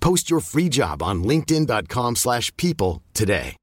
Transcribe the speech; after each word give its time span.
Post 0.00 0.30
your 0.30 0.40
free 0.40 0.68
job 0.68 1.02
on 1.02 1.22
linkedin.com/people 1.24 2.16
slash 2.16 2.54
people 2.56 3.02
today. 3.14 3.56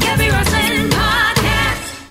Gabby 0.00 0.28
Roslin 0.30 0.90
Podcast. 0.90 2.10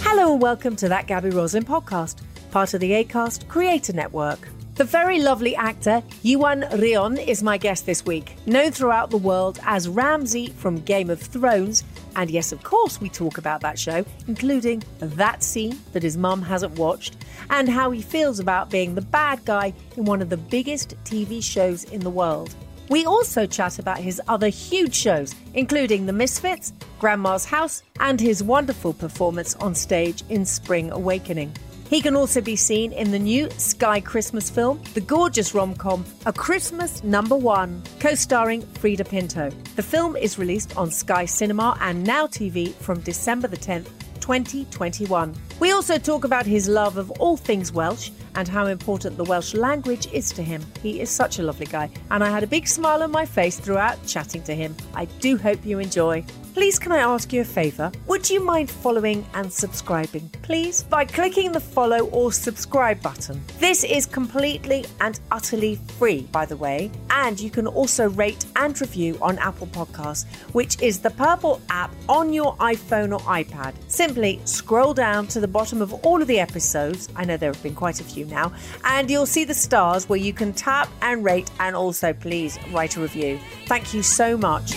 Hello 0.00 0.32
and 0.32 0.42
welcome 0.42 0.76
to 0.76 0.88
that 0.88 1.06
Gabby 1.06 1.30
Roslin 1.30 1.64
podcast, 1.64 2.16
part 2.50 2.74
of 2.74 2.80
the 2.80 2.92
ACAST 2.92 3.48
Creator 3.48 3.92
Network. 3.94 4.48
The 4.76 4.84
very 4.84 5.20
lovely 5.20 5.54
actor 5.56 6.02
Iwan 6.24 6.62
Rheon 6.62 7.18
is 7.26 7.42
my 7.42 7.58
guest 7.58 7.84
this 7.86 8.06
week, 8.06 8.36
known 8.46 8.70
throughout 8.70 9.10
the 9.10 9.18
world 9.18 9.58
as 9.64 9.88
Ramsay 9.88 10.50
from 10.56 10.80
Game 10.80 11.10
of 11.10 11.20
Thrones. 11.20 11.84
And 12.20 12.30
yes, 12.30 12.52
of 12.52 12.62
course, 12.62 13.00
we 13.00 13.08
talk 13.08 13.38
about 13.38 13.62
that 13.62 13.78
show, 13.78 14.04
including 14.28 14.82
that 14.98 15.42
scene 15.42 15.80
that 15.94 16.02
his 16.02 16.18
mum 16.18 16.42
hasn't 16.42 16.78
watched, 16.78 17.16
and 17.48 17.66
how 17.66 17.90
he 17.92 18.02
feels 18.02 18.40
about 18.40 18.68
being 18.68 18.94
the 18.94 19.00
bad 19.00 19.42
guy 19.46 19.72
in 19.96 20.04
one 20.04 20.20
of 20.20 20.28
the 20.28 20.36
biggest 20.36 21.02
TV 21.04 21.42
shows 21.42 21.84
in 21.84 22.00
the 22.02 22.10
world. 22.10 22.54
We 22.90 23.06
also 23.06 23.46
chat 23.46 23.78
about 23.78 24.00
his 24.00 24.20
other 24.28 24.48
huge 24.48 24.94
shows, 24.94 25.34
including 25.54 26.04
The 26.04 26.12
Misfits, 26.12 26.74
Grandma's 26.98 27.46
House, 27.46 27.82
and 28.00 28.20
his 28.20 28.42
wonderful 28.42 28.92
performance 28.92 29.54
on 29.54 29.74
stage 29.74 30.22
in 30.28 30.44
Spring 30.44 30.90
Awakening. 30.90 31.54
He 31.90 32.00
can 32.00 32.14
also 32.14 32.40
be 32.40 32.54
seen 32.54 32.92
in 32.92 33.10
the 33.10 33.18
new 33.18 33.50
Sky 33.58 34.00
Christmas 34.00 34.48
film, 34.48 34.80
the 34.94 35.00
gorgeous 35.00 35.54
rom 35.54 35.74
com 35.74 36.04
A 36.24 36.32
Christmas 36.32 37.02
Number 37.02 37.34
One, 37.34 37.82
co 37.98 38.14
starring 38.14 38.62
Freida 38.62 39.04
Pinto. 39.04 39.50
The 39.74 39.82
film 39.82 40.14
is 40.14 40.38
released 40.38 40.76
on 40.76 40.88
Sky 40.92 41.24
Cinema 41.24 41.76
and 41.80 42.04
Now 42.04 42.28
TV 42.28 42.72
from 42.74 43.00
December 43.00 43.48
the 43.48 43.56
10th, 43.56 43.88
2021. 44.20 45.34
We 45.58 45.72
also 45.72 45.98
talk 45.98 46.22
about 46.22 46.46
his 46.46 46.68
love 46.68 46.96
of 46.96 47.10
all 47.12 47.36
things 47.36 47.72
Welsh 47.72 48.10
and 48.36 48.46
how 48.46 48.66
important 48.66 49.16
the 49.16 49.24
Welsh 49.24 49.54
language 49.54 50.06
is 50.12 50.30
to 50.30 50.44
him. 50.44 50.64
He 50.84 51.00
is 51.00 51.10
such 51.10 51.40
a 51.40 51.42
lovely 51.42 51.66
guy, 51.66 51.90
and 52.12 52.22
I 52.22 52.30
had 52.30 52.44
a 52.44 52.46
big 52.46 52.68
smile 52.68 53.02
on 53.02 53.10
my 53.10 53.26
face 53.26 53.58
throughout 53.58 53.98
chatting 54.06 54.44
to 54.44 54.54
him. 54.54 54.76
I 54.94 55.06
do 55.06 55.36
hope 55.36 55.66
you 55.66 55.80
enjoy. 55.80 56.24
Please, 56.52 56.80
can 56.80 56.90
I 56.90 56.98
ask 56.98 57.32
you 57.32 57.42
a 57.42 57.44
favour? 57.44 57.92
Would 58.06 58.28
you 58.28 58.44
mind 58.44 58.70
following 58.70 59.24
and 59.34 59.52
subscribing, 59.52 60.28
please, 60.42 60.82
by 60.82 61.04
clicking 61.04 61.52
the 61.52 61.60
follow 61.60 62.06
or 62.08 62.32
subscribe 62.32 63.00
button? 63.00 63.40
This 63.60 63.84
is 63.84 64.04
completely 64.04 64.84
and 65.00 65.20
utterly 65.30 65.76
free, 65.96 66.22
by 66.32 66.46
the 66.46 66.56
way, 66.56 66.90
and 67.10 67.38
you 67.38 67.50
can 67.50 67.68
also 67.68 68.10
rate 68.10 68.46
and 68.56 68.78
review 68.80 69.16
on 69.22 69.38
Apple 69.38 69.68
Podcasts, 69.68 70.26
which 70.52 70.80
is 70.82 70.98
the 70.98 71.10
purple 71.10 71.60
app 71.70 71.92
on 72.08 72.32
your 72.32 72.56
iPhone 72.56 73.12
or 73.12 73.20
iPad. 73.20 73.74
Simply 73.86 74.40
scroll 74.44 74.92
down 74.92 75.28
to 75.28 75.40
the 75.40 75.48
bottom 75.48 75.80
of 75.80 75.94
all 76.04 76.20
of 76.20 76.26
the 76.26 76.40
episodes. 76.40 77.08
I 77.14 77.24
know 77.24 77.36
there 77.36 77.52
have 77.52 77.62
been 77.62 77.76
quite 77.76 78.00
a 78.00 78.04
few 78.04 78.24
now, 78.26 78.52
and 78.84 79.08
you'll 79.08 79.24
see 79.24 79.44
the 79.44 79.54
stars 79.54 80.08
where 80.08 80.18
you 80.18 80.32
can 80.32 80.52
tap 80.52 80.88
and 81.00 81.24
rate 81.24 81.50
and 81.60 81.76
also 81.76 82.12
please 82.12 82.58
write 82.72 82.96
a 82.96 83.00
review. 83.00 83.38
Thank 83.66 83.94
you 83.94 84.02
so 84.02 84.36
much. 84.36 84.74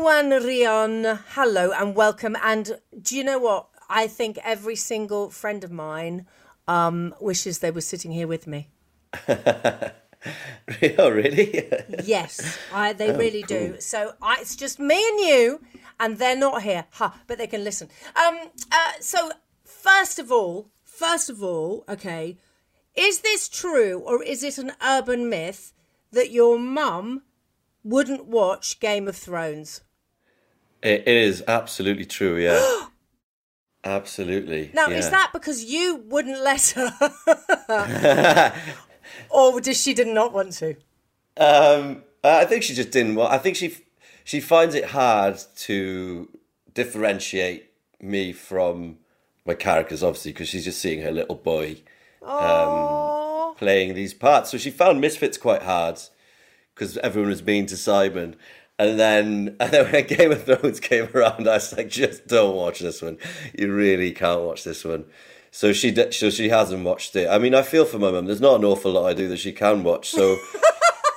Iwan 0.00 0.30
Rheon, 0.30 1.20
hello 1.34 1.72
and 1.72 1.94
welcome. 1.94 2.34
And 2.42 2.78
do 3.02 3.14
you 3.14 3.22
know 3.22 3.38
what? 3.38 3.68
I 3.90 4.06
think 4.06 4.38
every 4.42 4.74
single 4.74 5.28
friend 5.28 5.62
of 5.62 5.70
mine 5.70 6.24
um, 6.66 7.14
wishes 7.20 7.58
they 7.58 7.70
were 7.70 7.82
sitting 7.82 8.10
here 8.10 8.26
with 8.26 8.46
me. 8.46 8.70
oh, 9.28 9.90
really? 11.10 11.68
Yes, 12.02 12.58
I, 12.72 12.94
they 12.94 13.14
really 13.14 13.42
do. 13.42 13.76
So 13.78 14.14
I, 14.22 14.38
it's 14.40 14.56
just 14.56 14.80
me 14.80 15.06
and 15.06 15.20
you, 15.20 15.60
and 16.00 16.16
they're 16.16 16.34
not 16.34 16.62
here. 16.62 16.86
Ha! 16.92 17.20
But 17.26 17.36
they 17.36 17.46
can 17.46 17.62
listen. 17.62 17.90
Um. 18.16 18.38
Uh, 18.72 18.92
so 19.00 19.32
first 19.64 20.18
of 20.18 20.32
all, 20.32 20.70
first 20.82 21.28
of 21.28 21.42
all, 21.42 21.84
okay, 21.90 22.38
is 22.94 23.20
this 23.20 23.50
true 23.50 23.98
or 23.98 24.22
is 24.22 24.42
it 24.42 24.56
an 24.56 24.72
urban 24.82 25.28
myth 25.28 25.74
that 26.10 26.30
your 26.30 26.58
mum 26.58 27.20
wouldn't 27.84 28.24
watch 28.24 28.80
Game 28.80 29.06
of 29.06 29.14
Thrones? 29.14 29.82
It, 30.82 31.02
it 31.06 31.16
is 31.16 31.42
absolutely 31.46 32.06
true, 32.06 32.36
yeah. 32.36 32.86
absolutely. 33.84 34.70
Now, 34.74 34.88
yeah. 34.88 34.98
is 34.98 35.10
that 35.10 35.30
because 35.32 35.64
you 35.64 36.04
wouldn't 36.06 36.40
let 36.40 36.70
her, 36.70 38.52
or 39.30 39.60
does 39.60 39.80
she 39.80 39.94
did 39.94 40.08
not 40.08 40.32
want 40.32 40.52
to? 40.54 40.76
Um, 41.36 42.02
I 42.22 42.44
think 42.44 42.62
she 42.62 42.74
just 42.74 42.90
didn't 42.90 43.14
want. 43.14 43.32
I 43.32 43.38
think 43.38 43.56
she 43.56 43.76
she 44.24 44.40
finds 44.40 44.74
it 44.74 44.86
hard 44.86 45.38
to 45.56 46.28
differentiate 46.74 47.70
me 48.00 48.32
from 48.32 48.98
my 49.46 49.54
characters, 49.54 50.02
obviously, 50.02 50.32
because 50.32 50.48
she's 50.48 50.64
just 50.64 50.80
seeing 50.80 51.02
her 51.02 51.10
little 51.10 51.34
boy 51.34 51.82
um, 52.22 53.54
playing 53.56 53.94
these 53.94 54.14
parts. 54.14 54.50
So 54.50 54.58
she 54.58 54.70
found 54.70 55.00
Misfits 55.00 55.38
quite 55.38 55.62
hard 55.62 56.00
because 56.74 56.96
everyone 56.98 57.30
was 57.30 57.42
mean 57.42 57.66
to 57.66 57.76
Simon. 57.76 58.36
And 58.80 58.98
then, 58.98 59.56
and 59.60 59.70
then 59.72 59.92
when 59.92 60.06
Game 60.06 60.32
of 60.32 60.42
Thrones 60.44 60.80
came 60.80 61.08
around, 61.14 61.46
I 61.46 61.54
was 61.54 61.76
like, 61.76 61.88
just 61.90 62.26
don't 62.26 62.56
watch 62.56 62.78
this 62.80 63.02
one. 63.02 63.18
You 63.56 63.72
really 63.74 64.12
can't 64.12 64.40
watch 64.40 64.64
this 64.64 64.84
one. 64.84 65.04
So 65.50 65.72
she, 65.72 65.94
so 66.12 66.30
she 66.30 66.48
hasn't 66.48 66.84
watched 66.84 67.14
it. 67.16 67.28
I 67.28 67.38
mean, 67.38 67.54
I 67.54 67.62
feel 67.62 67.84
for 67.84 67.98
my 67.98 68.10
mum. 68.10 68.24
There's 68.26 68.40
not 68.40 68.60
an 68.60 68.64
awful 68.64 68.92
lot 68.92 69.06
I 69.06 69.12
do 69.14 69.28
that 69.28 69.38
she 69.38 69.52
can 69.52 69.82
watch. 69.82 70.08
So, 70.10 70.36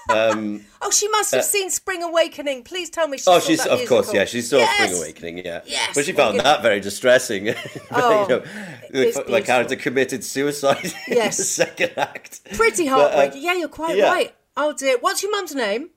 Oh, 0.10 0.92
she 0.92 1.08
must 1.08 1.34
have 1.34 1.44
seen 1.46 1.70
Spring 1.70 2.04
Awakening. 2.04 2.64
Please 2.64 2.90
tell 2.90 3.08
me 3.08 3.18
she 3.18 3.24
Uh, 3.30 3.36
oh, 3.36 3.40
saw 3.40 3.48
she's 3.48 3.66
of 3.66 3.88
course, 3.88 4.14
yeah, 4.14 4.26
she 4.26 4.42
saw 4.42 4.58
Yes! 4.58 4.76
Spring 4.90 4.98
Awakening, 5.02 5.38
yeah. 5.46 5.62
Yes, 5.66 5.96
but 5.96 6.06
she 6.06 6.12
found 6.12 6.40
that 6.40 6.62
very 6.62 6.80
distressing. 6.82 7.48
Oh, 7.92 8.22
you 8.24 8.28
know, 8.28 8.44
it's 8.92 9.16
my 9.18 9.24
beautiful. 9.24 9.42
character 9.42 9.76
committed 9.76 10.24
suicide 10.24 10.84
in 11.08 11.16
Yes. 11.18 11.38
the 11.38 11.44
second 11.44 11.92
act. 11.98 12.42
Pretty 12.56 12.86
But, 12.90 12.92
uh, 12.94 12.98
heartbreaking. 13.00 13.42
yeah, 13.44 13.54
you're 13.54 13.68
quite 13.70 13.98
yeah. 13.98 14.12
right. 14.12 14.36
Oh 14.58 14.74
dear. 14.74 14.98
What's 15.00 15.24
your 15.24 15.32
mum's 15.32 15.56
name? 15.56 15.90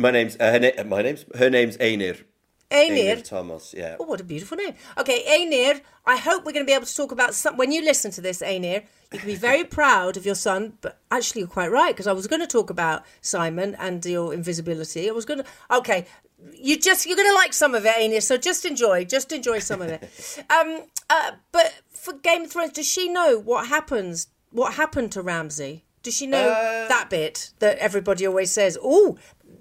My 0.00 0.10
name's 0.10 0.36
uh, 0.40 0.50
her 0.52 0.58
na- 0.60 0.84
my 0.84 1.02
name's 1.02 1.24
her 1.36 1.50
name's 1.50 1.76
Ainir. 1.78 2.24
Ainir. 2.70 3.24
Thomas. 3.24 3.74
Yeah. 3.76 3.96
Oh, 3.98 4.04
what 4.04 4.20
a 4.20 4.24
beautiful 4.24 4.56
name. 4.56 4.74
Okay, 4.96 5.24
Ainir, 5.28 5.80
I 6.06 6.16
hope 6.16 6.44
we're 6.44 6.52
going 6.52 6.64
to 6.64 6.70
be 6.70 6.72
able 6.72 6.86
to 6.86 6.94
talk 6.94 7.10
about 7.10 7.34
some. 7.34 7.56
When 7.56 7.72
you 7.72 7.82
listen 7.84 8.12
to 8.12 8.20
this, 8.20 8.40
Ainir, 8.42 8.84
you 9.12 9.18
can 9.18 9.26
be 9.26 9.34
very 9.34 9.64
proud 9.78 10.16
of 10.16 10.24
your 10.24 10.36
son, 10.36 10.74
but 10.80 11.00
actually, 11.10 11.40
you're 11.40 11.48
quite 11.48 11.72
right, 11.72 11.92
because 11.92 12.06
I 12.06 12.12
was 12.12 12.28
going 12.28 12.40
to 12.40 12.46
talk 12.46 12.70
about 12.70 13.04
Simon 13.22 13.74
and 13.80 14.04
your 14.06 14.32
invisibility. 14.32 15.08
I 15.08 15.12
was 15.12 15.24
going 15.24 15.40
to. 15.40 15.46
Okay. 15.78 16.06
You 16.54 16.78
just 16.78 17.04
you're 17.06 17.18
gonna 17.18 17.34
like 17.34 17.52
some 17.52 17.74
of 17.74 17.84
it, 17.84 17.94
Ainir. 17.96 18.22
So 18.22 18.38
just 18.38 18.64
enjoy, 18.64 19.04
just 19.04 19.30
enjoy 19.30 19.58
some 19.58 19.82
of 19.82 19.88
it. 19.90 20.08
Um, 20.48 20.84
uh, 21.10 21.32
but 21.52 21.74
for 21.90 22.14
Game 22.14 22.44
of 22.44 22.50
Thrones, 22.52 22.72
does 22.72 22.88
she 22.88 23.10
know 23.10 23.38
what 23.38 23.66
happens? 23.66 24.28
What 24.50 24.74
happened 24.74 25.12
to 25.12 25.20
Ramsay? 25.22 25.84
Does 26.02 26.14
she 26.16 26.26
know 26.26 26.48
Uh, 26.48 26.88
that 26.88 27.08
bit 27.10 27.50
that 27.58 27.76
everybody 27.76 28.26
always 28.26 28.50
says? 28.50 28.78
Oh, 28.82 29.18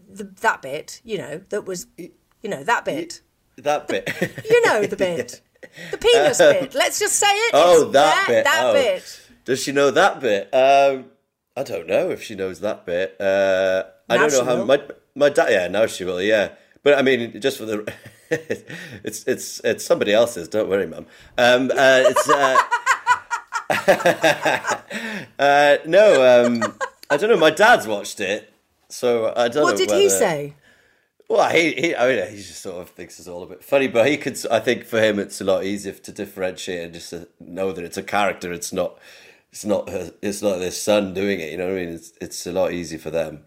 that 0.09 0.61
bit. 0.61 1.01
You 1.03 1.17
know 1.17 1.41
that 1.50 1.65
was. 1.65 1.88
You 1.97 2.50
know 2.50 2.63
that 2.63 2.85
bit. 2.85 3.21
That 3.57 3.88
bit. 3.88 4.09
You 4.50 4.65
know 4.65 4.85
the 4.85 4.95
bit. 5.07 5.41
The 5.91 5.97
penis 5.97 6.38
bit. 6.39 6.73
Let's 6.73 7.00
just 7.00 7.15
say 7.15 7.27
it. 7.27 7.51
oh, 7.53 7.83
It's 7.83 7.94
that 7.94 8.25
bit. 8.27 8.44
That 8.45 8.65
oh. 8.65 8.73
bit. 8.73 9.21
Does 9.45 9.61
she 9.63 9.71
know 9.71 9.91
that 9.91 10.19
bit? 10.19 10.53
Um, 10.53 11.06
I 11.56 11.63
don't 11.63 11.88
know 11.88 12.09
if 12.11 12.23
she 12.23 12.35
knows 12.35 12.59
that 12.61 12.85
bit. 12.85 13.19
Uh, 13.19 13.83
I 14.09 14.17
don't 14.17 14.31
know 14.31 14.45
how 14.45 14.57
will. 14.57 14.65
my 14.65 14.81
my 15.15 15.29
dad. 15.29 15.51
Yeah, 15.51 15.67
now 15.67 15.85
she 15.85 16.06
will. 16.06 16.21
Yeah, 16.21 16.50
but 16.83 16.97
I 16.97 17.01
mean, 17.01 17.39
just 17.41 17.57
for 17.57 17.65
the 17.65 17.91
it's 18.29 19.23
it's 19.25 19.59
it's 19.63 19.85
somebody 19.85 20.13
else's. 20.13 20.47
Don't 20.47 20.69
worry, 20.69 20.88
mum. 20.88 21.07
Um, 21.38 21.71
uh, 21.71 22.03
it's 22.05 22.29
uh, 22.29 22.57
uh, 25.39 25.77
no. 25.85 26.45
Um, 26.45 26.77
I 27.09 27.17
don't 27.17 27.29
know. 27.29 27.38
My 27.38 27.51
dad's 27.51 27.88
watched 27.88 28.19
it, 28.19 28.53
so 28.89 29.33
I 29.36 29.47
don't 29.47 29.56
know. 29.56 29.63
What 29.63 29.77
did 29.77 29.91
he 29.91 30.09
say? 30.09 30.56
Well, 31.30 31.47
he, 31.51 31.74
he 31.74 31.95
I 31.95 32.07
mean, 32.07 32.31
he 32.31 32.38
just 32.38 32.62
sort 32.62 32.81
of 32.81 32.89
thinks 32.89 33.19
it's 33.19 33.27
all 33.27 33.44
a 33.44 33.45
bit 33.45 33.63
funny, 33.63 33.88
but 33.88 34.07
he 34.07 34.18
could. 34.18 34.38
I 34.50 34.59
think 34.59 34.86
for 34.86 35.00
him, 35.00 35.19
it's 35.19 35.39
a 35.39 35.44
lot 35.44 35.63
easier 35.63 35.94
to 35.94 36.12
differentiate 36.12 36.86
and 36.86 36.94
just 36.94 37.12
to 37.12 37.27
know 37.39 37.71
that 37.71 37.86
it's 37.86 37.97
a 37.97 38.03
character. 38.03 38.51
It's 38.51 38.74
not. 38.74 38.97
It's 39.51 39.63
not. 39.63 39.89
Her, 39.89 40.12
it's 40.24 40.41
not 40.41 40.57
their 40.57 40.71
son 40.71 41.13
doing 41.13 41.39
it. 41.39 41.51
You 41.51 41.57
know 41.57 41.68
what 41.68 41.77
I 41.77 41.86
mean? 41.86 41.89
It's 41.89 42.13
it's 42.19 42.47
a 42.47 42.51
lot 42.51 42.74
easier 42.74 43.00
for 43.00 43.12
them. 43.12 43.44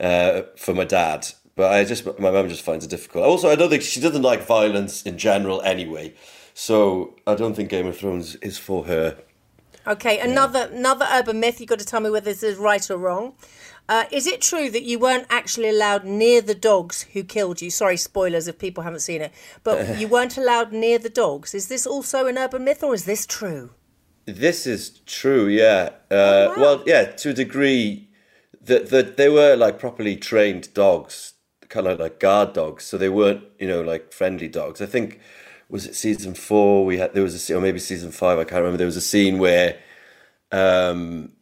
Uh, 0.00 0.42
for 0.56 0.74
my 0.74 0.84
dad, 0.84 1.26
but 1.56 1.72
I 1.72 1.82
just 1.82 2.06
my 2.20 2.30
mum 2.30 2.48
just 2.48 2.62
finds 2.62 2.84
it 2.84 2.88
difficult. 2.88 3.24
Also, 3.24 3.50
I 3.50 3.56
don't 3.56 3.68
think 3.68 3.82
she 3.82 4.00
doesn't 4.00 4.22
like 4.22 4.46
violence 4.46 5.02
in 5.02 5.18
general 5.18 5.60
anyway. 5.62 6.14
So 6.54 7.16
I 7.26 7.34
don't 7.34 7.54
think 7.54 7.68
Game 7.68 7.88
of 7.88 7.96
Thrones 7.96 8.36
is 8.36 8.58
for 8.58 8.84
her. 8.84 9.18
Okay, 9.84 10.20
another 10.20 10.70
another 10.72 11.08
urban 11.10 11.40
myth. 11.40 11.58
You've 11.58 11.68
got 11.68 11.80
to 11.80 11.84
tell 11.84 12.00
me 12.00 12.10
whether 12.10 12.26
this 12.26 12.44
is 12.44 12.58
right 12.58 12.88
or 12.88 12.96
wrong. 12.96 13.34
Uh, 13.88 14.04
is 14.12 14.26
it 14.26 14.42
true 14.42 14.70
that 14.70 14.82
you 14.82 14.98
weren't 14.98 15.26
actually 15.30 15.68
allowed 15.68 16.04
near 16.04 16.42
the 16.42 16.54
dogs 16.54 17.04
who 17.14 17.24
killed 17.24 17.62
you? 17.62 17.70
Sorry, 17.70 17.96
spoilers 17.96 18.46
if 18.46 18.58
people 18.58 18.84
haven't 18.84 19.00
seen 19.00 19.22
it. 19.22 19.32
But 19.64 19.98
you 19.98 20.08
weren't 20.08 20.36
allowed 20.36 20.72
near 20.72 20.98
the 20.98 21.08
dogs. 21.08 21.54
Is 21.54 21.68
this 21.68 21.86
also 21.86 22.26
an 22.26 22.36
urban 22.36 22.64
myth 22.64 22.82
or 22.82 22.94
is 22.94 23.04
this 23.06 23.26
true? 23.26 23.70
This 24.26 24.66
is 24.66 25.00
true, 25.06 25.46
yeah. 25.46 25.90
Uh, 26.10 26.48
wow. 26.48 26.54
Well, 26.58 26.82
yeah, 26.84 27.04
to 27.04 27.30
a 27.30 27.32
degree, 27.32 28.08
that 28.60 28.90
that 28.90 29.16
they 29.16 29.30
were 29.30 29.56
like 29.56 29.78
properly 29.78 30.16
trained 30.16 30.74
dogs, 30.74 31.32
kind 31.70 31.86
of 31.86 31.98
like 31.98 32.20
guard 32.20 32.52
dogs. 32.52 32.84
So 32.84 32.98
they 32.98 33.08
weren't, 33.08 33.44
you 33.58 33.66
know, 33.66 33.80
like 33.80 34.12
friendly 34.12 34.48
dogs. 34.48 34.82
I 34.82 34.86
think 34.86 35.18
was 35.70 35.86
it 35.86 35.94
season 35.94 36.34
four? 36.34 36.84
We 36.84 36.98
had 36.98 37.14
there 37.14 37.22
was 37.22 37.34
a 37.34 37.38
scene, 37.38 37.56
or 37.56 37.62
maybe 37.62 37.78
season 37.78 38.10
five. 38.10 38.38
I 38.38 38.44
can't 38.44 38.60
remember. 38.60 38.76
There 38.76 38.86
was 38.86 38.96
a 38.96 39.00
scene 39.00 39.38
where 39.38 39.78
um, 40.52 41.32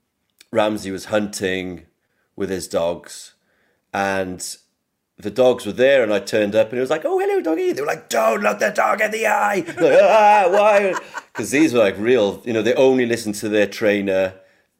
Ramsay 0.52 0.92
was 0.92 1.06
hunting 1.06 1.86
with 2.36 2.50
his 2.50 2.68
dogs, 2.68 3.34
and 3.92 4.56
the 5.18 5.30
dogs 5.30 5.64
were 5.64 5.72
there, 5.72 6.02
and 6.02 6.12
I 6.12 6.18
turned 6.20 6.54
up, 6.54 6.68
and 6.68 6.78
it 6.78 6.80
was 6.80 6.90
like, 6.90 7.04
"Oh, 7.04 7.18
hello, 7.18 7.40
doggy." 7.40 7.72
They 7.72 7.80
were 7.80 7.86
like, 7.86 8.08
"Don't 8.10 8.42
look 8.42 8.58
the 8.58 8.70
dog 8.70 9.00
in 9.00 9.10
the 9.10 9.26
eye." 9.26 9.64
Like, 9.80 9.98
ah, 10.02 10.48
why? 10.50 10.94
Because 11.32 11.50
these 11.50 11.74
were 11.74 11.80
like 11.80 11.98
real. 11.98 12.42
You 12.44 12.52
know, 12.52 12.62
they 12.62 12.74
only 12.74 13.06
listen 13.06 13.32
to 13.34 13.48
their 13.48 13.66
trainer. 13.66 14.34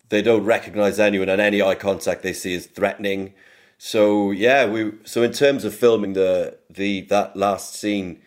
They 0.09 0.23
don't 0.23 0.45
recognize 0.45 0.99
anyone, 1.01 1.29
and 1.29 1.41
any 1.41 1.61
eye 1.63 1.75
contact 1.75 2.23
they 2.23 2.33
see 2.33 2.55
is 2.55 2.67
threatening. 2.67 3.35
So 3.79 4.31
yeah, 4.31 4.67
we. 4.67 4.93
So 5.05 5.23
in 5.23 5.33
terms 5.33 5.65
of 5.65 5.75
filming 5.75 6.13
the 6.15 6.59
the 6.71 7.03
that 7.03 7.37
last 7.37 7.75
scene, 7.75 8.21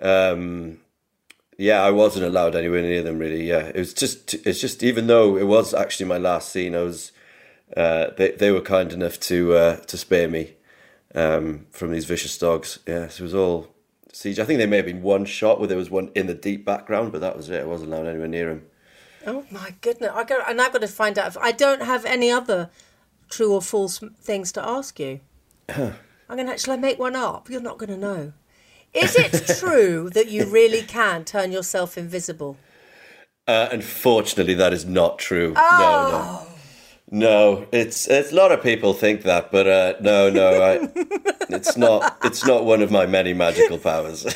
um, 0.00 0.80
yeah, 1.58 1.82
I 1.82 1.90
wasn't 1.90 2.26
allowed 2.26 2.56
anywhere 2.56 2.82
near 2.82 3.02
them. 3.02 3.18
Really, 3.18 3.48
yeah, 3.48 3.66
it 3.74 3.76
was 3.76 3.94
just. 3.94 4.34
It's 4.46 4.60
just 4.60 4.82
even 4.82 5.06
though 5.06 5.36
it 5.36 5.46
was 5.46 5.74
actually 5.74 6.06
my 6.06 6.18
last 6.18 6.50
scene, 6.50 6.74
I 6.74 6.82
was. 6.82 7.12
Uh, 7.76 8.10
they 8.16 8.32
they 8.32 8.50
were 8.50 8.60
kind 8.60 8.92
enough 8.92 9.18
to 9.20 9.54
uh, 9.54 9.76
to 9.76 9.96
spare 9.96 10.28
me 10.28 10.54
um, 11.14 11.66
from 11.70 11.92
these 11.92 12.04
vicious 12.04 12.36
dogs. 12.36 12.78
Yes, 12.86 13.20
it 13.20 13.22
was 13.22 13.34
all 13.34 13.68
siege. 14.12 14.38
I 14.38 14.44
think 14.44 14.58
there 14.58 14.68
may 14.68 14.76
have 14.76 14.86
been 14.86 15.02
one 15.02 15.24
shot 15.24 15.58
where 15.58 15.68
there 15.68 15.78
was 15.78 15.90
one 15.90 16.10
in 16.14 16.26
the 16.26 16.34
deep 16.34 16.64
background, 16.64 17.12
but 17.12 17.20
that 17.20 17.36
was 17.36 17.48
it. 17.50 17.62
I 17.62 17.66
wasn't 17.66 17.92
allowed 17.92 18.06
anywhere 18.06 18.28
near 18.28 18.50
him. 18.50 18.66
Oh 19.26 19.44
my 19.50 19.74
goodness! 19.80 20.10
I 20.14 20.24
got 20.24 20.50
and 20.50 20.60
I've 20.60 20.72
got 20.72 20.80
to 20.82 20.88
find 20.88 21.18
out. 21.18 21.28
If, 21.28 21.38
I 21.38 21.52
don't 21.52 21.82
have 21.82 22.04
any 22.04 22.30
other 22.30 22.70
true 23.30 23.52
or 23.52 23.62
false 23.62 24.02
things 24.20 24.52
to 24.52 24.66
ask 24.66 25.00
you. 25.00 25.20
I'm 25.68 25.94
gonna. 26.28 26.58
Shall 26.58 26.74
I 26.74 26.76
make 26.76 26.98
one 26.98 27.16
up? 27.16 27.48
You're 27.48 27.60
not 27.60 27.78
gonna 27.78 27.96
know. 27.96 28.32
Is 28.92 29.16
it 29.16 29.58
true 29.58 30.10
that 30.10 30.28
you 30.28 30.44
really 30.44 30.82
can 30.82 31.24
turn 31.24 31.50
yourself 31.50 31.96
invisible? 31.96 32.58
Uh, 33.48 33.68
unfortunately, 33.72 34.54
that 34.54 34.72
is 34.72 34.84
not 34.84 35.18
true. 35.18 35.52
No, 35.54 35.58
no. 35.58 36.51
No, 37.14 37.66
it's 37.72 38.08
it's 38.08 38.32
a 38.32 38.34
lot 38.34 38.52
of 38.52 38.62
people 38.62 38.94
think 38.94 39.24
that, 39.24 39.52
but 39.52 39.66
uh, 39.66 39.92
no, 40.00 40.30
no, 40.30 40.62
I, 40.62 40.88
it's 41.50 41.76
not. 41.76 42.16
It's 42.24 42.46
not 42.46 42.64
one 42.64 42.80
of 42.80 42.90
my 42.90 43.04
many 43.04 43.34
magical 43.34 43.76
powers. 43.78 44.24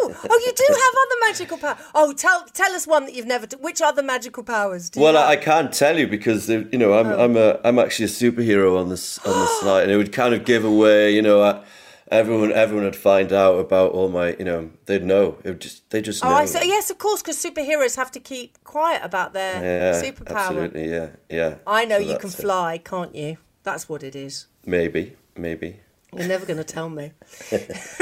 Oh, 0.00 0.14
oh, 0.30 0.40
you 0.46 0.52
do 0.52 0.64
have 0.68 0.94
other 1.02 1.20
magical 1.20 1.58
powers. 1.58 1.78
Oh, 1.94 2.12
tell 2.12 2.44
tell 2.52 2.72
us 2.72 2.86
one 2.86 3.04
that 3.06 3.14
you've 3.14 3.26
never. 3.26 3.46
T- 3.46 3.56
which 3.60 3.82
other 3.82 4.02
magical 4.02 4.42
powers 4.42 4.88
do 4.88 5.00
you 5.00 5.04
well, 5.04 5.14
have? 5.14 5.28
I 5.28 5.36
can't 5.36 5.72
tell 5.72 5.98
you 5.98 6.06
because 6.06 6.48
you 6.48 6.66
know 6.72 6.94
I'm 6.94 7.06
I'm 7.06 7.36
a 7.36 7.60
I'm 7.64 7.78
actually 7.78 8.06
a 8.06 8.08
superhero 8.08 8.78
on 8.78 8.88
this 8.88 9.18
on 9.26 9.38
this 9.38 9.50
slide, 9.60 9.82
and 9.84 9.90
it 9.90 9.96
would 9.96 10.12
kind 10.12 10.34
of 10.34 10.44
give 10.44 10.64
away. 10.64 11.14
You 11.14 11.22
know, 11.22 11.42
uh, 11.42 11.64
everyone 12.10 12.52
everyone 12.52 12.84
would 12.84 12.96
find 12.96 13.32
out 13.32 13.58
about 13.58 13.92
all 13.92 14.08
my. 14.08 14.34
You 14.38 14.44
know, 14.44 14.70
they'd 14.86 15.04
know. 15.04 15.38
It 15.44 15.48
would 15.50 15.60
just 15.60 15.88
they 15.90 16.00
just 16.02 16.24
Oh, 16.24 16.28
know. 16.28 16.34
I 16.36 16.44
see. 16.46 16.66
Yes, 16.66 16.90
of 16.90 16.98
course, 16.98 17.22
because 17.22 17.42
superheroes 17.42 17.96
have 17.96 18.10
to 18.12 18.20
keep 18.20 18.62
quiet 18.64 19.02
about 19.04 19.32
their 19.32 19.54
Yeah, 19.62 20.02
superpower. 20.02 20.36
absolutely. 20.36 20.90
Yeah, 20.90 21.08
yeah. 21.30 21.54
I 21.66 21.84
know 21.84 21.98
So 21.98 22.02
you 22.04 22.18
can 22.18 22.28
that's 22.30 22.38
it. 22.38 22.42
fly, 22.42 22.78
can't 22.78 23.14
you? 23.14 23.38
That's 23.62 23.88
what 23.88 24.02
it 24.02 24.14
is. 24.16 24.46
Maybe, 24.64 25.16
maybe. 25.36 25.80
You're 26.16 26.26
never 26.26 26.46
going 26.46 26.56
to 26.64 26.64
tell 26.64 26.88
me. 26.88 27.12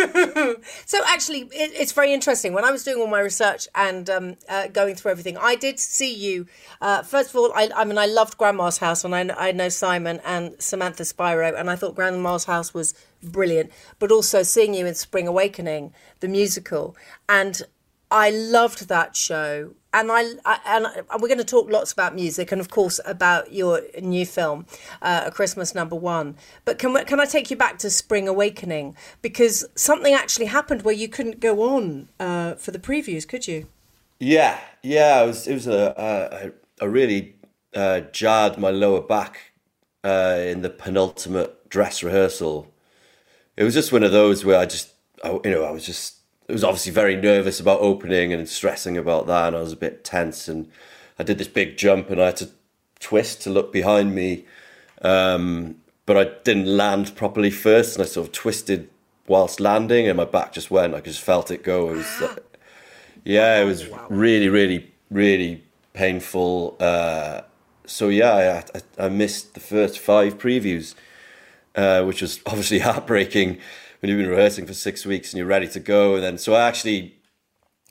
so 0.86 1.00
actually, 1.06 1.40
it, 1.52 1.72
it's 1.74 1.92
very 1.92 2.12
interesting. 2.12 2.52
When 2.52 2.64
I 2.64 2.70
was 2.70 2.84
doing 2.84 2.98
all 3.00 3.08
my 3.08 3.18
research 3.20 3.66
and 3.74 4.08
um, 4.08 4.36
uh, 4.48 4.68
going 4.68 4.94
through 4.94 5.10
everything, 5.10 5.36
I 5.36 5.56
did 5.56 5.78
see 5.80 6.14
you. 6.14 6.46
Uh, 6.80 7.02
first 7.02 7.30
of 7.30 7.36
all, 7.36 7.52
I, 7.54 7.68
I 7.74 7.84
mean, 7.84 7.98
I 7.98 8.06
loved 8.06 8.38
Grandma's 8.38 8.78
House, 8.78 9.04
and 9.04 9.14
I, 9.14 9.28
I 9.36 9.52
know 9.52 9.68
Simon 9.68 10.20
and 10.24 10.54
Samantha 10.62 11.04
Spiro, 11.04 11.54
and 11.56 11.68
I 11.68 11.76
thought 11.76 11.94
Grandma's 11.96 12.44
House 12.44 12.72
was 12.72 12.94
brilliant. 13.32 13.70
But 13.98 14.10
also 14.12 14.42
seeing 14.42 14.74
you 14.74 14.86
in 14.86 14.94
Spring 14.94 15.26
Awakening, 15.28 15.92
the 16.20 16.28
musical, 16.28 16.96
and 17.28 17.62
I 18.10 18.30
loved 18.30 18.88
that 18.88 19.16
show. 19.16 19.74
And 19.92 20.12
I, 20.12 20.32
I 20.44 20.58
and 20.66 20.86
I- 20.86 21.16
we're 21.18 21.28
going 21.28 21.38
to 21.38 21.44
talk 21.44 21.70
lots 21.70 21.90
about 21.90 22.14
music 22.14 22.52
and 22.52 22.60
of 22.60 22.68
course 22.68 23.00
about 23.06 23.52
your 23.52 23.80
new 24.00 24.26
film, 24.26 24.66
uh, 25.00 25.30
Christmas 25.30 25.74
Number 25.74 25.96
One. 25.96 26.36
But 26.66 26.78
can 26.78 26.94
can 27.06 27.18
I 27.18 27.24
take 27.24 27.50
you 27.50 27.56
back 27.56 27.78
to 27.78 27.90
Spring 27.90 28.28
Awakening 28.28 28.94
because 29.22 29.64
something 29.74 30.12
actually 30.12 30.46
happened 30.46 30.82
where 30.82 30.94
you 30.94 31.08
couldn't 31.08 31.40
go 31.40 31.62
on 31.74 32.08
uh, 32.20 32.54
for 32.56 32.72
the 32.72 32.78
previews, 32.78 33.26
could 33.26 33.48
you? 33.48 33.68
Yeah, 34.20 34.58
yeah. 34.82 35.22
It 35.22 35.26
was 35.26 35.46
it 35.48 35.54
was 35.54 35.66
a 35.66 36.52
a, 36.80 36.84
a 36.84 36.88
really 36.88 37.36
uh, 37.74 38.00
jarred 38.12 38.58
my 38.58 38.70
lower 38.70 39.00
back 39.00 39.52
uh, 40.04 40.38
in 40.40 40.60
the 40.62 40.70
penultimate 40.70 41.68
dress 41.70 42.02
rehearsal. 42.02 42.70
It 43.56 43.64
was 43.64 43.74
just 43.74 43.92
one 43.92 44.02
of 44.02 44.12
those 44.12 44.44
where 44.44 44.58
I 44.58 44.66
just 44.66 44.92
I, 45.24 45.32
you 45.44 45.50
know 45.50 45.64
I 45.64 45.70
was 45.70 45.84
just 45.84 46.16
it 46.48 46.52
was 46.52 46.64
obviously 46.64 46.92
very 46.92 47.16
nervous 47.16 47.58
about 47.58 47.80
opening 47.80 48.32
and 48.32 48.48
stressing 48.48 48.96
about 48.96 49.26
that, 49.26 49.48
and 49.48 49.56
I 49.56 49.60
was 49.60 49.72
a 49.72 49.76
bit 49.76 50.04
tense. 50.04 50.48
And 50.48 50.70
I 51.18 51.22
did 51.24 51.38
this 51.38 51.48
big 51.48 51.76
jump, 51.76 52.10
and 52.10 52.20
I 52.20 52.26
had 52.26 52.36
to 52.36 52.50
twist 53.00 53.42
to 53.42 53.50
look 53.50 53.72
behind 53.72 54.14
me, 54.14 54.44
um, 55.02 55.76
but 56.04 56.16
I 56.16 56.24
didn't 56.44 56.66
land 56.66 57.16
properly 57.16 57.50
first, 57.50 57.96
and 57.96 58.04
I 58.04 58.06
sort 58.06 58.28
of 58.28 58.32
twisted 58.32 58.88
whilst 59.26 59.58
landing, 59.58 60.06
and 60.06 60.16
my 60.16 60.24
back 60.24 60.52
just 60.52 60.70
went. 60.70 60.94
I 60.94 61.00
just 61.00 61.20
felt 61.20 61.50
it 61.50 61.64
go. 61.64 61.90
It 61.90 61.96
was. 61.96 62.22
uh, 62.22 62.36
yeah, 63.24 63.60
it 63.60 63.64
was 63.64 63.88
really, 64.08 64.48
really, 64.48 64.92
really 65.10 65.64
painful. 65.94 66.76
Uh, 66.78 67.40
so 67.86 68.08
yeah, 68.08 68.62
I, 68.74 68.78
I, 69.02 69.06
I 69.06 69.08
missed 69.08 69.54
the 69.54 69.60
first 69.60 69.98
five 69.98 70.38
previews, 70.38 70.94
uh, 71.76 72.02
which 72.04 72.22
was 72.22 72.40
obviously 72.46 72.78
heartbreaking 72.88 73.58
when 74.00 74.10
you've 74.10 74.18
been 74.18 74.28
rehearsing 74.28 74.66
for 74.66 74.74
six 74.74 75.06
weeks 75.06 75.32
and 75.32 75.38
you're 75.38 75.46
ready 75.46 75.68
to 75.68 75.80
go. 75.80 76.14
And 76.14 76.24
then, 76.24 76.38
so 76.38 76.54
I 76.54 76.66
actually, 76.68 77.14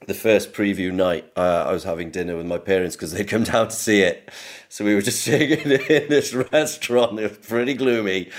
the 0.08 0.14
first 0.14 0.54
preview 0.54 0.94
night, 0.94 1.32
uh, 1.36 1.66
I 1.68 1.72
was 1.72 1.84
having 1.84 2.12
dinner 2.12 2.36
with 2.36 2.46
my 2.46 2.58
parents 2.58 2.96
because 2.96 3.12
they'd 3.14 3.28
come 3.28 3.44
down 3.54 3.68
to 3.70 3.76
see 3.76 4.02
it. 4.02 4.30
So 4.70 4.86
we 4.86 4.94
were 4.96 5.02
just 5.02 5.22
sitting 5.24 5.52
in, 5.52 5.70
this 6.10 6.34
restaurant. 6.34 7.20
It 7.20 7.30
was 7.30 7.48
pretty 7.48 7.74
gloomy. 7.74 8.30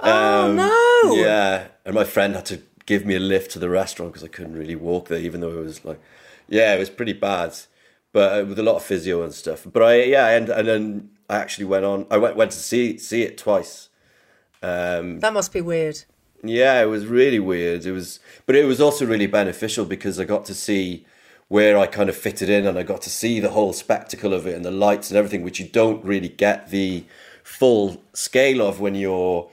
Oh, 0.00 0.46
Um, 0.50 0.56
no. 0.56 1.14
Yeah, 1.14 1.68
and 1.84 1.94
my 1.94 2.04
friend 2.04 2.34
had 2.34 2.46
to 2.46 2.60
give 2.86 3.06
me 3.06 3.14
a 3.14 3.20
lift 3.20 3.52
to 3.52 3.58
the 3.58 3.68
restaurant 3.70 4.12
because 4.12 4.24
I 4.24 4.28
couldn't 4.28 4.56
really 4.56 4.74
walk 4.76 5.08
there, 5.08 5.18
even 5.18 5.40
though 5.40 5.50
it 5.50 5.64
was 5.64 5.84
like, 5.84 6.00
yeah, 6.48 6.74
it 6.74 6.78
was 6.78 6.90
pretty 6.90 7.14
bad, 7.14 7.56
but 8.12 8.40
uh, 8.42 8.44
with 8.44 8.58
a 8.58 8.62
lot 8.62 8.76
of 8.76 8.82
physio 8.82 9.22
and 9.22 9.32
stuff. 9.32 9.66
But 9.70 9.82
I, 9.82 10.02
yeah, 10.02 10.28
and 10.28 10.48
and 10.50 10.68
then 10.68 11.10
I 11.30 11.36
actually 11.38 11.64
went 11.64 11.84
on. 11.86 12.06
I 12.10 12.18
went 12.18 12.36
went 12.36 12.50
to 12.52 12.58
see 12.58 12.98
see 12.98 13.22
it 13.22 13.38
twice. 13.38 13.88
That 15.20 15.32
must 15.32 15.52
be 15.52 15.60
weird. 15.60 16.04
Yeah, 16.42 16.82
it 16.82 16.86
was 16.86 17.06
really 17.06 17.40
weird. 17.40 17.86
It 17.86 17.92
was, 17.92 18.20
but 18.46 18.54
it 18.54 18.64
was 18.64 18.80
also 18.80 19.06
really 19.06 19.26
beneficial 19.26 19.84
because 19.84 20.20
I 20.20 20.24
got 20.24 20.44
to 20.46 20.54
see 20.54 21.06
where 21.48 21.78
I 21.78 21.86
kind 21.86 22.08
of 22.08 22.16
fitted 22.16 22.48
in, 22.48 22.66
and 22.66 22.78
I 22.78 22.82
got 22.82 23.02
to 23.02 23.10
see 23.10 23.40
the 23.40 23.50
whole 23.50 23.72
spectacle 23.72 24.32
of 24.32 24.46
it 24.46 24.54
and 24.54 24.64
the 24.64 24.70
lights 24.70 25.10
and 25.10 25.18
everything, 25.18 25.42
which 25.42 25.60
you 25.60 25.66
don't 25.66 26.04
really 26.04 26.28
get 26.28 26.70
the 26.70 27.04
full 27.42 28.02
scale 28.12 28.66
of 28.66 28.80
when 28.80 28.94
you're 28.94 29.50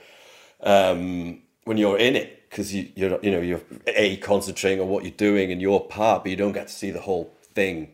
um, 0.62 1.42
when 1.64 1.76
you're 1.76 1.98
in 1.98 2.16
it 2.16 2.48
because 2.48 2.74
you 2.74 2.88
you're 2.94 3.18
you 3.22 3.30
know 3.30 3.40
you're 3.40 3.62
a 3.86 4.16
concentrating 4.18 4.80
on 4.80 4.88
what 4.88 5.04
you're 5.04 5.12
doing 5.12 5.50
and 5.52 5.60
your 5.60 5.86
part, 5.86 6.24
but 6.24 6.30
you 6.30 6.36
don't 6.36 6.52
get 6.52 6.68
to 6.68 6.72
see 6.74 6.90
the 6.90 7.00
whole 7.00 7.32
thing. 7.54 7.92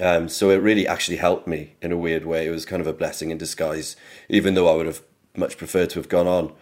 Um, 0.00 0.28
so 0.30 0.48
it 0.48 0.56
really 0.56 0.88
actually 0.88 1.18
helped 1.18 1.46
me 1.46 1.74
in 1.82 1.92
a 1.92 1.98
weird 1.98 2.24
way. 2.24 2.46
It 2.46 2.50
was 2.50 2.64
kind 2.64 2.80
of 2.80 2.86
a 2.86 2.94
blessing 2.94 3.30
in 3.30 3.36
disguise, 3.36 3.94
even 4.30 4.54
though 4.54 4.68
I 4.72 4.74
would 4.74 4.86
have 4.86 5.02
much 5.36 5.56
preferred 5.56 5.90
to 5.90 5.98
have 5.98 6.08
gone 6.08 6.26
on. 6.26 6.52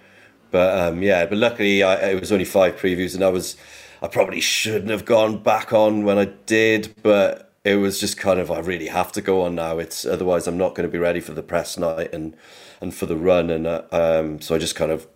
But 0.51 0.79
um, 0.79 1.03
yeah, 1.03 1.27
but 1.27 1.39
luckily 1.39 1.83
I, 1.83 2.11
it 2.11 2.21
was 2.21 2.33
only 2.33 2.45
five 2.45 2.77
previews, 2.77 3.15
and 3.15 3.25
I 3.25 3.29
was 3.29 3.57
I 4.03 4.09
probably 4.09 4.41
shouldn't 4.41 4.91
have 4.91 5.05
gone 5.05 5.43
back 5.43 5.73
on 5.73 6.05
when 6.05 6.19
I 6.19 6.27
did, 6.47 6.95
but 7.03 7.53
it 7.65 7.77
was 7.77 8.01
just 8.01 8.17
kind 8.17 8.41
of 8.41 8.51
I 8.51 8.61
really 8.61 8.89
have 8.89 9.13
to 9.13 9.21
go 9.21 9.43
on 9.43 9.55
now. 9.55 9.79
It's 9.79 10.05
otherwise 10.05 10.47
I'm 10.47 10.59
not 10.59 10.75
going 10.75 10.89
to 10.89 10.93
be 10.93 10.99
ready 10.99 11.21
for 11.21 11.33
the 11.33 11.43
press 11.43 11.77
night 11.79 12.13
and 12.13 12.37
and 12.81 12.95
for 12.95 13.07
the 13.07 13.17
run, 13.17 13.51
and 13.51 13.67
uh, 13.67 13.83
um, 13.93 14.41
so 14.41 14.55
I 14.55 14.59
just 14.59 14.75
kind 14.75 14.91
of 14.91 15.07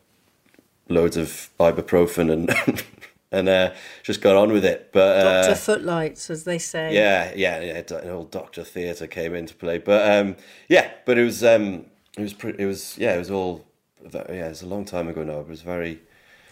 loads 0.89 1.17
of 1.17 1.51
ibuprofen 1.59 2.31
and 2.31 2.85
and 3.33 3.49
uh, 3.49 3.73
just 4.03 4.21
got 4.21 4.37
on 4.37 4.53
with 4.53 4.65
it. 4.65 4.91
But 4.93 5.27
uh, 5.27 5.47
Doctor 5.47 5.61
Footlights, 5.61 6.31
as 6.31 6.45
they 6.45 6.59
say. 6.59 6.95
yeah, 6.95 7.33
yeah, 7.35 7.61
yeah. 7.61 7.97
An 7.99 8.11
old 8.11 8.31
Doctor 8.31 8.63
Theatre 8.63 9.07
came 9.07 9.35
into 9.35 9.55
play, 9.55 9.79
but 9.79 10.11
um, 10.11 10.37
yeah, 10.69 10.93
but 11.07 11.19
it 11.19 11.25
was 11.25 11.43
um, 11.43 11.87
it 12.16 12.23
was 12.23 12.33
pretty, 12.33 12.62
it 12.62 12.66
was 12.66 12.97
yeah, 12.99 13.14
it 13.14 13.18
was 13.18 13.30
all 13.30 13.66
yeah, 14.12 14.47
it 14.47 14.49
was 14.50 14.62
a 14.62 14.66
long 14.66 14.85
time 14.85 15.09
ago 15.09 15.23
now. 15.25 15.40
It 15.40 15.49
was 15.49 15.62
very 15.62 16.00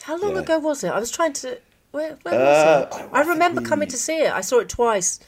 How 0.02 0.16
long 0.19 0.35
Yeah. 0.35 0.42
ago 0.42 0.59
was 0.59 0.83
it? 0.85 0.88
I 0.90 0.99
was 0.99 1.11
trying 1.11 1.33
to. 1.35 1.59
Where, 1.92 2.16
where 2.23 2.35
Uh, 2.35 2.38
was 2.38 2.97
it? 3.00 3.09
I- 3.12 3.19
I, 3.19 3.23
remember 3.23 3.61
think 3.61 3.69
coming 3.69 3.88
to 3.88 3.97
see 3.99 4.19
it. 4.23 4.33
I 4.33 4.40
saw 4.40 4.61
it 4.61 4.69
twice. 4.71 5.21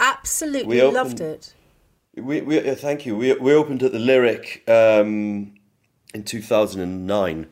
Absolutely 0.00 0.80
opened- 0.80 0.94
loved 0.94 1.20
it. 1.20 1.54
We, 2.16 2.40
we 2.40 2.58
uh, 2.68 2.74
thank 2.74 3.06
you. 3.06 3.16
We 3.16 3.32
we 3.34 3.54
opened 3.54 3.82
at 3.84 3.92
the 3.92 4.00
Lyric 4.00 4.64
um, 4.68 5.54
in 6.12 6.24
two 6.24 6.42
thousand 6.42 6.80
and 6.80 7.06
nine. 7.06 7.46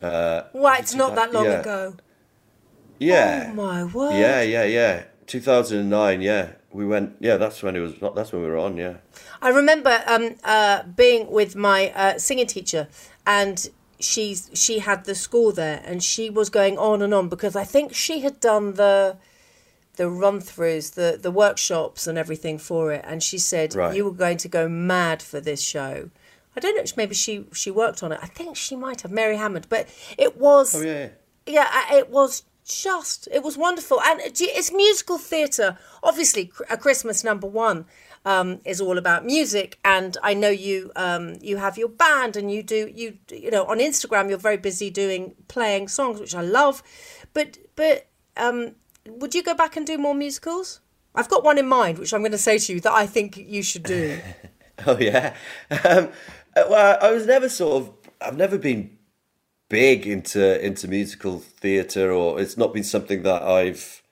Uh, 0.00 0.42
Well, 0.54 0.74
it's 0.80 0.94
not 0.94 1.14
that 1.14 1.32
long 1.32 1.44
yeah. 1.44 1.60
ago. 1.60 1.96
Yeah. 2.98 3.48
Oh 3.50 3.54
my 3.54 3.84
word. 3.84 4.14
Yeah, 4.14 4.40
yeah, 4.42 4.64
yeah. 4.64 5.04
Two 5.26 5.40
thousand 5.40 5.78
and 5.80 5.90
nine. 5.90 6.22
Yeah, 6.22 6.52
we 6.72 6.86
went. 6.86 7.16
Yeah, 7.20 7.36
that's 7.36 7.62
when 7.62 7.76
it 7.76 7.80
was. 7.80 7.94
That's 8.14 8.32
when 8.32 8.42
we 8.42 8.48
were 8.48 8.58
on. 8.58 8.76
Yeah. 8.76 8.94
I 9.40 9.50
remember 9.50 10.02
um, 10.06 10.36
uh, 10.44 10.82
being 10.84 11.30
with 11.30 11.54
my 11.56 11.90
uh, 11.94 12.18
singing 12.18 12.46
teacher, 12.46 12.88
and 13.26 13.68
she's 14.00 14.50
she 14.54 14.80
had 14.80 15.04
the 15.04 15.14
school 15.14 15.52
there, 15.52 15.82
and 15.84 16.02
she 16.02 16.30
was 16.30 16.48
going 16.50 16.78
on 16.78 17.02
and 17.02 17.12
on 17.14 17.28
because 17.28 17.54
I 17.56 17.64
think 17.64 17.94
she 17.94 18.20
had 18.20 18.40
done 18.40 18.74
the 18.74 19.16
the 19.96 20.08
run 20.08 20.40
throughs, 20.40 20.94
the 20.94 21.18
the 21.20 21.30
workshops, 21.30 22.06
and 22.06 22.16
everything 22.18 22.58
for 22.58 22.92
it. 22.92 23.04
And 23.06 23.22
she 23.22 23.38
said 23.38 23.74
Right. 23.74 23.94
you 23.94 24.04
were 24.04 24.12
going 24.12 24.38
to 24.38 24.48
go 24.48 24.68
mad 24.68 25.22
for 25.22 25.40
this 25.40 25.62
show. 25.62 26.10
I 26.56 26.60
don't 26.60 26.76
know. 26.76 26.84
Maybe 26.96 27.14
she 27.14 27.46
she 27.52 27.70
worked 27.70 28.02
on 28.02 28.12
it. 28.12 28.18
I 28.22 28.26
think 28.26 28.56
she 28.56 28.76
might 28.76 29.02
have 29.02 29.10
Mary 29.10 29.36
Hammond, 29.36 29.66
but 29.68 29.88
it 30.18 30.36
was 30.38 30.74
Oh 30.74 30.82
yeah. 30.82 31.08
yeah, 31.46 31.66
I- 31.70 31.98
it 31.98 32.10
was 32.10 32.42
just 32.64 33.28
it 33.32 33.42
was 33.42 33.56
wonderful, 33.56 34.00
and 34.00 34.20
it's 34.22 34.72
musical 34.72 35.18
theatre. 35.18 35.78
Obviously, 36.02 36.52
a 36.70 36.76
Christmas 36.76 37.24
number 37.24 37.46
one 37.46 37.86
um, 38.24 38.60
is 38.64 38.80
all 38.80 38.98
about 38.98 39.24
music, 39.24 39.78
and 39.84 40.16
I 40.22 40.34
know 40.34 40.50
you 40.50 40.92
um, 40.96 41.36
you 41.40 41.56
have 41.56 41.76
your 41.76 41.88
band, 41.88 42.36
and 42.36 42.50
you 42.50 42.62
do 42.62 42.90
you 42.94 43.18
you 43.30 43.50
know 43.50 43.64
on 43.64 43.78
Instagram 43.78 44.28
you're 44.28 44.38
very 44.38 44.56
busy 44.56 44.90
doing 44.90 45.34
playing 45.48 45.88
songs, 45.88 46.20
which 46.20 46.34
I 46.34 46.42
love. 46.42 46.82
But 47.32 47.58
but 47.76 48.06
um, 48.36 48.76
would 49.06 49.34
you 49.34 49.42
go 49.42 49.54
back 49.54 49.76
and 49.76 49.86
do 49.86 49.98
more 49.98 50.14
musicals? 50.14 50.80
I've 51.14 51.28
got 51.28 51.44
one 51.44 51.58
in 51.58 51.68
mind, 51.68 51.98
which 51.98 52.14
I'm 52.14 52.20
going 52.20 52.32
to 52.32 52.38
say 52.38 52.58
to 52.58 52.72
you 52.72 52.80
that 52.80 52.92
I 52.92 53.06
think 53.06 53.36
you 53.36 53.62
should 53.62 53.84
do. 53.84 54.18
Oh 54.84 54.98
yeah. 54.98 55.34
Um, 55.84 56.08
uh, 56.56 56.64
well, 56.68 56.98
I 57.00 57.12
was 57.12 57.26
never 57.26 57.48
sort 57.48 57.82
of. 57.82 57.92
I've 58.20 58.36
never 58.36 58.58
been 58.58 58.98
big 59.72 60.06
into 60.06 60.62
into 60.64 60.86
musical 60.86 61.38
theatre, 61.38 62.12
or 62.12 62.38
it's 62.38 62.58
not 62.58 62.74
been 62.74 62.84
something 62.84 63.22
that 63.22 63.42
I've 63.42 64.02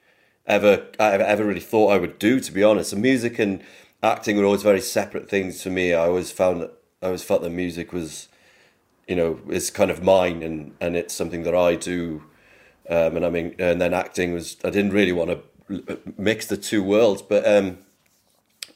ever 0.46 0.86
I've 0.98 1.20
ever 1.20 1.44
really 1.44 1.60
thought 1.60 1.92
I 1.92 1.98
would 1.98 2.18
do. 2.18 2.40
To 2.40 2.50
be 2.50 2.64
honest, 2.64 2.94
and 2.94 3.02
music 3.02 3.38
and 3.38 3.62
acting 4.02 4.38
were 4.38 4.46
always 4.46 4.62
very 4.62 4.80
separate 4.80 5.28
things 5.28 5.62
for 5.62 5.68
me. 5.68 5.92
I 5.92 6.06
always 6.06 6.32
found 6.32 6.62
that 6.62 6.72
I 7.02 7.06
always 7.06 7.22
felt 7.22 7.42
that 7.42 7.50
music 7.50 7.92
was, 7.92 8.28
you 9.06 9.14
know, 9.14 9.38
is 9.50 9.70
kind 9.70 9.90
of 9.90 10.02
mine, 10.02 10.42
and 10.42 10.74
and 10.80 10.96
it's 10.96 11.12
something 11.14 11.42
that 11.42 11.54
I 11.54 11.76
do. 11.76 12.22
Um, 12.88 13.16
and 13.16 13.26
I 13.26 13.30
mean, 13.30 13.54
and 13.58 13.78
then 13.82 13.92
acting 13.92 14.32
was. 14.32 14.56
I 14.64 14.70
didn't 14.70 14.92
really 14.92 15.12
want 15.12 15.30
to 15.30 15.98
mix 16.16 16.46
the 16.46 16.56
two 16.56 16.82
worlds, 16.82 17.20
but 17.20 17.46
um, 17.46 17.76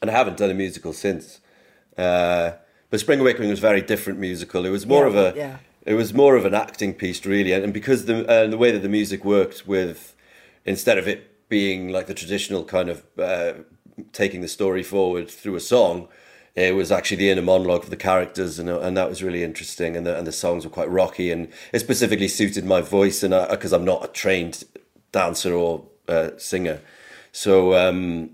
and 0.03 0.11
I 0.11 0.13
haven't 0.13 0.37
done 0.37 0.51
a 0.51 0.53
musical 0.53 0.93
since. 0.93 1.39
Uh, 1.97 2.51
but 2.91 2.99
Spring 2.99 3.19
Awakening 3.19 3.49
was 3.49 3.59
a 3.59 3.61
very 3.63 3.81
different 3.81 4.19
musical. 4.19 4.65
It 4.65 4.69
was 4.69 4.85
more 4.85 5.09
Yeah, 5.09 5.09
of 5.09 5.15
a, 5.15 5.37
yeah. 5.37 5.57
It 5.85 5.93
was 5.93 6.13
more 6.13 6.35
of 6.35 6.45
an 6.45 6.53
acting 6.53 6.93
piece, 6.93 7.25
really, 7.25 7.51
and, 7.51 7.63
and 7.63 7.73
because 7.73 8.05
the 8.05 8.25
and 8.29 8.51
the 8.53 8.57
way 8.57 8.71
that 8.71 8.79
the 8.79 8.89
music 8.89 9.23
worked 9.25 9.67
with, 9.67 10.15
instead 10.65 10.97
of 10.97 11.07
it 11.07 11.47
being 11.49 11.89
like 11.89 12.07
the 12.07 12.13
traditional 12.13 12.63
kind 12.65 12.89
of 12.89 13.03
uh, 13.19 13.53
taking 14.11 14.41
the 14.41 14.47
story 14.47 14.83
forward 14.83 15.29
through 15.29 15.55
a 15.55 15.59
song, 15.59 16.07
it 16.55 16.73
was 16.75 16.91
actually 16.91 17.17
the 17.17 17.29
inner 17.29 17.41
monologue 17.41 17.83
of 17.83 17.89
the 17.89 17.97
characters, 17.97 18.59
and 18.59 18.69
and 18.69 18.97
that 18.97 19.09
was 19.09 19.21
really 19.23 19.43
interesting. 19.43 19.95
And 19.95 20.05
the 20.05 20.17
and 20.17 20.25
the 20.27 20.31
songs 20.31 20.65
were 20.65 20.71
quite 20.71 20.89
rocky, 20.89 21.31
and 21.31 21.49
it 21.73 21.79
specifically 21.79 22.27
suited 22.27 22.65
my 22.65 22.81
voice, 22.81 23.23
and 23.23 23.33
because 23.49 23.73
I'm 23.73 23.85
not 23.85 24.03
a 24.05 24.07
trained 24.07 24.63
dancer 25.11 25.53
or 25.53 25.85
uh, 26.07 26.31
singer, 26.37 26.79
so 27.31 27.73
um, 27.75 28.31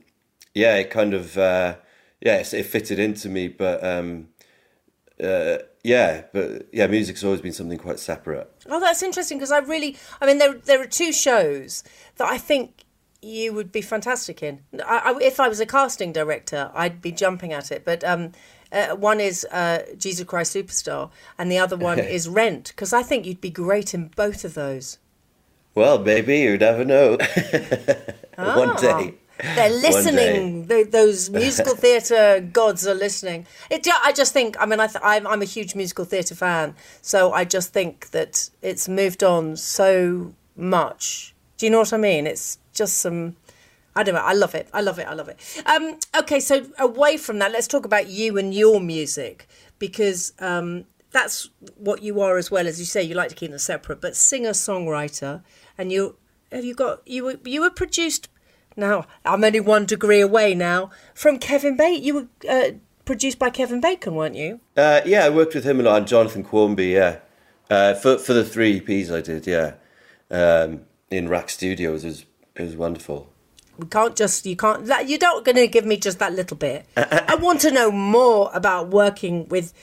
yeah, 0.53 0.75
it 0.77 0.89
kind 0.89 1.13
of 1.13 1.37
uh, 1.37 1.75
yeah, 2.21 2.35
it's- 2.35 2.53
it 2.53 2.65
fitted 2.65 2.99
into 2.99 3.29
me, 3.29 3.47
but 3.47 3.83
um, 3.83 4.27
uh, 5.23 5.57
yeah, 5.83 6.23
but 6.31 6.67
yeah, 6.71 6.87
music's 6.87 7.23
always 7.23 7.41
been 7.41 7.53
something 7.53 7.77
quite 7.77 7.99
separate. 7.99 8.51
Oh, 8.69 8.79
that's 8.79 9.01
interesting 9.01 9.37
because 9.37 9.51
I 9.51 9.59
really, 9.59 9.97
I 10.19 10.25
mean, 10.25 10.37
there 10.37 10.53
there 10.53 10.81
are 10.81 10.87
two 10.87 11.11
shows 11.11 11.83
that 12.17 12.27
I 12.27 12.37
think 12.37 12.85
you 13.21 13.53
would 13.53 13.71
be 13.71 13.81
fantastic 13.81 14.41
in. 14.43 14.61
I, 14.85 15.13
I, 15.13 15.19
if 15.21 15.39
I 15.39 15.47
was 15.47 15.59
a 15.59 15.65
casting 15.65 16.11
director, 16.11 16.71
I'd 16.73 17.01
be 17.01 17.11
jumping 17.11 17.53
at 17.53 17.71
it. 17.71 17.85
But 17.85 18.03
um, 18.03 18.31
uh, 18.71 18.95
one 18.95 19.19
is 19.19 19.45
uh, 19.51 19.83
Jesus 19.97 20.25
Christ 20.25 20.55
Superstar, 20.55 21.09
and 21.37 21.51
the 21.51 21.57
other 21.57 21.77
one 21.77 21.99
is 22.17 22.27
Rent, 22.27 22.69
because 22.69 22.93
I 22.93 23.03
think 23.03 23.25
you'd 23.25 23.41
be 23.41 23.51
great 23.51 23.93
in 23.93 24.07
both 24.15 24.45
of 24.45 24.53
those. 24.53 24.97
Well, 25.73 25.99
maybe 25.99 26.39
you'd 26.39 26.59
never 26.59 26.83
know. 26.83 27.11
One 28.35 28.75
day. 28.75 29.13
They're 29.41 29.69
listening. 29.87 30.67
Th 30.67 30.89
those 30.91 31.29
musical 31.29 31.75
theatre 31.85 32.41
gods 32.53 32.85
are 32.87 32.93
listening. 32.93 33.45
It, 33.69 33.87
I 34.03 34.11
just 34.11 34.33
think. 34.33 34.55
I 34.59 34.65
mean, 34.65 34.79
I 34.79 34.87
th- 34.87 35.03
I'm, 35.03 35.25
I'm 35.27 35.41
a 35.41 35.45
huge 35.45 35.75
musical 35.75 36.05
theatre 36.05 36.35
fan, 36.35 36.75
so 37.01 37.31
I 37.33 37.45
just 37.45 37.73
think 37.73 38.11
that 38.11 38.49
it's 38.61 38.87
moved 38.87 39.23
on 39.23 39.55
so 39.55 40.33
much. 40.55 41.33
Do 41.57 41.65
you 41.65 41.71
know 41.71 41.79
what 41.79 41.93
I 41.93 41.97
mean? 41.97 42.27
It's 42.27 42.57
just 42.73 42.97
some. 42.97 43.35
I 43.95 44.03
don't 44.03 44.15
know. 44.15 44.21
I 44.21 44.33
love 44.33 44.55
it. 44.55 44.69
I 44.73 44.81
love 44.81 44.99
it. 44.99 45.07
I 45.07 45.13
love 45.13 45.27
it. 45.27 45.37
Um, 45.65 45.97
okay, 46.17 46.39
so 46.39 46.65
away 46.79 47.17
from 47.17 47.39
that, 47.39 47.51
let's 47.51 47.67
talk 47.67 47.85
about 47.85 48.07
you 48.07 48.37
and 48.37 48.53
your 48.53 48.79
music 48.79 49.47
because 49.79 50.31
um, 50.39 50.85
that's 51.11 51.49
what 51.75 52.01
you 52.01 52.21
are 52.21 52.37
as 52.37 52.49
well. 52.49 52.67
As 52.67 52.79
you 52.79 52.85
say, 52.85 53.03
you 53.03 53.15
like 53.15 53.29
to 53.29 53.35
keep 53.35 53.49
them 53.49 53.59
separate, 53.59 53.99
but 53.99 54.15
singer 54.15 54.51
songwriter, 54.51 55.43
and 55.77 55.91
you 55.91 56.15
have 56.51 56.63
you 56.63 56.73
got 56.73 57.05
you 57.07 57.23
were 57.25 57.39
you 57.43 57.61
were 57.61 57.69
produced. 57.69 58.29
Now 58.75 59.05
I'm 59.25 59.43
only 59.43 59.59
one 59.59 59.85
degree 59.85 60.21
away 60.21 60.53
now 60.55 60.91
from 61.13 61.39
Kevin 61.39 61.75
Bacon. 61.75 62.03
You 62.03 62.13
were 62.13 62.27
uh, 62.49 62.71
produced 63.05 63.39
by 63.39 63.49
Kevin 63.49 63.81
Bacon, 63.81 64.15
weren't 64.15 64.35
you? 64.35 64.59
Uh, 64.77 65.01
yeah, 65.05 65.25
I 65.25 65.29
worked 65.29 65.55
with 65.55 65.63
him 65.63 65.79
a 65.79 65.83
lot, 65.83 65.97
and 65.97 66.07
Jonathan 66.07 66.43
Quarmby, 66.43 66.93
yeah. 66.93 67.19
Uh, 67.69 67.93
for 67.93 68.17
for 68.17 68.33
the 68.33 68.43
three 68.43 68.79
EPs 68.79 69.13
I 69.13 69.21
did, 69.21 69.47
yeah. 69.47 69.73
Um, 70.29 70.81
in 71.09 71.27
RAK 71.27 71.49
Studios, 71.49 72.03
it 72.03 72.07
was, 72.07 72.25
it 72.55 72.61
was 72.63 72.75
wonderful. 72.75 73.31
We 73.77 73.87
can't 73.87 74.15
just 74.15 74.45
you 74.45 74.55
can't 74.55 74.85
you're 75.07 75.19
not 75.19 75.43
going 75.43 75.55
to 75.55 75.67
give 75.67 75.85
me 75.85 75.97
just 75.97 76.19
that 76.19 76.33
little 76.33 76.57
bit. 76.57 76.85
I 76.97 77.35
want 77.35 77.61
to 77.61 77.71
know 77.71 77.91
more 77.91 78.51
about 78.53 78.89
working 78.89 79.47
with 79.47 79.73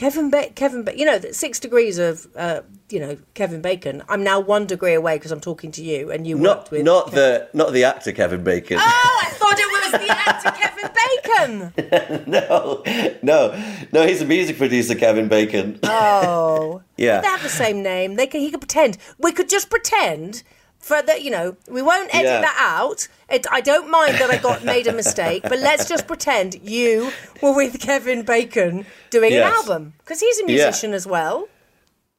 Kevin 0.00 0.30
ba- 0.30 0.48
Kevin 0.54 0.82
ba- 0.82 0.96
you 0.98 1.04
know 1.04 1.18
the 1.18 1.34
6 1.34 1.60
degrees 1.60 1.98
of 1.98 2.26
uh, 2.34 2.62
you 2.88 2.98
know 2.98 3.18
Kevin 3.34 3.60
Bacon. 3.60 4.02
I'm 4.08 4.24
now 4.24 4.40
1 4.40 4.64
degree 4.64 4.94
away 4.94 5.16
because 5.16 5.30
I'm 5.30 5.40
talking 5.42 5.70
to 5.72 5.82
you 5.82 6.10
and 6.10 6.26
you 6.26 6.38
worked 6.38 6.44
Not 6.46 6.70
with 6.70 6.84
not 6.84 7.10
the 7.12 7.48
not 7.52 7.74
the 7.74 7.84
actor 7.84 8.10
Kevin 8.10 8.42
Bacon. 8.42 8.78
Oh, 8.80 9.20
I 9.22 9.28
thought 9.32 9.58
it 9.58 9.68
was 9.76 10.00
the 10.00 10.10
actor 10.30 10.52
Kevin 10.62 11.74
Bacon. 11.76 12.24
no, 12.30 12.82
no, 13.22 13.84
no. 13.92 14.06
He's 14.06 14.22
a 14.22 14.24
music 14.24 14.56
producer, 14.56 14.94
Kevin 14.94 15.28
Bacon. 15.28 15.78
Oh. 15.82 16.80
Yeah. 16.96 17.22
They 17.22 17.28
have 17.28 17.42
the 17.42 17.48
same 17.48 17.82
name. 17.82 18.16
They 18.16 18.26
can 18.26 18.40
he 18.42 18.50
could 18.50 18.60
pretend. 18.60 18.98
We 19.18 19.32
could 19.32 19.48
just 19.48 19.70
pretend 19.70 20.42
for 20.80 21.00
that, 21.02 21.22
you 21.22 21.30
know, 21.30 21.56
we 21.68 21.82
won't 21.82 22.12
edit 22.14 22.26
Yeah. 22.26 22.40
that 22.40 22.56
out. 22.58 23.06
It, 23.30 23.46
I 23.50 23.60
don't 23.60 23.90
mind 23.90 24.14
that 24.16 24.30
I 24.30 24.38
got 24.38 24.64
made 24.74 24.86
a 24.86 24.92
mistake, 24.92 25.42
but 25.44 25.58
let's 25.60 25.88
just 25.88 26.06
pretend 26.06 26.56
you 26.62 27.12
were 27.42 27.54
with 27.54 27.78
Kevin 27.80 28.22
Bacon 28.22 28.86
doing 29.10 29.32
Yes. 29.32 29.46
an 29.46 29.54
album 29.54 29.92
because 29.98 30.20
he's 30.20 30.40
a 30.40 30.46
musician 30.46 30.92
as 30.94 31.06
well. 31.06 31.48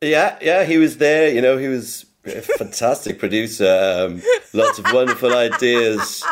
Yeah, 0.01 0.37
yeah, 0.41 0.63
he 0.63 0.77
was 0.77 0.97
there. 0.97 1.29
You 1.29 1.41
know, 1.41 1.57
he 1.57 1.67
was 1.67 2.05
a 2.25 2.41
fantastic 2.41 3.19
producer. 3.19 3.67
Um, 4.09 4.21
lots 4.53 4.79
of 4.79 4.85
wonderful 4.93 5.35
ideas. 5.35 6.23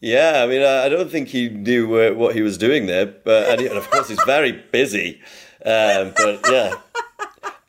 Yeah, 0.00 0.42
I 0.44 0.46
mean, 0.46 0.62
I, 0.62 0.84
I 0.86 0.88
don't 0.88 1.10
think 1.10 1.28
he 1.28 1.48
knew 1.48 1.92
uh, 1.96 2.10
what 2.14 2.34
he 2.34 2.42
was 2.42 2.56
doing 2.56 2.86
there, 2.86 3.06
but 3.06 3.50
and, 3.50 3.60
he- 3.60 3.66
and 3.66 3.76
of 3.76 3.90
course 3.90 4.08
he's 4.08 4.22
very 4.26 4.52
busy. 4.52 5.20
Um, 5.66 6.12
but 6.16 6.40
yeah, 6.50 6.74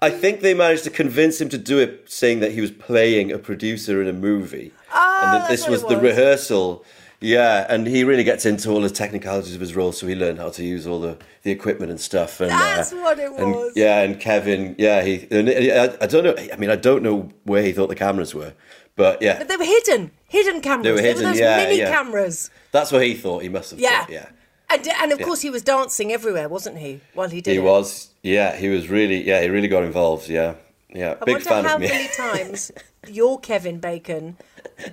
I 0.01 0.10
think 0.10 0.41
they 0.41 0.53
managed 0.53 0.86
to 0.86 0.89
convince 0.89 1.41
him 1.41 1.50
to 1.50 1.58
do 1.58 1.77
it, 1.79 2.10
saying 2.10 2.39
that 2.39 2.51
he 2.53 2.62
was 2.62 2.72
playing 2.72 3.32
a 3.32 3.38
producer 3.38 4.01
in 4.01 4.08
a 4.08 4.13
movie, 4.13 4.72
Oh, 4.94 5.20
and 5.24 5.34
that 5.41 5.50
this 5.50 5.62
what 5.63 5.72
was 5.72 5.84
the 5.84 5.98
rehearsal. 5.98 6.86
Yeah, 7.22 7.65
and 7.68 7.86
he 7.86 8.06
really 8.06 8.24
gets 8.24 8.46
into 8.46 8.70
all 8.70 8.79
the 8.79 8.89
technicalities 8.89 9.53
of 9.53 9.60
his 9.60 9.75
role, 9.75 9.91
so 9.91 10.08
he 10.08 10.15
learned 10.15 10.39
how 10.39 10.50
to 10.51 10.63
use 10.63 10.88
all 10.88 11.01
the, 11.01 11.18
the 11.44 11.51
equipment 11.51 11.91
and 11.91 12.00
stuff. 12.00 12.39
And, 12.39 12.50
That's 12.50 12.94
uh, 12.94 12.96
what 12.96 13.20
it 13.20 13.29
and- 13.34 13.51
was. 13.51 13.74
yeah, 13.75 14.00
and 14.03 14.18
Kevin, 14.22 14.74
yeah, 14.77 15.01
he. 15.03 15.27
And 15.29 15.50
I, 15.50 15.98
I 16.01 16.08
don't 16.08 16.24
know. 16.24 16.36
I 16.51 16.56
mean, 16.56 16.70
I 16.70 16.77
don't 16.77 17.03
know 17.03 17.27
where 17.44 17.62
he 17.62 17.74
thought 17.74 17.89
the 17.89 17.96
cameras 17.96 18.34
were, 18.34 18.53
But 18.96 19.22
yeah, 19.22 19.38
But 19.38 19.50
they 19.50 19.58
were 19.58 19.65
hidden, 19.65 20.12
hidden 20.29 20.62
cameras. 20.62 20.86
They 20.86 20.91
were 20.94 21.01
hidden, 21.01 21.24
those 21.24 21.39
yeah, 21.39 21.58
mini 21.58 21.79
yeah. 21.79 21.89
cameras. 21.91 22.50
that's 22.72 22.89
what 22.94 23.03
he 23.03 23.15
thought. 23.15 23.44
He 23.44 23.50
must 23.50 23.72
have 23.72 23.82
Yeah. 23.82 24.00
thought. 24.06 24.10
Yeah. 24.12 24.29
And, 24.71 24.88
and 24.88 25.11
of 25.11 25.19
Yeah. 25.19 25.25
course, 25.25 25.41
he 25.41 25.49
was 25.49 25.61
dancing 25.63 26.11
everywhere, 26.11 26.47
wasn't 26.49 26.77
he? 26.77 27.01
While 27.13 27.29
he 27.29 27.41
did 27.41 27.51
He 27.51 27.57
it. 27.57 27.63
was. 27.63 28.09
Yeah, 28.23 28.55
he 28.55 28.69
was 28.69 28.89
really. 28.89 29.25
Yeah, 29.25 29.41
he 29.41 29.49
really 29.49 29.67
got 29.67 29.83
involved. 29.83 30.29
Yeah, 30.29 30.55
yeah. 30.93 31.15
I 31.21 31.25
Big 31.25 31.41
fan 31.41 31.65
how 31.65 31.75
of 31.75 31.81
me. 31.81 31.88
many 31.88 32.07
times 32.15 32.71
your 33.07 33.39
Kevin 33.39 33.79
Bacon 33.79 34.38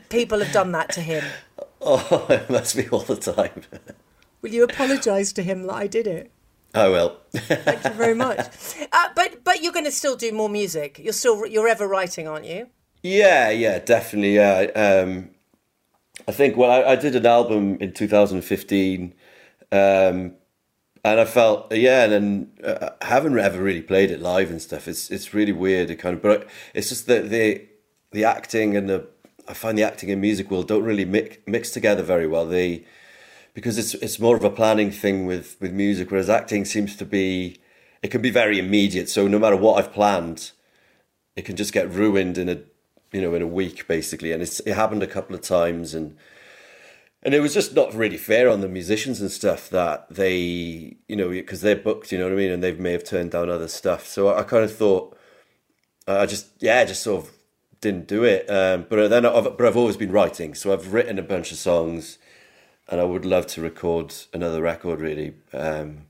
people 0.09 0.39
have 0.41 0.53
done 0.53 0.73
that 0.73 0.91
to 0.93 1.01
him. 1.01 1.25
oh, 1.83 2.27
it 2.31 2.49
must 2.49 2.77
be 2.77 2.89
all 2.89 3.01
the 3.01 3.17
time. 3.17 3.63
Will 4.43 4.51
you 4.53 4.65
apologise 4.65 5.33
to 5.35 5.43
him 5.43 5.65
that 5.67 5.75
I 5.75 5.87
did 5.87 6.07
it? 6.07 6.31
I 6.75 6.89
will. 6.89 7.17
Thank 7.33 7.85
you 7.85 7.91
very 7.91 8.15
much. 8.15 8.39
Uh, 8.93 9.09
but 9.15 9.43
but 9.45 9.63
you're 9.63 9.73
going 9.73 9.85
to 9.85 9.91
still 9.91 10.17
do 10.17 10.31
more 10.33 10.49
music. 10.49 10.99
You're 11.03 11.13
still 11.13 11.47
you're 11.47 11.69
ever 11.69 11.87
writing, 11.89 12.29
aren't 12.29 12.45
you? 12.47 12.69
Yeah, 13.03 13.51
yeah, 13.51 13.79
definitely. 13.79 14.37
Yeah, 14.37 14.71
um, 14.75 15.31
I 16.29 16.33
think. 16.33 16.57
Well, 16.57 16.71
I, 16.71 16.93
I 16.93 16.97
did 16.97 17.15
an 17.17 17.27
album 17.27 17.77
in 17.81 17.93
2015, 17.93 19.15
um, 19.73 20.35
and 21.05 21.21
I 21.21 21.25
felt 21.25 21.73
yeah, 21.73 22.05
and 22.05 22.13
then 22.13 22.53
uh, 22.65 22.91
haven't 23.03 23.39
ever 23.39 23.63
really 23.63 23.83
played 23.83 24.11
it 24.11 24.21
live 24.21 24.51
and 24.51 24.61
stuff. 24.61 24.89
It's 24.89 25.11
it's 25.11 25.33
really 25.33 25.53
weird. 25.53 25.91
It 25.91 25.97
kind 25.97 26.17
of, 26.17 26.23
but 26.23 26.49
it's 26.75 26.89
just 26.89 27.07
that 27.07 27.31
the 27.31 27.67
the 28.13 28.25
acting 28.25 28.77
and 28.77 28.89
the 28.89 29.07
I 29.49 29.55
find 29.55 29.79
the 29.79 29.85
acting 29.85 30.11
and 30.11 30.21
music 30.21 30.51
world 30.51 30.69
don't 30.69 30.83
really 30.83 31.05
mix 31.05 31.39
mix 31.47 31.71
together 31.71 32.03
very 32.03 32.27
well. 32.27 32.47
They 32.47 32.85
because 33.55 33.79
it's 33.79 33.95
it's 33.95 34.19
more 34.19 34.37
of 34.37 34.45
a 34.45 34.51
planning 34.51 34.91
thing 34.91 35.27
with 35.27 35.57
with 35.61 35.73
music, 35.73 36.11
whereas 36.11 36.29
acting 36.29 36.65
seems 36.65 36.97
to 36.97 37.05
be 37.05 37.59
it 38.03 38.09
can 38.09 38.23
be 38.23 38.31
very 38.31 38.59
immediate. 38.59 39.09
So 39.09 39.29
no 39.29 39.39
matter 39.39 39.57
what 39.57 39.79
I've 39.79 39.93
planned, 39.93 40.51
it 41.37 41.45
can 41.45 41.57
just 41.57 41.73
get 41.73 41.91
ruined 41.91 42.39
in 42.39 42.49
a 42.49 42.59
you 43.13 43.23
know 43.23 43.35
in 43.35 43.43
a 43.43 43.47
week 43.47 43.87
basically 43.87 44.33
and 44.33 44.43
it's 44.43 44.61
it 44.61 44.75
happened 44.75 45.03
a 45.03 45.07
couple 45.07 45.35
of 45.35 45.41
times 45.41 45.95
and 45.95 46.17
and 47.27 47.35
it 47.35 47.41
was 47.41 47.53
just 47.53 47.75
not 47.75 47.93
really 47.93 48.17
fair 48.17 48.49
on 48.49 48.61
the 48.61 48.69
musicians 48.69 49.21
and 49.21 49.33
stuff 49.33 49.69
that 49.71 50.09
they 50.09 50.97
you 51.09 51.17
know 51.17 51.29
because 51.29 51.61
they're 51.61 51.75
booked 51.75 52.13
you 52.13 52.19
know 52.19 52.25
what 52.25 52.33
i 52.33 52.37
mean? 52.37 52.53
And 52.53 52.63
they 52.63 52.73
may 52.73 52.93
have 52.93 53.05
turned 53.05 53.33
down 53.33 53.51
other 53.51 53.69
stuff. 53.69 54.07
So 54.07 54.29
i, 54.29 54.41
I 54.41 54.43
kind 54.45 54.63
of 54.65 54.75
thought 54.75 55.19
i 56.07 56.25
just 56.25 56.47
yeah 56.61 56.85
just 56.85 57.03
sort 57.03 57.25
of 57.25 57.33
didn't 57.81 58.07
do 58.07 58.25
it. 58.25 58.49
Um, 58.49 58.87
but 58.89 59.09
then 59.09 59.27
I've, 59.27 59.57
but 59.59 59.67
i've 59.67 59.77
always 59.77 59.97
been 59.97 60.13
writing. 60.13 60.55
So 60.55 60.73
i've 60.73 60.93
written 60.95 61.19
a 61.19 61.23
bunch 61.23 61.51
of 61.51 61.59
songs 61.59 62.19
and 62.89 63.01
i 63.01 63.05
would 63.05 63.27
love 63.27 63.47
to 63.49 63.61
record 63.61 64.15
another 64.33 64.63
record 64.63 65.01
really. 65.01 65.35
Um, 65.53 66.07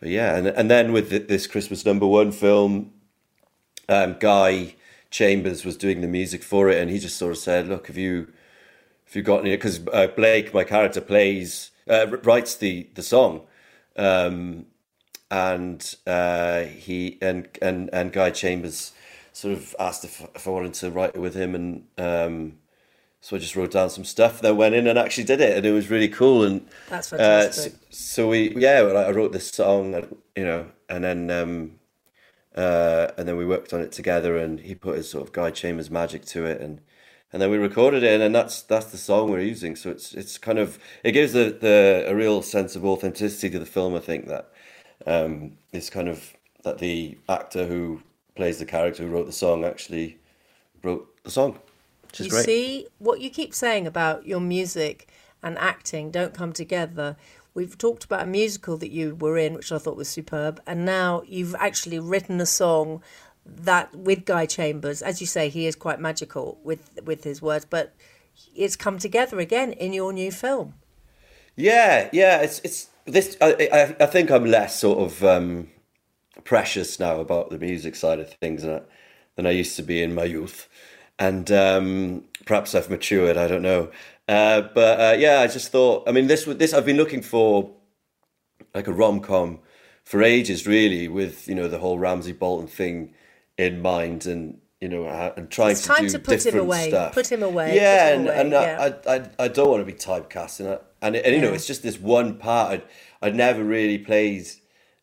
but 0.00 0.08
yeah 0.10 0.36
and, 0.36 0.48
and 0.48 0.68
then 0.68 0.92
with 0.92 1.10
th- 1.10 1.28
this 1.28 1.46
christmas 1.46 1.86
number 1.86 2.06
one 2.06 2.32
film 2.32 2.92
um, 3.88 4.16
Guy 4.18 4.74
Chambers 5.10 5.64
was 5.64 5.76
doing 5.76 6.00
the 6.00 6.08
music 6.08 6.42
for 6.42 6.68
it, 6.68 6.78
and 6.78 6.90
he 6.90 6.98
just 6.98 7.16
sort 7.16 7.30
of 7.30 7.38
said, 7.38 7.68
"Look, 7.68 7.86
have 7.86 7.96
you, 7.96 8.32
have 9.06 9.16
you've 9.16 9.24
got 9.24 9.40
any?" 9.40 9.50
Because 9.50 9.80
uh, 9.92 10.08
Blake, 10.08 10.52
my 10.52 10.64
character, 10.64 11.00
plays, 11.00 11.70
uh, 11.88 12.06
writes 12.22 12.54
the 12.54 12.88
the 12.94 13.02
song, 13.02 13.42
um, 13.96 14.66
and 15.30 15.96
uh, 16.06 16.62
he 16.62 17.18
and 17.22 17.48
and 17.62 17.90
and 17.92 18.12
Guy 18.12 18.30
Chambers 18.30 18.92
sort 19.32 19.54
of 19.54 19.74
asked 19.78 20.04
if 20.04 20.26
if 20.34 20.46
I 20.46 20.50
wanted 20.50 20.74
to 20.74 20.90
write 20.90 21.14
it 21.14 21.20
with 21.20 21.34
him, 21.34 21.54
and 21.54 21.84
um, 21.98 22.58
so 23.20 23.36
I 23.36 23.38
just 23.38 23.56
wrote 23.56 23.72
down 23.72 23.90
some 23.90 24.04
stuff, 24.04 24.40
then 24.40 24.56
went 24.56 24.74
in 24.74 24.86
and 24.86 24.98
actually 24.98 25.24
did 25.24 25.40
it, 25.40 25.56
and 25.56 25.66
it 25.66 25.72
was 25.72 25.90
really 25.90 26.08
cool. 26.08 26.44
And 26.44 26.66
That's 26.88 27.12
uh, 27.12 27.16
fantastic. 27.16 27.72
so, 27.72 27.78
so 27.90 28.28
we, 28.28 28.54
yeah, 28.56 28.82
I 28.82 29.10
wrote 29.10 29.32
this 29.32 29.50
song, 29.50 29.94
you 30.36 30.44
know, 30.44 30.66
and 30.88 31.04
then. 31.04 31.30
Um, 31.30 31.72
uh, 32.56 33.12
and 33.18 33.28
then 33.28 33.36
we 33.36 33.44
worked 33.44 33.74
on 33.74 33.82
it 33.82 33.92
together, 33.92 34.38
and 34.38 34.60
he 34.60 34.74
put 34.74 34.96
his 34.96 35.10
sort 35.10 35.22
of 35.22 35.32
Guy 35.32 35.50
Chambers 35.50 35.90
magic 35.90 36.24
to 36.26 36.46
it, 36.46 36.60
and 36.60 36.80
and 37.36 37.42
then 37.42 37.50
we 37.50 37.58
recorded 37.58 38.02
it, 38.02 38.22
and 38.22 38.34
that's 38.34 38.62
that's 38.62 38.86
the 38.86 38.96
song 38.96 39.30
we're 39.30 39.40
using. 39.40 39.76
So 39.76 39.90
it's 39.90 40.14
it's 40.14 40.38
kind 40.38 40.58
of 40.58 40.78
it 41.04 41.12
gives 41.12 41.34
the, 41.34 41.54
the 41.60 42.06
a 42.08 42.14
real 42.14 42.40
sense 42.40 42.74
of 42.76 42.82
authenticity 42.82 43.50
to 43.50 43.58
the 43.58 43.66
film. 43.66 43.94
I 43.94 43.98
think 43.98 44.26
that 44.28 44.48
um, 45.06 45.58
it's 45.70 45.90
kind 45.90 46.08
of 46.08 46.32
that 46.64 46.78
the 46.78 47.18
actor 47.28 47.66
who 47.66 48.00
plays 48.36 48.58
the 48.58 48.64
character 48.64 49.02
who 49.02 49.10
wrote 49.10 49.26
the 49.26 49.32
song 49.32 49.66
actually 49.66 50.16
wrote 50.82 51.14
the 51.24 51.30
song, 51.30 51.58
which 52.04 52.20
is 52.20 52.26
you 52.28 52.30
great. 52.30 52.46
see 52.46 52.86
what 53.00 53.20
you 53.20 53.28
keep 53.28 53.52
saying 53.52 53.86
about 53.86 54.26
your 54.26 54.40
music 54.40 55.06
and 55.42 55.58
acting 55.58 56.10
don't 56.10 56.32
come 56.32 56.54
together. 56.54 57.16
We've 57.52 57.76
talked 57.76 58.04
about 58.04 58.22
a 58.22 58.26
musical 58.26 58.78
that 58.78 58.90
you 58.90 59.14
were 59.14 59.36
in, 59.36 59.52
which 59.52 59.70
I 59.70 59.76
thought 59.76 59.96
was 59.96 60.08
superb, 60.08 60.58
and 60.66 60.86
now 60.86 61.22
you've 61.26 61.54
actually 61.56 61.98
written 61.98 62.40
a 62.40 62.46
song 62.46 63.02
that 63.46 63.94
with 63.94 64.24
Guy 64.24 64.46
Chambers, 64.46 65.02
as 65.02 65.20
you 65.20 65.26
say, 65.26 65.48
he 65.48 65.66
is 65.66 65.76
quite 65.76 66.00
magical 66.00 66.58
with 66.64 66.98
with 67.04 67.24
his 67.24 67.40
words, 67.40 67.64
but 67.64 67.94
it's 68.54 68.76
come 68.76 68.98
together 68.98 69.38
again 69.38 69.72
in 69.72 69.92
your 69.92 70.12
new 70.12 70.30
film. 70.30 70.74
Yeah, 71.54 72.08
yeah. 72.12 72.40
It's 72.42 72.60
it's 72.60 72.88
this. 73.06 73.36
I 73.40 73.68
I, 73.72 73.96
I 74.00 74.06
think 74.06 74.30
I'm 74.30 74.44
less 74.44 74.78
sort 74.78 74.98
of 74.98 75.24
um, 75.24 75.68
precious 76.44 77.00
now 77.00 77.20
about 77.20 77.50
the 77.50 77.58
music 77.58 77.94
side 77.94 78.18
of 78.18 78.32
things 78.34 78.62
than 78.62 78.74
I, 78.74 78.80
than 79.36 79.46
I 79.46 79.50
used 79.50 79.76
to 79.76 79.82
be 79.82 80.02
in 80.02 80.14
my 80.14 80.24
youth, 80.24 80.68
and 81.18 81.50
um, 81.50 82.24
perhaps 82.44 82.74
I've 82.74 82.90
matured. 82.90 83.36
I 83.36 83.48
don't 83.48 83.62
know. 83.62 83.90
Uh, 84.28 84.62
but 84.74 85.00
uh, 85.00 85.16
yeah, 85.16 85.40
I 85.40 85.46
just 85.46 85.70
thought. 85.70 86.08
I 86.08 86.12
mean, 86.12 86.26
this 86.26 86.44
this 86.44 86.74
I've 86.74 86.86
been 86.86 86.96
looking 86.96 87.22
for 87.22 87.70
like 88.74 88.88
a 88.88 88.92
rom 88.92 89.20
com 89.20 89.60
for 90.04 90.22
ages, 90.22 90.66
really, 90.66 91.08
with 91.08 91.48
you 91.48 91.54
know 91.54 91.68
the 91.68 91.78
whole 91.78 91.98
Ramsay 91.98 92.32
Bolton 92.32 92.66
thing 92.66 93.14
in 93.58 93.80
mind, 93.82 94.26
and 94.26 94.58
you 94.80 94.88
know, 94.88 95.06
and 95.06 95.50
trying 95.50 95.72
It's 95.72 95.82
to 95.82 95.88
time 95.88 96.02
do 96.02 96.08
to 96.10 96.18
put 96.18 96.32
him 96.34 96.38
different 96.44 96.66
away, 96.66 96.88
stuff. 96.88 97.14
put 97.14 97.32
him 97.32 97.42
away, 97.42 97.76
Yeah, 97.76 98.08
him 98.10 98.18
and, 98.20 98.28
away, 98.28 98.40
and 98.40 98.52
yeah. 98.52 98.92
I, 99.06 99.14
I 99.16 99.30
I 99.44 99.48
don't 99.48 99.68
want 99.70 99.80
to 99.80 99.84
be 99.92 99.98
typecast, 99.98 100.60
and 100.60 100.78
and, 101.02 101.16
and 101.16 101.34
you 101.34 101.40
know, 101.40 101.52
it's 101.52 101.66
just 101.66 101.82
this 101.82 101.98
one 101.98 102.36
part. 102.38 102.72
I'd, 102.72 102.82
I'd 103.22 103.34
never 103.36 103.64
really 103.64 103.98
played 103.98 104.46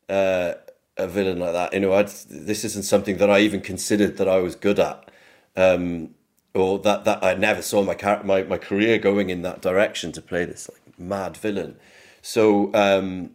uh, 0.10 0.54
a 0.98 1.08
villain 1.08 1.40
like 1.40 1.54
that. 1.54 1.74
You 1.74 1.80
know, 1.80 1.94
I'd, 1.94 2.08
this 2.08 2.64
isn't 2.64 2.84
something 2.84 3.18
that 3.18 3.30
I 3.30 3.40
even 3.40 3.62
considered 3.62 4.18
that 4.18 4.28
I 4.28 4.38
was 4.38 4.56
good 4.56 4.80
at, 4.80 5.10
um, 5.56 6.12
or 6.54 6.78
that 6.80 7.06
that 7.06 7.24
I 7.24 7.34
never 7.34 7.62
saw 7.64 7.82
my 7.84 7.96
car- 7.96 8.24
my 8.24 8.44
my 8.44 8.58
career 8.60 9.00
going 9.00 9.30
in 9.32 9.42
that 9.42 9.62
direction 9.62 10.12
to 10.14 10.22
play 10.22 10.46
this 10.46 10.70
like 10.70 11.00
mad 11.00 11.36
villain. 11.38 11.78
So 12.22 12.72
um, 12.76 13.32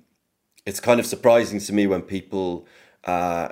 it's 0.64 0.80
kind 0.80 1.00
of 1.00 1.06
surprising 1.06 1.58
to 1.60 1.72
me 1.72 1.86
when 1.86 2.02
people 2.02 2.66
uh, 3.04 3.48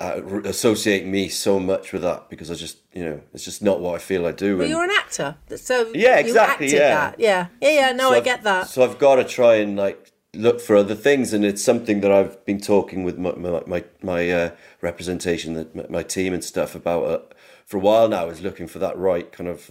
uh, 0.00 0.20
associate 0.44 1.06
me 1.06 1.28
so 1.28 1.58
much 1.58 1.92
with 1.92 2.02
that 2.02 2.28
because 2.28 2.50
I 2.50 2.54
just 2.54 2.78
you 2.92 3.04
know 3.04 3.20
it's 3.32 3.44
just 3.44 3.62
not 3.62 3.80
what 3.80 3.94
I 3.94 3.98
feel 3.98 4.26
I 4.26 4.32
do. 4.32 4.56
But 4.56 4.64
and- 4.64 4.70
you're 4.70 4.84
an 4.84 4.90
actor, 4.90 5.36
so 5.56 5.90
Yeah, 5.94 6.18
exactly, 6.18 6.68
yeah. 6.72 6.90
that. 7.10 7.20
Yeah, 7.20 7.46
yeah, 7.62 7.70
yeah. 7.70 7.92
No, 7.92 8.08
So 8.08 8.14
I 8.14 8.16
I've- 8.16 8.24
get 8.24 8.42
that. 8.42 8.68
So 8.68 8.82
I've 8.84 8.98
got 8.98 9.16
to 9.16 9.24
try 9.24 9.54
and 9.56 9.76
like 9.76 10.12
look 10.34 10.60
for 10.60 10.76
other 10.76 10.94
things, 10.94 11.32
and 11.32 11.44
it's 11.46 11.64
something 11.64 12.02
that 12.02 12.12
I've 12.12 12.44
been 12.44 12.60
talking 12.60 13.04
with 13.04 13.16
my 13.18 13.32
my 13.36 13.62
my, 13.66 13.84
my 14.02 14.30
uh, 14.30 14.50
representation, 14.82 15.54
that 15.54 15.74
my, 15.74 15.86
my 15.88 16.02
team 16.02 16.34
and 16.34 16.44
stuff 16.44 16.74
about 16.74 17.04
uh, 17.04 17.20
for 17.64 17.78
a 17.78 17.80
while 17.80 18.08
now. 18.08 18.28
Is 18.28 18.42
looking 18.42 18.66
for 18.68 18.78
that 18.80 18.98
right 18.98 19.32
kind 19.32 19.48
of 19.48 19.70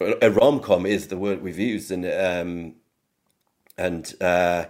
a 0.00 0.30
rom 0.30 0.60
com 0.60 0.86
is 0.86 1.08
the 1.08 1.16
word 1.16 1.42
we've 1.42 1.58
used, 1.58 1.90
and 1.90 2.06
um, 2.06 2.74
and 3.76 4.14
uh, 4.20 4.66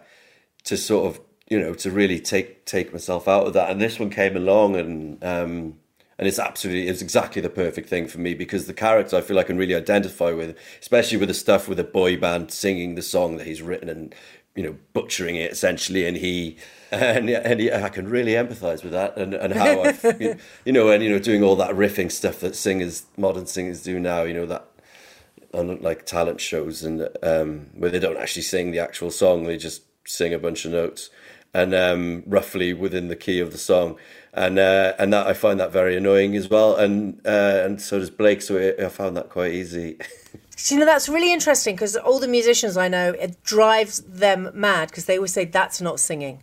to 0.64 0.76
sort 0.78 1.06
of 1.14 1.20
you 1.48 1.58
know 1.58 1.74
to 1.74 1.90
really 1.90 2.20
take 2.20 2.64
take 2.64 2.92
myself 2.92 3.26
out 3.26 3.46
of 3.46 3.52
that. 3.54 3.70
And 3.70 3.80
this 3.80 3.98
one 3.98 4.10
came 4.10 4.36
along, 4.36 4.76
and 4.76 5.24
um, 5.24 5.78
and 6.18 6.28
it's 6.28 6.38
absolutely 6.38 6.88
it's 6.88 7.02
exactly 7.02 7.40
the 7.40 7.50
perfect 7.50 7.88
thing 7.88 8.06
for 8.06 8.18
me 8.18 8.34
because 8.34 8.66
the 8.66 8.74
character 8.74 9.16
I 9.16 9.20
feel 9.22 9.38
I 9.38 9.44
can 9.44 9.56
really 9.56 9.74
identify 9.74 10.32
with, 10.32 10.56
especially 10.80 11.18
with 11.18 11.28
the 11.28 11.34
stuff 11.34 11.68
with 11.68 11.80
a 11.80 11.84
boy 11.84 12.18
band 12.18 12.50
singing 12.50 12.94
the 12.94 13.02
song 13.02 13.36
that 13.38 13.46
he's 13.46 13.62
written 13.62 13.88
and 13.88 14.14
you 14.54 14.62
know 14.62 14.76
butchering 14.92 15.36
it 15.36 15.50
essentially, 15.50 16.06
and 16.06 16.16
he. 16.16 16.56
And, 16.90 17.28
and 17.28 17.60
he, 17.60 17.70
I 17.70 17.90
can 17.90 18.08
really 18.08 18.32
empathise 18.32 18.82
with 18.82 18.92
that, 18.92 19.18
and, 19.18 19.34
and 19.34 19.52
how 19.52 19.82
I've, 19.82 20.02
you 20.64 20.72
know, 20.72 20.88
and 20.88 21.04
you 21.04 21.10
know, 21.10 21.18
doing 21.18 21.42
all 21.42 21.54
that 21.56 21.72
riffing 21.72 22.10
stuff 22.10 22.40
that 22.40 22.56
singers, 22.56 23.04
modern 23.18 23.44
singers 23.44 23.82
do 23.82 24.00
now. 24.00 24.22
You 24.22 24.32
know 24.32 24.46
that 24.46 24.66
on 25.52 25.82
like 25.82 26.06
talent 26.06 26.40
shows 26.40 26.84
and 26.84 27.06
um, 27.22 27.66
where 27.74 27.90
they 27.90 27.98
don't 27.98 28.16
actually 28.16 28.40
sing 28.40 28.70
the 28.70 28.78
actual 28.78 29.10
song, 29.10 29.44
they 29.44 29.58
just 29.58 29.82
sing 30.06 30.32
a 30.32 30.38
bunch 30.38 30.64
of 30.64 30.72
notes 30.72 31.10
and 31.54 31.74
um, 31.74 32.22
roughly 32.26 32.72
within 32.72 33.08
the 33.08 33.16
key 33.16 33.40
of 33.40 33.52
the 33.52 33.58
song, 33.58 33.96
and 34.32 34.58
uh, 34.58 34.94
and 34.98 35.12
that 35.12 35.26
I 35.26 35.32
find 35.32 35.58
that 35.60 35.72
very 35.72 35.96
annoying 35.96 36.36
as 36.36 36.48
well, 36.50 36.76
and 36.76 37.20
uh, 37.26 37.62
and 37.64 37.80
so 37.80 37.98
does 37.98 38.10
Blake. 38.10 38.42
So 38.42 38.56
I 38.78 38.84
I 38.86 38.88
found 38.88 39.16
that 39.16 39.28
quite 39.30 39.52
easy. 39.52 39.98
You 40.70 40.76
know, 40.80 40.86
that's 40.86 41.08
really 41.08 41.32
interesting 41.32 41.76
because 41.76 41.94
all 41.94 42.18
the 42.18 42.26
musicians 42.26 42.76
I 42.76 42.88
know, 42.88 43.12
it 43.12 43.40
drives 43.44 44.00
them 44.00 44.50
mad 44.52 44.88
because 44.88 45.04
they 45.04 45.14
always 45.16 45.32
say 45.32 45.44
that's 45.44 45.80
not 45.80 46.00
singing. 46.00 46.42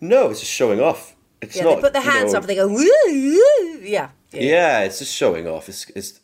no, 0.00 0.30
it's 0.30 0.40
just 0.40 0.50
showing 0.50 0.80
off. 0.80 1.14
It's 1.42 1.54
Yeah, 1.54 1.64
not. 1.64 1.74
they 1.76 1.80
put 1.82 1.92
their 1.92 2.02
you 2.02 2.10
hands 2.10 2.32
know- 2.32 2.38
up 2.38 2.44
and 2.44 2.48
they 2.50 2.54
go, 2.54 2.66
woo, 2.68 2.90
woo. 3.06 3.80
Yeah, 3.82 4.08
yeah. 4.32 4.40
Yeah, 4.40 4.80
it's 4.84 4.98
just 5.00 5.14
showing 5.14 5.46
off. 5.46 5.68
It's, 5.68 5.90
it's 5.90 6.20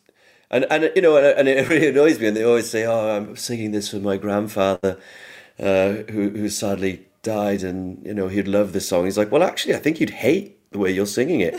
and 0.49 0.65
and 0.71 0.91
you 0.95 1.01
know, 1.03 1.17
and, 1.17 1.37
and 1.39 1.47
it 1.47 1.69
really 1.69 1.89
annoys 1.89 2.19
me. 2.19 2.25
And 2.25 2.35
they 2.37 2.43
always 2.43 2.71
say, 2.71 2.85
"Oh, 2.85 3.17
I'm 3.17 3.35
singing 3.35 3.69
this 3.71 3.89
for 3.91 3.97
my 3.97 4.17
grandfather, 4.17 4.97
uh, 5.59 5.89
who 6.11 6.29
who 6.31 6.49
sadly 6.49 7.05
died, 7.25 7.61
and 7.63 8.05
you 8.05 8.13
know 8.13 8.27
he'd 8.29 8.47
love 8.47 8.71
this 8.71 8.87
song." 8.87 9.03
He's 9.05 9.17
like, 9.17 9.31
"Well, 9.33 9.43
actually, 9.43 9.75
I 9.75 9.79
think 9.79 9.99
you'd 9.99 10.11
hate 10.27 10.47
the 10.71 10.79
way 10.79 10.91
you're 10.91 11.05
singing 11.19 11.41
it." 11.41 11.55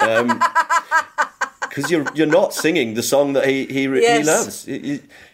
Um, 0.00 0.42
because 1.62 1.90
you're 1.90 2.06
you're 2.14 2.26
not 2.40 2.52
singing 2.54 2.94
the 2.94 3.02
song 3.02 3.34
that 3.34 3.46
he 3.46 3.66
he, 3.66 3.82
Yes. 3.84 4.18
he 4.18 4.24
loves. 4.24 4.66
You, 4.66 4.76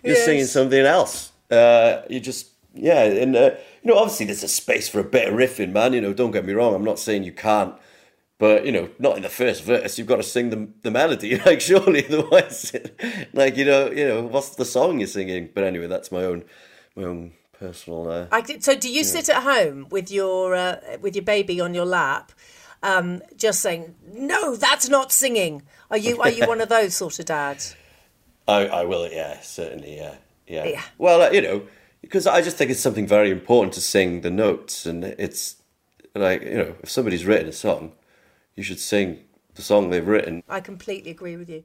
you're 0.03 0.15
Yes. 0.17 0.25
singing 0.25 0.45
something 0.47 0.85
else. 0.85 1.33
Uh, 1.51 2.03
you 2.11 2.21
just 2.21 2.49
yeah, 2.75 3.05
and 3.05 3.35
uh, 3.37 3.51
you 3.83 3.91
know 3.91 3.97
obviously 3.99 4.27
there's 4.27 4.43
a 4.43 4.49
space 4.49 4.89
for 4.89 5.01
a 5.01 5.05
bit 5.17 5.29
of 5.29 5.35
riffing, 5.35 5.73
man. 5.73 5.93
You 5.95 6.01
know, 6.03 6.13
don't 6.13 6.33
get 6.33 6.45
me 6.45 6.53
wrong. 6.53 6.75
I'm 6.75 6.85
not 6.85 6.99
saying 6.99 7.25
you 7.25 7.33
can't. 7.33 7.75
But 8.39 8.67
you 8.67 8.73
know, 8.73 8.91
not 8.99 9.17
in 9.17 9.23
the 9.23 9.31
first 9.31 9.65
verse. 9.65 9.97
You've 9.97 10.07
got 10.13 10.17
to 10.17 10.23
sing 10.23 10.51
the 10.51 10.69
the 10.83 10.91
melody, 10.91 11.39
like 11.47 11.63
surely. 11.63 12.05
Otherwise, 12.11 12.77
like 13.33 13.57
you 13.57 13.65
know, 13.65 13.91
you 13.91 14.07
know, 14.07 14.23
what's 14.25 14.51
the 14.57 14.67
song 14.67 14.99
you're 14.99 15.09
singing? 15.09 15.49
But 15.55 15.65
anyway, 15.65 15.87
that's 15.87 16.13
my 16.13 16.23
own, 16.25 16.45
my 16.95 17.05
own 17.05 17.33
personal. 17.59 18.09
Uh, 18.11 18.27
I 18.33 18.41
did, 18.41 18.65
so 18.65 18.75
do 18.75 18.91
you 18.91 19.05
sit 19.05 19.29
at 19.29 19.43
home 19.43 19.87
with 19.91 20.11
your 20.11 20.55
uh, 20.55 20.77
with 21.01 21.15
your 21.15 21.25
baby 21.25 21.61
on 21.61 21.75
your 21.75 21.85
lap, 21.85 22.33
um, 22.83 23.23
just 23.37 23.61
saying 23.61 23.95
no, 24.13 24.57
that's 24.57 24.89
not 24.89 25.13
singing? 25.13 25.63
Are 25.91 25.99
you 25.99 26.21
are 26.21 26.31
you 26.31 26.47
one 26.47 26.61
of 26.61 26.69
those 26.77 26.95
sort 26.95 27.19
of 27.19 27.27
dads? 27.27 27.77
I, 28.49 28.67
I 28.67 28.85
will, 28.85 29.11
yeah, 29.11 29.41
certainly, 29.41 29.97
yeah, 29.97 30.15
yeah. 30.47 30.65
Yeah. 30.67 30.83
Well, 30.99 31.23
uh, 31.23 31.31
you 31.31 31.41
know, 31.41 31.63
because 32.01 32.27
I 32.27 32.43
just 32.43 32.57
think 32.57 32.71
it's 32.71 32.81
something 32.81 33.07
very 33.07 33.31
important 33.31 33.73
to 33.75 33.81
sing 33.81 34.21
the 34.21 34.31
notes, 34.31 34.87
and 34.87 35.05
it's 35.05 35.57
like 36.15 36.43
you 36.43 36.55
know, 36.55 36.75
if 36.83 36.91
somebody's 36.91 37.25
written 37.25 37.49
a 37.49 37.53
song, 37.53 37.93
you 38.55 38.63
should 38.63 38.81
sing 38.81 39.21
the 39.55 39.63
song 39.63 39.91
they've 39.91 40.07
written. 40.07 40.43
I 40.49 40.61
completely 40.61 41.11
agree 41.11 41.37
with 41.37 41.51
you. 41.51 41.65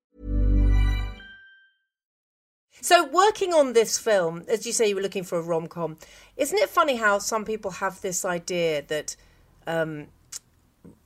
So, 2.81 3.07
working 3.07 3.53
on 3.53 3.73
this 3.73 3.99
film, 3.99 4.43
as 4.47 4.65
you 4.65 4.73
say, 4.73 4.89
you 4.89 4.95
were 4.95 5.01
looking 5.01 5.23
for 5.23 5.37
a 5.37 5.41
rom 5.41 5.67
com. 5.67 5.97
Isn't 6.35 6.57
it 6.57 6.69
funny 6.69 6.95
how 6.95 7.19
some 7.19 7.45
people 7.45 7.71
have 7.71 8.01
this 8.01 8.25
idea 8.25 8.81
that 8.87 9.15
um, 9.67 10.07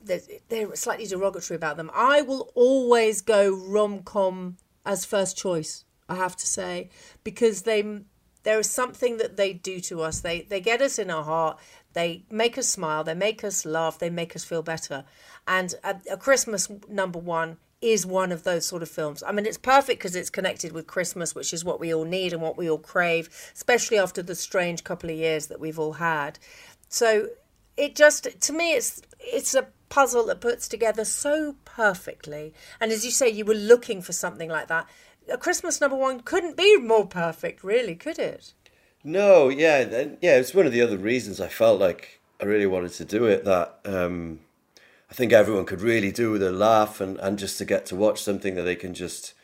that 0.02 0.22
they're 0.48 0.74
slightly 0.74 1.06
derogatory 1.06 1.56
about 1.56 1.76
them? 1.76 1.90
I 1.94 2.22
will 2.22 2.50
always 2.54 3.20
go 3.20 3.54
rom 3.54 4.02
com 4.02 4.56
as 4.86 5.04
first 5.04 5.36
choice. 5.36 5.84
I 6.08 6.14
have 6.14 6.36
to 6.36 6.46
say 6.46 6.88
because 7.24 7.62
they 7.62 8.00
there 8.44 8.58
is 8.58 8.70
something 8.70 9.18
that 9.18 9.36
they 9.36 9.52
do 9.52 9.80
to 9.80 10.00
us. 10.00 10.20
They 10.20 10.42
they 10.42 10.60
get 10.60 10.80
us 10.80 10.98
in 10.98 11.10
our 11.10 11.24
heart. 11.24 11.58
They 11.92 12.24
make 12.30 12.56
us 12.56 12.68
smile. 12.68 13.04
They 13.04 13.14
make 13.14 13.44
us 13.44 13.66
laugh. 13.66 13.98
They 13.98 14.10
make 14.10 14.34
us 14.34 14.44
feel 14.44 14.62
better. 14.62 15.04
And 15.46 15.74
a, 15.84 15.96
a 16.12 16.16
Christmas 16.16 16.70
number 16.88 17.18
one 17.18 17.58
is 17.80 18.06
one 18.06 18.32
of 18.32 18.44
those 18.44 18.64
sort 18.64 18.82
of 18.82 18.88
films. 18.88 19.22
I 19.22 19.32
mean, 19.32 19.46
it's 19.46 19.58
perfect 19.58 19.98
because 19.98 20.16
it's 20.16 20.30
connected 20.30 20.72
with 20.72 20.86
Christmas, 20.86 21.34
which 21.34 21.52
is 21.52 21.64
what 21.64 21.78
we 21.78 21.92
all 21.92 22.04
need 22.04 22.32
and 22.32 22.40
what 22.40 22.56
we 22.56 22.70
all 22.70 22.78
crave, 22.78 23.28
especially 23.54 23.98
after 23.98 24.22
the 24.22 24.34
strange 24.34 24.82
couple 24.82 25.10
of 25.10 25.16
years 25.16 25.48
that 25.48 25.60
we've 25.60 25.78
all 25.78 25.94
had. 25.94 26.38
So 26.88 27.28
it 27.76 27.94
just 27.94 28.40
to 28.40 28.52
me 28.52 28.72
it's 28.72 29.02
it's 29.20 29.54
a 29.54 29.66
puzzle 29.88 30.26
that 30.26 30.40
puts 30.40 30.68
together 30.68 31.04
so 31.04 31.56
perfectly. 31.64 32.54
And 32.80 32.90
as 32.90 33.04
you 33.04 33.10
say, 33.10 33.28
you 33.28 33.44
were 33.44 33.54
looking 33.54 34.02
for 34.02 34.12
something 34.12 34.48
like 34.48 34.68
that. 34.68 34.88
A 35.30 35.38
Christmas 35.38 35.80
number 35.80 35.96
one 35.96 36.20
couldn't 36.20 36.56
be 36.56 36.76
more 36.78 37.06
perfect, 37.06 37.62
really, 37.62 37.94
could 37.94 38.18
it? 38.18 38.52
No, 39.04 39.48
yeah, 39.48 39.80
yeah. 40.20 40.36
It's 40.38 40.54
one 40.54 40.66
of 40.66 40.72
the 40.72 40.82
other 40.82 40.96
reasons 40.96 41.40
I 41.40 41.48
felt 41.48 41.80
like 41.80 42.20
I 42.40 42.44
really 42.44 42.66
wanted 42.66 42.92
to 42.94 43.04
do 43.04 43.26
it. 43.26 43.44
That 43.44 43.78
um, 43.84 44.40
I 45.10 45.14
think 45.14 45.32
everyone 45.32 45.66
could 45.66 45.82
really 45.82 46.10
do 46.10 46.32
with 46.32 46.42
a 46.42 46.50
laugh 46.50 47.00
and, 47.00 47.18
and 47.18 47.38
just 47.38 47.58
to 47.58 47.64
get 47.64 47.86
to 47.86 47.96
watch 47.96 48.22
something 48.22 48.54
that 48.56 48.62
they 48.62 48.74
can 48.76 48.92
just, 48.92 49.34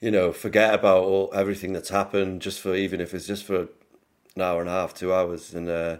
you 0.00 0.10
know, 0.10 0.32
forget 0.32 0.74
about 0.74 1.04
all 1.04 1.30
everything 1.34 1.72
that's 1.72 1.90
happened, 1.90 2.40
just 2.42 2.60
for 2.60 2.74
even 2.74 3.00
if 3.00 3.12
it's 3.12 3.26
just 3.26 3.44
for 3.44 3.68
an 4.36 4.42
hour 4.42 4.60
and 4.60 4.68
a 4.68 4.72
half, 4.72 4.94
two 4.94 5.12
hours, 5.12 5.54
and 5.54 5.68
uh, 5.68 5.98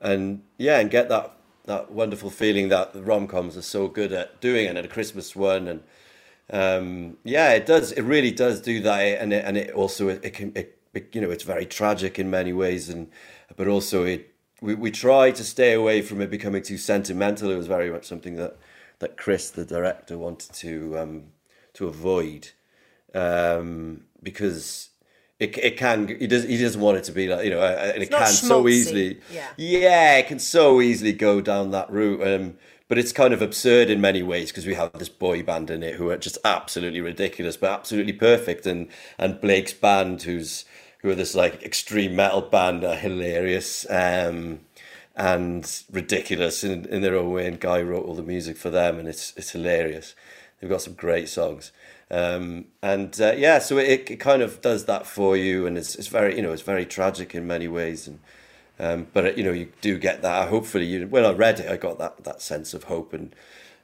and 0.00 0.42
yeah, 0.58 0.78
and 0.78 0.90
get 0.90 1.08
that 1.08 1.32
that 1.66 1.90
wonderful 1.90 2.30
feeling 2.30 2.68
that 2.68 2.92
the 2.92 3.02
rom 3.02 3.26
coms 3.26 3.56
are 3.56 3.62
so 3.62 3.88
good 3.88 4.12
at 4.12 4.40
doing, 4.40 4.66
and 4.68 4.78
at 4.78 4.84
a 4.84 4.88
Christmas 4.88 5.34
one, 5.36 5.68
and 5.68 5.82
um, 6.50 7.16
yeah, 7.24 7.52
it 7.52 7.66
does. 7.66 7.92
It 7.92 8.02
really 8.02 8.30
does 8.30 8.60
do 8.60 8.80
that, 8.82 9.00
and 9.20 9.32
it, 9.32 9.44
and 9.44 9.56
it 9.56 9.72
also 9.74 10.08
it, 10.08 10.24
it 10.24 10.34
can 10.34 10.52
it, 10.54 10.78
it 10.94 11.14
you 11.14 11.20
know 11.20 11.30
it's 11.30 11.44
very 11.44 11.66
tragic 11.66 12.18
in 12.18 12.30
many 12.30 12.52
ways, 12.52 12.88
and 12.88 13.10
but 13.56 13.68
also 13.68 14.04
it 14.04 14.32
we 14.60 14.74
we 14.74 14.90
try 14.90 15.30
to 15.30 15.44
stay 15.44 15.72
away 15.72 16.02
from 16.02 16.20
it 16.20 16.30
becoming 16.30 16.62
too 16.62 16.78
sentimental. 16.78 17.50
It 17.50 17.56
was 17.56 17.66
very 17.66 17.90
much 17.90 18.04
something 18.04 18.36
that 18.36 18.56
that 18.98 19.16
Chris, 19.16 19.50
the 19.50 19.64
director, 19.64 20.16
wanted 20.16 20.52
to 20.54 20.98
um, 20.98 21.24
to 21.74 21.86
avoid 21.86 22.50
um, 23.14 24.04
because. 24.22 24.90
It, 25.38 25.58
it 25.58 25.76
can 25.76 26.08
he 26.08 26.26
does 26.26 26.44
he 26.44 26.56
doesn't 26.56 26.80
want 26.80 26.96
it 26.96 27.04
to 27.04 27.12
be 27.12 27.28
like 27.28 27.44
you 27.44 27.50
know 27.50 27.60
and 27.60 28.02
it 28.02 28.10
can 28.10 28.26
so 28.26 28.66
easily 28.68 29.20
yeah. 29.30 29.48
yeah, 29.58 30.16
it 30.16 30.28
can 30.28 30.38
so 30.38 30.80
easily 30.80 31.12
go 31.12 31.42
down 31.42 31.72
that 31.72 31.90
route. 31.90 32.26
Um, 32.26 32.54
but 32.88 32.98
it's 32.98 33.12
kind 33.12 33.34
of 33.34 33.42
absurd 33.42 33.90
in 33.90 34.00
many 34.00 34.22
ways 34.22 34.50
because 34.50 34.66
we 34.66 34.74
have 34.74 34.92
this 34.94 35.08
boy 35.08 35.42
band 35.42 35.70
in 35.70 35.82
it 35.82 35.96
who 35.96 36.10
are 36.10 36.16
just 36.16 36.38
absolutely 36.44 37.00
ridiculous, 37.00 37.56
but 37.56 37.70
absolutely 37.70 38.12
perfect. 38.12 38.64
And 38.66 38.88
and 39.18 39.40
Blake's 39.40 39.72
band, 39.72 40.22
who's 40.22 40.64
who 41.06 41.12
are 41.12 41.14
this 41.14 41.36
like 41.36 41.62
extreme 41.62 42.16
metal 42.16 42.40
band, 42.40 42.82
are 42.82 42.96
hilarious 42.96 43.86
um, 43.88 44.58
and 45.14 45.82
ridiculous 45.92 46.64
in, 46.64 46.84
in 46.86 47.00
their 47.00 47.14
own 47.14 47.30
way. 47.30 47.46
And 47.46 47.60
Guy 47.60 47.80
wrote 47.80 48.04
all 48.04 48.16
the 48.16 48.24
music 48.24 48.56
for 48.56 48.70
them, 48.70 48.98
and 48.98 49.06
it's 49.06 49.32
it's 49.36 49.50
hilarious. 49.50 50.16
They've 50.58 50.68
got 50.68 50.82
some 50.82 50.94
great 50.94 51.28
songs. 51.28 51.70
Um, 52.10 52.64
and 52.82 53.18
uh, 53.20 53.34
yeah, 53.36 53.60
so 53.60 53.78
it, 53.78 54.10
it 54.10 54.16
kind 54.16 54.42
of 54.42 54.60
does 54.60 54.86
that 54.86 55.06
for 55.06 55.36
you, 55.36 55.64
and 55.64 55.78
it's 55.78 55.94
it's 55.94 56.08
very 56.08 56.34
you 56.34 56.42
know 56.42 56.50
it's 56.50 56.62
very 56.62 56.84
tragic 56.84 57.36
in 57.36 57.46
many 57.46 57.68
ways, 57.68 58.08
and 58.08 58.18
um, 58.80 59.06
but 59.12 59.38
you 59.38 59.44
know 59.44 59.52
you 59.52 59.70
do 59.80 59.98
get 59.98 60.22
that. 60.22 60.48
Hopefully, 60.48 60.86
you 60.86 61.06
when 61.06 61.24
I 61.24 61.30
read 61.30 61.60
it, 61.60 61.70
I 61.70 61.76
got 61.76 62.00
that 62.00 62.24
that 62.24 62.42
sense 62.42 62.74
of 62.74 62.84
hope 62.84 63.12
and 63.12 63.32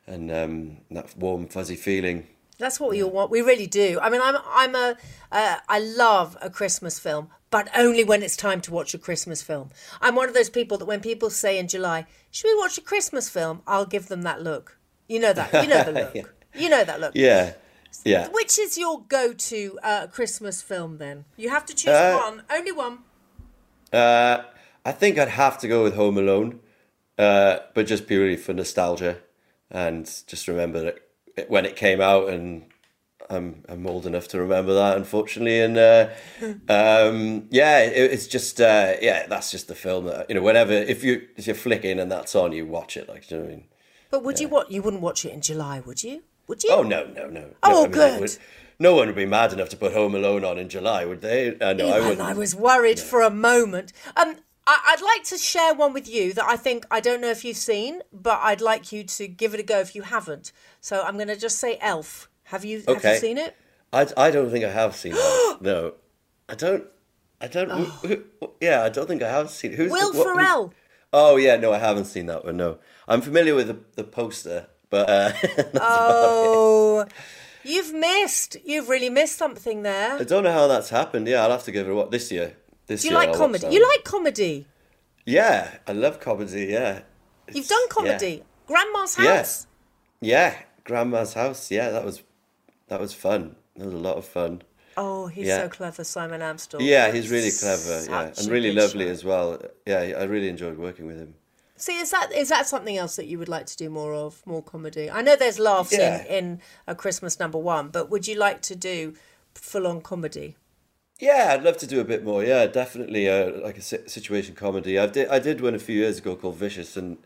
and 0.09 0.33
um, 0.33 0.79
that 0.91 1.17
warm 1.17 1.47
fuzzy 1.47 1.77
feeling. 1.77 2.27
That's 2.63 2.79
what 2.81 2.91
we 2.91 3.03
all 3.03 3.11
want. 3.11 3.31
We 3.31 3.41
really 3.43 3.67
do. 3.67 3.99
I 4.01 4.09
mean, 4.11 4.21
I'm 4.23 4.37
I'm 4.47 4.75
a 4.75 4.97
uh, 5.31 5.57
I 5.69 5.79
love 5.81 6.37
a 6.41 6.49
Christmas 6.59 6.99
film, 7.07 7.25
but 7.51 7.69
only 7.77 8.05
when 8.05 8.23
it's 8.23 8.37
time 8.37 8.61
to 8.63 8.71
watch 8.73 8.95
a 8.95 8.99
Christmas 8.99 9.43
film. 9.43 9.71
I'm 10.01 10.15
one 10.15 10.29
of 10.29 10.35
those 10.35 10.51
people 10.59 10.79
that 10.79 10.87
when 10.87 11.01
people 11.01 11.29
say 11.31 11.59
in 11.59 11.67
July, 11.69 12.07
"Should 12.31 12.49
we 12.53 12.59
watch 12.63 12.79
a 12.79 12.83
Christmas 12.83 13.29
film?" 13.29 13.63
I'll 13.67 13.91
give 13.95 14.07
them 14.09 14.23
that 14.23 14.43
look. 14.43 14.79
You 15.09 15.19
know 15.21 15.33
that. 15.33 15.53
You 15.63 15.69
know 15.69 15.83
the 15.83 15.93
look. 16.01 16.15
Yeah. 16.15 16.23
You 16.63 16.69
know 16.69 16.85
that 16.85 17.01
look. 17.01 17.13
Yeah, 17.15 17.55
yeah. 18.05 18.29
Which 18.29 18.59
is 18.59 18.79
your 18.79 19.03
go-to 19.09 19.79
uh, 19.83 20.07
Christmas 20.07 20.63
film? 20.63 20.99
Then 20.99 21.25
you 21.37 21.49
have 21.51 21.65
to 21.67 21.75
choose 21.75 21.95
Uh, 21.95 22.19
one. 22.25 22.43
Only 22.59 22.73
one. 22.73 22.99
Uh, 23.93 24.45
I 24.85 24.93
think 24.93 25.19
I'd 25.19 25.29
have 25.29 25.59
to 25.59 25.69
go 25.69 25.83
with 25.83 25.95
Home 25.95 26.17
Alone, 26.19 26.61
uh, 27.19 27.59
but 27.75 27.87
just 27.87 28.07
purely 28.07 28.37
for 28.37 28.53
nostalgia. 28.55 29.17
and 29.71 30.05
just 30.27 30.49
remember 30.49 30.81
that 30.85 30.97
when 31.49 31.65
it 31.67 31.77
came 31.77 32.01
out, 32.01 32.29
and 32.29 32.65
I'm 33.31 33.65
I'm 33.69 33.87
old 33.87 34.07
enough 34.07 34.29
to 34.29 34.41
remember 34.41 34.75
that, 34.75 34.97
unfortunately, 34.97 35.61
and 35.61 35.79
uh, 35.79 36.09
um, 36.69 37.49
yeah, 37.51 37.81
it, 37.81 38.13
it's 38.13 38.27
just 38.27 38.61
uh, 38.61 38.95
yeah, 39.01 39.27
that's 39.27 39.51
just 39.51 39.69
the 39.69 39.75
film 39.75 40.07
that 40.07 40.29
you 40.29 40.35
know. 40.35 40.43
Whenever 40.43 40.73
if 40.73 41.03
you 41.03 41.29
if 41.37 41.47
you're 41.47 41.57
flicking 41.57 41.99
and 41.99 42.11
that's 42.11 42.35
on, 42.35 42.53
you 42.53 42.67
watch 42.67 42.97
it. 42.97 43.09
Like, 43.09 43.27
do 43.29 43.35
you 43.35 43.41
know 43.41 43.47
what 43.47 43.53
I 43.53 43.57
mean? 43.57 43.69
But 44.11 44.25
would 44.25 44.41
you 44.41 44.49
what? 44.49 44.71
You 44.71 44.83
wouldn't 44.83 45.03
watch 45.03 45.25
it 45.25 45.33
in 45.33 45.41
July, 45.41 45.81
would 45.81 46.03
you? 46.03 46.23
Would 46.49 46.65
you? 46.65 46.71
Oh 46.73 46.83
no, 46.83 47.07
no, 47.07 47.29
no. 47.29 47.51
Oh, 47.63 47.71
no, 47.71 47.79
I 47.79 47.83
mean, 47.83 47.93
good. 47.93 48.21
would- 48.21 48.39
no 48.79 48.97
one 48.97 49.07
would 49.07 49.15
be 49.17 49.27
mad 49.27 49.53
enough 49.53 49.69
to 49.69 49.77
put 49.77 49.93
Home 49.93 50.15
Alone 50.15 50.45
on 50.45 50.59
in 50.59 50.69
July, 50.69 51.05
would 51.05 51.21
they? 51.21 51.57
Uh, 51.57 51.73
no, 51.73 51.87
I 51.87 51.99
Even 51.99 52.09
wouldn't. 52.09 52.21
I 52.29 52.33
was 52.33 52.53
worried 52.55 52.99
for 52.99 53.21
a 53.21 53.31
moment. 53.31 53.93
Um, 54.17 54.37
I, 54.67 54.79
I'd 54.97 55.03
like 55.03 55.25
to 55.25 55.39
share 55.39 55.75
one 55.75 55.93
with 55.93 56.09
you 56.09 56.33
that 56.35 56.45
I 56.45 56.57
think 56.57 56.87
I 56.91 57.01
don't 57.01 57.21
know 57.21 57.31
if 57.31 57.45
you've 57.45 57.57
seen, 57.57 58.01
but 58.13 58.39
I'd 58.43 58.61
like 58.61 58.93
you 58.93 59.03
to 59.05 59.27
give 59.27 59.55
it 59.55 59.61
a 59.61 59.63
go 59.65 59.81
if 59.81 59.95
you 59.95 60.03
haven't. 60.03 60.53
So 60.81 61.03
I'm 61.03 61.15
going 61.17 61.29
to 61.29 61.37
just 61.37 61.59
say 61.59 61.79
Elf. 61.81 62.29
Have 62.45 62.65
you 62.65 62.83
have 62.87 63.03
you 63.05 63.17
seen 63.17 63.39
it? 63.39 63.57
I, 63.93 64.07
I 64.17 64.31
don't 64.31 64.51
think 64.51 64.65
I 64.65 64.71
have 64.71 64.95
seen 64.95 65.15
it. 65.17 65.57
no, 65.61 65.95
I 66.49 66.55
don't. 66.55 66.85
I 67.41 67.49
don't. 67.49 67.71
who- 67.71 68.09
who- 68.41 68.51
yeah, 68.61 68.83
I 68.85 68.89
don't 68.89 69.07
think 69.09 69.23
I 69.23 69.29
have 69.31 69.51
seen. 69.51 69.73
Who's 69.73 69.91
Oh. 69.91 69.95
Will 69.95 70.13
the, 70.13 70.19
what- 70.19 70.27
who- 70.29 70.35
Ferrell. 70.35 70.75
Oh 71.13 71.37
yeah, 71.37 71.57
no, 71.57 71.73
I 71.73 71.79
haven't 71.79 72.07
seen 72.07 72.27
that 72.27 72.45
one. 72.45 72.57
No, 72.57 72.79
I'm 73.09 73.21
familiar 73.21 73.55
with 73.55 73.67
the, 73.69 73.79
the 73.97 74.05
poster, 74.05 74.69
but 74.91 75.11
uh, 75.11 75.33
Oh, 75.81 77.05
you've 77.65 77.93
missed. 77.93 78.57
You've 78.65 78.89
really 78.89 79.11
missed 79.11 79.37
something 79.37 79.83
there. 79.83 80.15
I 80.19 80.25
don't 80.25 80.45
know 80.45 80.53
how 80.53 80.69
that's 80.69 80.89
happened. 80.91 81.27
Yeah, 81.29 81.43
I'll 81.43 81.51
have 81.51 81.65
to 81.65 81.73
give 81.73 81.87
it 81.87 81.91
a 81.91 81.95
watch 81.95 82.11
this 82.11 82.31
year. 82.33 82.57
This 82.93 83.03
Do 83.03 83.09
you 83.09 83.15
like 83.15 83.31
I'll 83.31 83.35
comedy? 83.37 83.67
You 83.71 83.83
like 83.89 84.05
comedy. 84.05 84.67
Yeah, 85.25 85.79
I 85.87 85.93
love 85.93 86.21
comedy. 86.21 86.67
Yeah, 86.67 87.01
You've 87.53 87.69
done 87.69 87.89
comedy. 87.89 88.43
Grandma's 88.67 89.17
Yeah. 89.19 89.37
house. 89.39 89.67
yeah. 90.21 90.55
Grandma's 90.85 91.35
house. 91.35 91.71
Yeah, 91.71 91.91
that 91.91 92.05
was 92.05 92.23
that 92.89 93.01
was 93.01 93.13
fun. 93.15 93.57
That 93.77 93.87
was 93.87 93.95
a 93.95 93.99
lot 93.99 94.17
of 94.17 94.25
fun. 94.27 94.63
Oh, 94.97 95.27
he's 95.29 95.47
Yeah. 95.47 95.63
so 95.63 95.69
clever, 95.69 96.05
Simon 96.05 96.41
Amstell. 96.43 96.81
Yeah, 96.81 97.11
he's 97.13 97.31
really 97.31 97.51
clever. 97.51 98.05
Yeah, 98.09 98.33
and 98.37 98.49
really 98.49 98.73
lovely 98.73 99.07
show. 99.07 99.11
as 99.13 99.25
well. 99.25 99.61
Yeah, 99.87 100.01
I 100.01 100.25
really 100.25 100.49
enjoyed 100.49 100.77
working 100.79 101.07
with 101.07 101.17
him. 101.19 101.35
See, 101.77 101.99
is 101.99 102.11
that 102.11 102.33
is 102.33 102.49
that 102.51 102.67
something 102.67 102.97
else 102.97 103.17
that 103.17 103.27
you 103.27 103.39
would 103.39 103.49
like 103.49 103.67
to 103.67 103.77
do 103.77 103.89
more 103.91 104.13
of, 104.15 104.47
more 104.47 104.63
comedy? 104.63 105.11
I 105.11 105.23
know 105.23 105.35
there's 105.37 105.59
laughs 105.59 105.93
Yeah. 105.93 106.23
in, 106.25 106.27
in 106.45 106.61
a 106.87 106.95
Christmas 106.95 107.39
number 107.41 107.59
one, 107.59 107.89
but 107.89 108.11
would 108.11 108.29
you 108.29 108.35
like 108.37 108.61
to 108.63 108.77
do 108.77 109.15
full 109.55 109.87
on 109.87 110.01
comedy? 110.01 110.57
Yeah, 111.23 111.53
I'd 111.53 111.63
love 111.63 111.77
to 111.77 111.87
do 111.87 112.01
a 112.01 112.05
bit 112.05 112.25
more. 112.25 112.43
Yeah, 112.43 112.67
definitely, 112.67 113.29
uh, 113.29 113.53
like 113.63 113.79
a 113.79 113.81
situation 113.81 114.57
comedy. 114.57 114.99
I 114.99 115.07
did, 115.07 115.29
I 115.29 115.39
did 115.39 115.61
one 115.61 115.73
a 115.73 115.79
few 115.79 115.97
years 115.97 116.19
ago 116.19 116.35
called 116.35 116.57
Vicious, 116.57 116.97
and 116.97 117.17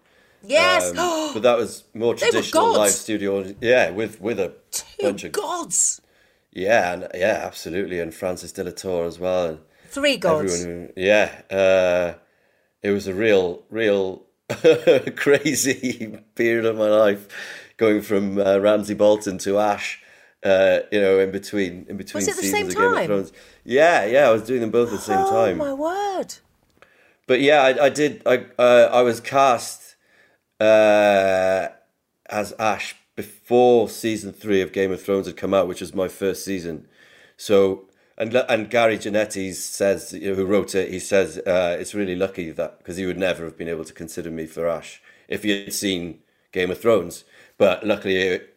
Yes, 0.42 0.90
um, 0.90 1.30
but 1.32 1.42
that 1.42 1.56
was 1.56 1.85
more 1.94 2.14
traditional 2.14 2.76
live 2.76 2.90
studio. 2.90 3.54
Yeah, 3.59 3.88
with 3.88 4.20
with 4.20 4.38
a 4.38 4.52
two 4.70 4.85
bunch 5.00 5.24
of 5.24 5.32
gods, 5.32 6.02
yeah, 6.52 6.92
and 6.92 7.09
yeah, 7.14 7.40
absolutely, 7.42 7.98
and 7.98 8.12
Frances 8.12 8.52
de 8.52 8.64
la 8.64 8.70
Tour 8.70 9.06
as 9.06 9.18
well. 9.18 9.46
And 9.46 9.59
three 9.88 10.18
gods. 10.18 10.62
everyone, 10.62 10.92
yeah, 10.94 11.40
uh, 11.50 12.18
it 12.82 12.90
was 12.90 13.06
a 13.06 13.14
real, 13.14 13.62
real 13.70 14.24
crazy 15.16 16.18
period 16.35 16.66
of 16.66 16.76
my 16.76 16.90
life, 16.90 17.28
going 17.78 18.02
from 18.02 18.37
uh, 18.37 18.59
Ramsay 18.59 18.92
Bolton 18.92 19.38
to 19.38 19.59
Ash. 19.59 20.02
Uh, 20.46 20.80
you 20.92 21.00
know, 21.00 21.18
in 21.18 21.32
between, 21.32 21.87
in 21.88 21.96
between 21.96 22.20
Was 22.20 22.28
it 22.28 22.37
the 22.37 22.42
seasons 22.42 22.52
same 22.52 22.66
of 22.68 22.74
Game 22.74 22.92
time? 22.92 22.98
of 23.00 23.06
Thrones. 23.06 23.32
Yeah, 23.64 24.04
yeah, 24.04 24.28
I 24.28 24.32
was 24.32 24.42
doing 24.42 24.61
them 24.61 24.70
both 24.70 24.88
at 24.88 24.98
the 24.98 24.98
same 24.98 25.18
oh 25.18 25.30
time. 25.30 25.59
my 25.59 25.72
word! 25.72 26.35
But 27.26 27.40
yeah, 27.40 27.62
I, 27.62 27.87
I 27.87 27.88
did. 27.88 28.22
I 28.24 28.46
uh, 28.56 28.88
I 28.92 29.02
was 29.02 29.20
cast 29.20 29.96
uh, 30.61 31.68
as 32.30 32.52
Ash 32.61 32.94
before 33.16 33.88
season 33.88 34.32
three 34.32 34.61
of 34.61 34.72
Game 34.72 34.92
of 34.92 35.02
Thrones 35.02 35.26
had 35.26 35.37
come 35.37 35.52
out, 35.52 35.66
which 35.66 35.80
was 35.80 35.94
my 35.94 36.06
first 36.06 36.44
season. 36.44 36.87
So 37.37 37.87
and 38.16 38.35
and 38.35 38.70
Gary 38.70 38.98
Janetti 38.98 39.52
says, 39.54 40.12
you 40.12 40.30
know, 40.30 40.37
who 40.37 40.46
wrote 40.46 40.74
it, 40.74 40.90
he 40.90 41.00
says 41.00 41.38
uh, 41.38 41.76
it's 41.80 41.94
really 41.94 42.16
lucky 42.16 42.50
that 42.52 42.78
because 42.78 42.96
he 42.96 43.06
would 43.06 43.18
never 43.18 43.44
have 43.44 43.59
been 43.59 43.68
able 43.68 43.85
to 43.85 43.92
consider 43.92 44.30
me 44.30 44.46
for 44.46 44.68
Ash 44.68 45.02
if 45.28 45.42
he 45.42 45.64
had 45.64 45.72
seen 45.72 46.20
Game 46.52 46.70
of 46.70 46.80
Thrones. 46.80 47.24
But 47.59 47.87
luckily, 47.87 48.16
it, 48.16 48.56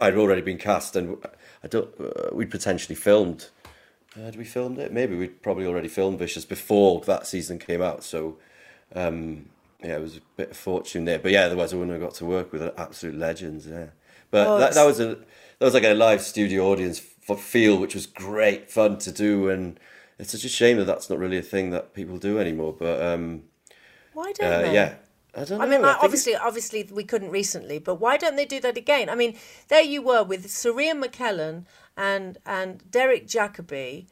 I'd 0.00 0.14
already 0.14 0.42
been 0.42 0.58
cast, 0.58 0.96
and 0.96 1.18
I 1.64 1.68
don't. 1.68 1.88
Uh, 2.00 2.34
we'd 2.34 2.50
potentially 2.50 2.94
filmed. 2.94 3.48
Uh, 4.16 4.24
had 4.24 4.36
we 4.36 4.44
filmed 4.44 4.78
it? 4.78 4.92
Maybe 4.92 5.16
we'd 5.16 5.42
probably 5.42 5.66
already 5.66 5.88
filmed 5.88 6.18
Vicious 6.18 6.44
before 6.44 7.00
that 7.02 7.26
season 7.26 7.58
came 7.58 7.82
out. 7.82 8.04
So, 8.04 8.36
um, 8.94 9.46
yeah, 9.82 9.96
it 9.96 10.00
was 10.00 10.16
a 10.18 10.20
bit 10.36 10.52
of 10.52 10.56
fortune 10.56 11.04
there. 11.04 11.18
But 11.18 11.32
yeah, 11.32 11.42
otherwise 11.46 11.72
I 11.72 11.76
wouldn't 11.76 11.92
have 11.92 12.08
got 12.08 12.14
to 12.16 12.24
work 12.24 12.52
with 12.52 12.62
absolute 12.78 13.16
legends. 13.16 13.66
Yeah, 13.66 13.86
but 14.30 14.46
Oh, 14.46 14.58
that, 14.58 14.74
that 14.74 14.84
was 14.84 15.00
a 15.00 15.16
that 15.16 15.64
was 15.64 15.74
like 15.74 15.84
a 15.84 15.94
live 15.94 16.22
studio 16.22 16.70
audience 16.70 16.98
feel, 16.98 17.78
which 17.78 17.94
was 17.94 18.06
great 18.06 18.70
fun 18.70 18.98
to 18.98 19.10
do. 19.10 19.48
And 19.48 19.80
it's 20.18 20.30
such 20.32 20.44
a 20.44 20.48
shame 20.48 20.76
that 20.76 20.84
that's 20.84 21.10
not 21.10 21.18
really 21.18 21.38
a 21.38 21.42
thing 21.42 21.70
that 21.70 21.92
people 21.92 22.18
do 22.18 22.38
anymore. 22.38 22.74
But 22.78 23.02
um, 23.02 23.42
Why 24.12 24.32
don't 24.32 24.52
uh, 24.52 24.62
they? 24.62 24.74
yeah, 24.74 24.94
I 25.36 25.44
don't 25.44 25.58
know. 25.58 25.64
I 25.64 25.68
mean, 25.68 25.80
I 25.84 25.88
like, 25.88 25.92
think 25.94 26.04
obviously, 26.04 26.34
obviously, 26.34 26.88
we 26.90 27.04
couldn't 27.04 27.30
recently, 27.30 27.78
but 27.78 27.96
why 27.96 28.16
don't 28.16 28.36
they 28.36 28.46
do 28.46 28.58
that 28.60 28.76
again? 28.76 29.10
I 29.10 29.14
mean, 29.14 29.36
there 29.68 29.82
you 29.82 30.00
were 30.00 30.24
with 30.24 30.50
Sir 30.50 30.78
Ian 30.80 31.02
McKellen 31.02 31.66
and 31.96 32.38
and 32.46 32.90
Derek 32.90 33.26
Jacobi. 33.26 34.06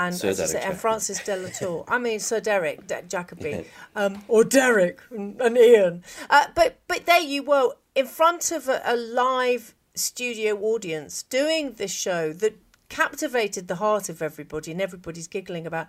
And, 0.00 0.14
Sir 0.14 0.28
as 0.28 0.36
Derek 0.36 0.52
say, 0.52 0.62
and 0.62 0.78
Frances 0.78 1.18
de 1.24 1.36
la 1.36 1.48
Tour. 1.48 1.84
I 1.88 1.98
mean, 1.98 2.20
Sir 2.20 2.38
Derek 2.38 2.86
De- 2.86 3.02
Jacobi, 3.02 3.66
um, 3.96 4.22
or 4.28 4.44
Derek 4.44 5.00
and, 5.10 5.40
and 5.40 5.58
Ian. 5.58 6.04
Uh, 6.30 6.46
but 6.54 6.78
but 6.86 7.04
there 7.06 7.20
you 7.20 7.42
were 7.42 7.72
in 7.96 8.06
front 8.06 8.52
of 8.52 8.68
a, 8.68 8.80
a 8.84 8.96
live 8.96 9.74
studio 9.96 10.56
audience 10.60 11.24
doing 11.24 11.72
this 11.72 11.90
show 11.90 12.32
that 12.34 12.56
captivated 12.88 13.66
the 13.66 13.74
heart 13.76 14.08
of 14.08 14.22
everybody, 14.22 14.70
and 14.70 14.80
everybody's 14.80 15.26
giggling 15.26 15.66
about. 15.66 15.88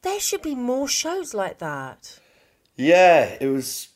There 0.00 0.18
should 0.18 0.42
be 0.42 0.54
more 0.54 0.88
shows 0.88 1.34
like 1.34 1.58
that. 1.58 2.18
Yeah, 2.74 3.36
it 3.38 3.48
was 3.48 3.88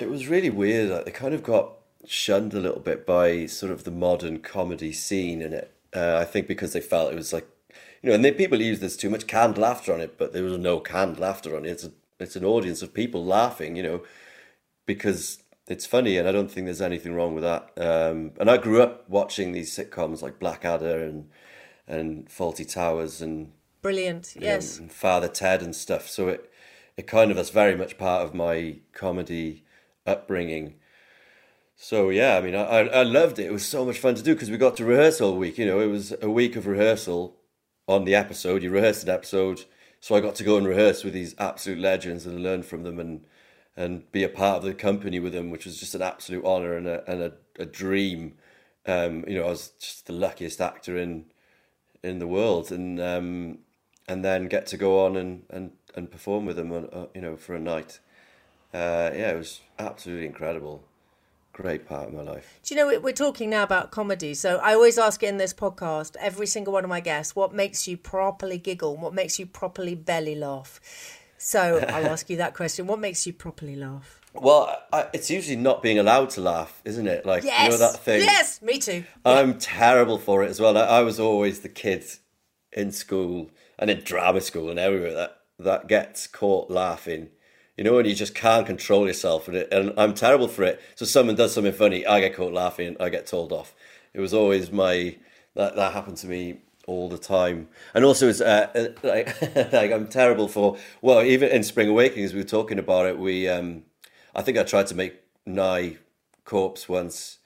it 0.00 0.10
was 0.10 0.28
really 0.28 0.50
weird. 0.50 0.90
Like, 0.90 1.04
they 1.04 1.10
kind 1.10 1.34
of 1.34 1.42
got 1.42 1.76
shunned 2.06 2.54
a 2.54 2.60
little 2.60 2.80
bit 2.80 3.06
by 3.06 3.46
sort 3.46 3.72
of 3.72 3.84
the 3.84 3.90
modern 3.90 4.40
comedy 4.40 4.92
scene 4.92 5.42
in 5.42 5.52
it. 5.52 5.72
Uh, 5.94 6.18
I 6.20 6.24
think 6.24 6.46
because 6.46 6.72
they 6.72 6.80
felt 6.80 7.12
it 7.12 7.16
was 7.16 7.32
like, 7.32 7.46
you 8.02 8.08
know, 8.08 8.14
and 8.14 8.24
they, 8.24 8.32
people 8.32 8.60
use 8.60 8.80
this 8.80 8.96
too 8.96 9.10
much 9.10 9.26
canned 9.26 9.58
laughter 9.58 9.92
on 9.92 10.00
it, 10.00 10.16
but 10.16 10.32
there 10.32 10.44
was 10.44 10.56
no 10.58 10.80
canned 10.80 11.18
laughter 11.18 11.56
on 11.56 11.64
it. 11.64 11.70
It's 11.70 11.84
a, 11.84 11.92
it's 12.18 12.36
an 12.36 12.44
audience 12.44 12.82
of 12.82 12.94
people 12.94 13.24
laughing, 13.24 13.76
you 13.76 13.82
know, 13.82 14.02
because 14.86 15.42
it's 15.68 15.86
funny, 15.86 16.16
and 16.16 16.28
I 16.28 16.32
don't 16.32 16.50
think 16.50 16.66
there's 16.66 16.80
anything 16.80 17.14
wrong 17.14 17.34
with 17.34 17.44
that. 17.44 17.70
Um, 17.76 18.32
and 18.38 18.50
I 18.50 18.56
grew 18.56 18.82
up 18.82 19.08
watching 19.08 19.52
these 19.52 19.76
sitcoms 19.76 20.22
like 20.22 20.38
Blackadder 20.38 21.02
and 21.02 21.28
and 21.86 22.28
Fawlty 22.28 22.70
Towers 22.70 23.20
and 23.20 23.52
Brilliant, 23.82 24.34
you 24.34 24.42
know, 24.42 24.46
yes. 24.46 24.78
and 24.78 24.92
Father 24.92 25.28
Ted 25.28 25.62
and 25.62 25.74
stuff. 25.74 26.08
So 26.08 26.28
it 26.28 26.52
it 26.96 27.06
kind 27.06 27.30
of 27.30 27.36
was 27.36 27.50
very 27.50 27.76
much 27.76 27.98
part 27.98 28.22
of 28.22 28.34
my 28.34 28.76
comedy 28.92 29.64
upbringing. 30.06 30.74
So 31.76 32.10
yeah, 32.10 32.36
I 32.36 32.40
mean, 32.40 32.54
I 32.54 32.88
I 32.88 33.02
loved 33.02 33.38
it. 33.38 33.46
It 33.46 33.52
was 33.52 33.66
so 33.66 33.84
much 33.84 33.98
fun 33.98 34.14
to 34.14 34.22
do 34.22 34.34
because 34.34 34.50
we 34.50 34.58
got 34.58 34.76
to 34.76 34.84
rehearse 34.84 35.20
all 35.20 35.36
week. 35.36 35.58
You 35.58 35.66
know, 35.66 35.80
it 35.80 35.86
was 35.86 36.14
a 36.20 36.30
week 36.30 36.56
of 36.56 36.66
rehearsal 36.66 37.36
on 37.88 38.04
the 38.04 38.14
episode. 38.14 38.62
You 38.62 38.70
rehearsed 38.70 39.04
an 39.04 39.10
episode, 39.10 39.64
so 40.00 40.14
I 40.14 40.20
got 40.20 40.34
to 40.36 40.44
go 40.44 40.56
and 40.56 40.66
rehearse 40.66 41.04
with 41.04 41.14
these 41.14 41.34
absolute 41.38 41.78
legends 41.78 42.26
and 42.26 42.42
learn 42.42 42.62
from 42.62 42.82
them 42.82 43.00
and 43.00 43.24
and 43.76 44.10
be 44.12 44.24
a 44.24 44.28
part 44.28 44.58
of 44.58 44.64
the 44.64 44.74
company 44.74 45.20
with 45.20 45.32
them, 45.32 45.50
which 45.50 45.64
was 45.64 45.78
just 45.78 45.94
an 45.94 46.02
absolute 46.02 46.44
honor 46.44 46.76
and 46.76 46.86
a 46.86 47.10
and 47.10 47.22
a, 47.22 47.32
a 47.58 47.66
dream. 47.66 48.34
Um, 48.86 49.24
you 49.26 49.38
know, 49.38 49.44
I 49.44 49.50
was 49.50 49.68
just 49.78 50.06
the 50.06 50.12
luckiest 50.12 50.60
actor 50.60 50.98
in 50.98 51.26
in 52.02 52.18
the 52.18 52.26
world, 52.26 52.70
and 52.72 53.00
um, 53.00 53.58
and 54.10 54.24
then 54.24 54.48
get 54.48 54.66
to 54.66 54.76
go 54.76 55.04
on 55.06 55.16
and, 55.16 55.44
and, 55.50 55.70
and 55.94 56.10
perform 56.10 56.44
with 56.44 56.56
them, 56.56 56.72
on, 56.72 56.88
uh, 56.92 57.06
you 57.14 57.20
know, 57.20 57.36
for 57.36 57.54
a 57.54 57.60
night. 57.60 58.00
Uh, 58.72 59.10
yeah, 59.14 59.30
it 59.32 59.36
was 59.36 59.60
absolutely 59.78 60.26
incredible. 60.26 60.84
Great 61.52 61.86
part 61.86 62.08
of 62.08 62.14
my 62.14 62.22
life. 62.22 62.60
Do 62.62 62.74
you 62.74 62.80
know 62.80 62.86
we- 62.86 62.98
we're 62.98 63.12
talking 63.12 63.50
now 63.50 63.64
about 63.64 63.90
comedy? 63.90 64.34
So 64.34 64.58
I 64.58 64.74
always 64.74 64.98
ask 64.98 65.22
in 65.22 65.36
this 65.36 65.52
podcast, 65.52 66.14
every 66.20 66.46
single 66.46 66.72
one 66.72 66.84
of 66.84 66.90
my 66.90 67.00
guests, 67.00 67.34
what 67.34 67.52
makes 67.52 67.88
you 67.88 67.96
properly 67.96 68.56
giggle? 68.58 68.96
What 68.96 69.12
makes 69.12 69.38
you 69.38 69.46
properly 69.46 69.94
belly 69.94 70.36
laugh? 70.36 70.80
So 71.36 71.78
I'll 71.88 72.06
ask 72.06 72.30
you 72.30 72.36
that 72.36 72.54
question. 72.54 72.86
What 72.86 73.00
makes 73.00 73.26
you 73.26 73.32
properly 73.32 73.74
laugh? 73.76 74.20
Well, 74.32 74.80
I, 74.92 75.08
it's 75.12 75.28
usually 75.28 75.56
not 75.56 75.82
being 75.82 75.98
allowed 75.98 76.30
to 76.30 76.40
laugh, 76.40 76.80
isn't 76.84 77.08
it? 77.08 77.26
Like 77.26 77.42
Yes, 77.42 77.64
you 77.64 77.70
know 77.70 77.76
that 77.78 77.98
thing. 77.98 78.20
yes, 78.20 78.62
me 78.62 78.78
too. 78.78 79.02
I'm 79.24 79.58
terrible 79.58 80.18
for 80.18 80.44
it 80.44 80.50
as 80.50 80.60
well. 80.60 80.78
I, 80.78 80.82
I 80.82 81.00
was 81.00 81.18
always 81.18 81.60
the 81.60 81.68
kid 81.68 82.04
in 82.72 82.92
school 82.92 83.50
and 83.76 83.90
in 83.90 84.00
drama 84.04 84.40
school 84.40 84.70
and 84.70 84.78
everywhere 84.78 85.14
that 85.14 85.36
that 85.58 85.88
gets 85.88 86.28
caught 86.28 86.70
laughing. 86.70 87.30
You 87.80 87.84
know, 87.84 87.96
and 87.96 88.06
you 88.06 88.14
just 88.14 88.34
can't 88.34 88.66
control 88.66 89.06
yourself, 89.06 89.48
and, 89.48 89.56
it, 89.56 89.72
and 89.72 89.94
I'm 89.96 90.12
terrible 90.12 90.48
for 90.48 90.64
it. 90.64 90.82
So 90.96 91.06
someone 91.06 91.34
does 91.34 91.54
something 91.54 91.72
funny, 91.72 92.04
I 92.04 92.20
get 92.20 92.34
caught 92.34 92.52
laughing, 92.52 92.94
I 93.00 93.08
get 93.08 93.26
told 93.26 93.52
off. 93.52 93.74
It 94.12 94.20
was 94.20 94.34
always 94.34 94.70
my 94.70 95.16
that 95.54 95.76
that 95.76 95.94
happened 95.94 96.18
to 96.18 96.26
me 96.26 96.58
all 96.86 97.08
the 97.08 97.16
time, 97.16 97.68
and 97.94 98.04
also 98.04 98.28
it's 98.28 98.42
uh, 98.42 98.68
uh, 98.74 98.88
like 99.02 99.40
like 99.72 99.92
I'm 99.92 100.08
terrible 100.08 100.46
for 100.46 100.76
well, 101.00 101.22
even 101.22 101.48
in 101.48 101.62
Spring 101.62 101.88
Awakenings, 101.88 102.34
we 102.34 102.40
were 102.40 102.46
talking 102.46 102.78
about 102.78 103.06
it. 103.06 103.18
We 103.18 103.48
um, 103.48 103.84
I 104.34 104.42
think 104.42 104.58
I 104.58 104.62
tried 104.64 104.88
to 104.88 104.94
make 104.94 105.14
Nye 105.46 105.96
corpse 106.44 106.86
once 106.86 107.38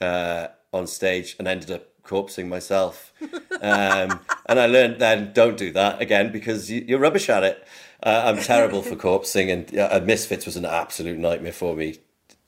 uh, 0.00 0.46
on 0.72 0.86
stage 0.86 1.34
and 1.40 1.48
ended 1.48 1.72
up 1.72 1.88
corpsing 2.04 2.46
myself. 2.46 3.12
Um, 3.62 4.18
and 4.46 4.58
I 4.58 4.66
learned 4.66 4.98
then 4.98 5.32
don't 5.32 5.56
do 5.56 5.70
that 5.74 6.02
again 6.02 6.32
because 6.32 6.68
you, 6.68 6.84
you're 6.88 6.98
rubbish 6.98 7.28
at 7.28 7.44
it. 7.44 7.64
Uh, 8.02 8.22
I'm 8.26 8.38
terrible 8.38 8.82
for 8.82 8.96
corpsing, 8.96 9.52
and 9.52 9.78
uh, 9.78 10.00
Misfits 10.04 10.46
was 10.46 10.56
an 10.56 10.64
absolute 10.64 11.18
nightmare 11.18 11.52
for 11.52 11.76
me. 11.76 11.98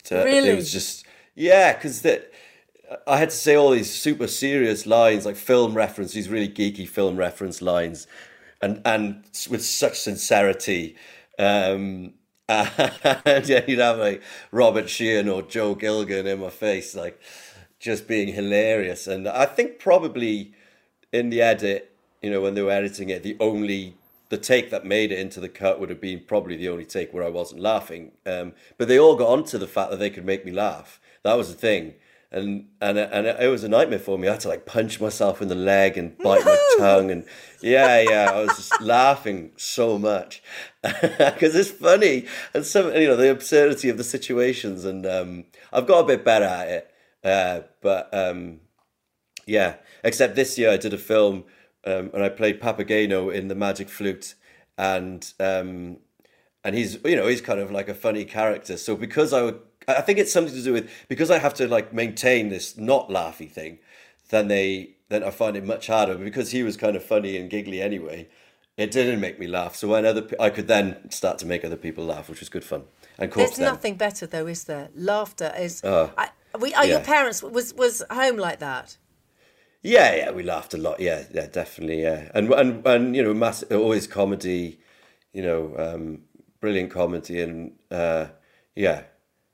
To- 0.05 0.23
Really? 0.23 0.49
It 0.49 0.55
was 0.55 0.71
just 0.71 1.05
yeah, 1.35 1.73
because 1.73 2.05
I 3.07 3.17
had 3.17 3.29
to 3.31 3.35
say 3.35 3.55
all 3.55 3.71
these 3.71 3.93
super 3.93 4.27
serious 4.27 4.85
lines, 4.85 5.25
like 5.25 5.35
film 5.35 5.73
reference, 5.73 6.13
these 6.13 6.29
really 6.29 6.49
geeky 6.49 6.87
film 6.87 7.17
reference 7.17 7.61
lines, 7.61 8.07
and 8.61 8.81
and 8.85 9.23
with 9.49 9.63
such 9.63 9.99
sincerity. 9.99 10.95
Um, 11.39 12.13
and 12.49 13.47
yeah, 13.49 13.61
you'd 13.67 13.79
have 13.79 13.97
like 13.97 14.21
Robert 14.51 14.89
Sheehan 14.89 15.29
or 15.29 15.41
Joe 15.41 15.75
Gilgun 15.75 16.25
in 16.25 16.39
my 16.39 16.49
face, 16.51 16.95
like 16.95 17.19
just 17.79 18.07
being 18.07 18.33
hilarious. 18.33 19.07
And 19.07 19.27
I 19.27 19.45
think 19.45 19.79
probably 19.79 20.53
in 21.11 21.29
the 21.31 21.41
edit, 21.41 21.91
you 22.21 22.29
know, 22.29 22.41
when 22.41 22.53
they 22.53 22.61
were 22.61 22.71
editing 22.71 23.09
it, 23.09 23.23
the 23.23 23.35
only 23.39 23.95
the 24.35 24.41
take 24.41 24.69
that 24.69 24.85
made 24.85 25.13
it 25.13 25.19
into 25.19 25.39
the 25.39 25.47
cut 25.47 25.79
would 25.79 25.89
have 25.89 26.01
been 26.01 26.19
probably 26.19 26.57
the 26.57 26.67
only 26.67 26.83
take 26.83 27.13
where 27.13 27.23
I 27.23 27.29
wasn't 27.29 27.61
laughing. 27.61 28.11
Um, 28.25 28.51
but 28.77 28.89
they 28.89 28.99
all 28.99 29.15
got 29.15 29.29
onto 29.29 29.57
the 29.57 29.67
fact 29.67 29.91
that 29.91 29.97
they 29.97 30.09
could 30.09 30.25
make 30.25 30.45
me 30.45 30.51
laugh. 30.51 30.99
That 31.23 31.37
was 31.37 31.47
the 31.47 31.55
thing. 31.55 31.93
And 32.31 32.67
and 32.81 32.97
and 32.97 33.27
it 33.27 33.47
was 33.47 33.63
a 33.63 33.69
nightmare 33.69 33.99
for 33.99 34.17
me. 34.17 34.27
I 34.27 34.31
had 34.31 34.41
to 34.41 34.49
like 34.49 34.65
punch 34.65 34.99
myself 34.99 35.41
in 35.41 35.47
the 35.47 35.55
leg 35.55 35.97
and 35.97 36.17
bite 36.17 36.43
my 36.43 36.75
tongue, 36.79 37.09
and 37.09 37.23
yeah, 37.61 38.01
yeah, 38.01 38.31
I 38.33 38.41
was 38.41 38.57
just 38.57 38.81
laughing 38.81 39.51
so 39.55 39.97
much 39.97 40.43
because 40.81 41.55
it's 41.55 41.71
funny 41.71 42.25
and 42.53 42.65
some 42.65 42.87
you 42.93 43.07
know 43.07 43.15
the 43.15 43.31
absurdity 43.31 43.87
of 43.87 43.97
the 43.97 44.03
situations. 44.03 44.83
And 44.83 45.05
um, 45.05 45.45
I've 45.71 45.87
got 45.87 45.99
a 45.99 46.07
bit 46.07 46.25
better 46.25 46.45
at 46.45 46.67
it, 46.67 46.91
uh, 47.23 47.59
but 47.81 48.09
um, 48.11 48.59
yeah, 49.45 49.75
except 50.03 50.35
this 50.35 50.57
year 50.57 50.71
I 50.71 50.77
did 50.77 50.93
a 50.93 50.97
film 50.97 51.45
um, 51.85 52.09
and 52.13 52.23
I 52.23 52.29
played 52.29 52.59
Papageno 52.59 53.33
in 53.33 53.47
The 53.47 53.55
Magic 53.55 53.89
Flute, 53.89 54.35
and 54.77 55.31
um, 55.39 55.97
and 56.63 56.75
he's 56.75 56.97
you 57.05 57.15
know 57.15 57.27
he's 57.27 57.41
kind 57.41 57.59
of 57.59 57.71
like 57.71 57.87
a 57.87 57.93
funny 57.93 58.25
character. 58.25 58.77
So 58.77 58.95
because 58.95 59.33
I 59.33 59.41
would, 59.43 59.59
I 59.87 60.01
think 60.01 60.19
it's 60.19 60.33
something 60.33 60.53
to 60.53 60.63
do 60.63 60.73
with 60.73 60.89
because 61.07 61.29
I 61.29 61.37
have 61.37 61.53
to 61.55 61.67
like 61.67 61.93
maintain 61.93 62.49
this 62.49 62.77
not 62.77 63.09
laughy 63.09 63.49
thing, 63.49 63.79
then 64.29 64.47
they 64.47 64.95
then 65.09 65.23
I 65.23 65.29
find 65.29 65.55
it 65.55 65.63
much 65.63 65.87
harder. 65.87 66.15
But 66.15 66.23
because 66.23 66.51
he 66.51 66.63
was 66.63 66.75
kind 66.75 66.95
of 66.95 67.03
funny 67.03 67.37
and 67.37 67.49
giggly 67.49 67.81
anyway, 67.81 68.27
it 68.77 68.91
didn't 68.91 69.19
make 69.19 69.39
me 69.39 69.47
laugh. 69.47 69.75
So 69.75 69.87
when 69.87 70.05
other 70.05 70.27
I 70.39 70.49
could 70.49 70.67
then 70.67 71.09
start 71.11 71.37
to 71.39 71.45
make 71.45 71.63
other 71.63 71.77
people 71.77 72.03
laugh, 72.05 72.29
which 72.29 72.39
was 72.39 72.49
good 72.49 72.63
fun. 72.63 72.83
And 73.17 73.31
There's 73.31 73.59
nothing 73.59 73.95
better 73.95 74.25
though, 74.25 74.47
is 74.47 74.65
there? 74.65 74.89
Laughter 74.95 75.53
is. 75.57 75.81
Oh, 75.83 76.11
I, 76.17 76.29
we, 76.59 76.73
are 76.73 76.85
your 76.85 76.99
parents 76.99 77.43
was 77.43 77.73
was 77.73 78.03
home 78.09 78.37
like 78.37 78.59
that? 78.59 78.97
Yeah, 79.85 80.15
yeah, 80.15 80.31
we 80.31 80.41
laughed 80.41 80.73
a 80.73 80.77
lot. 80.77 80.99
Yeah, 80.99 81.23
yeah, 81.31 81.45
definitely. 81.45 82.01
Yeah, 82.01 82.31
and 82.33 82.51
and 82.51 82.85
and 82.87 83.15
you 83.15 83.21
know, 83.23 83.33
mass, 83.35 83.61
always 83.71 84.07
comedy. 84.07 84.79
You 85.31 85.43
know, 85.43 85.75
um, 85.77 86.21
brilliant 86.59 86.89
comedy, 86.89 87.39
and 87.41 87.73
uh, 87.91 88.27
yeah. 88.75 89.03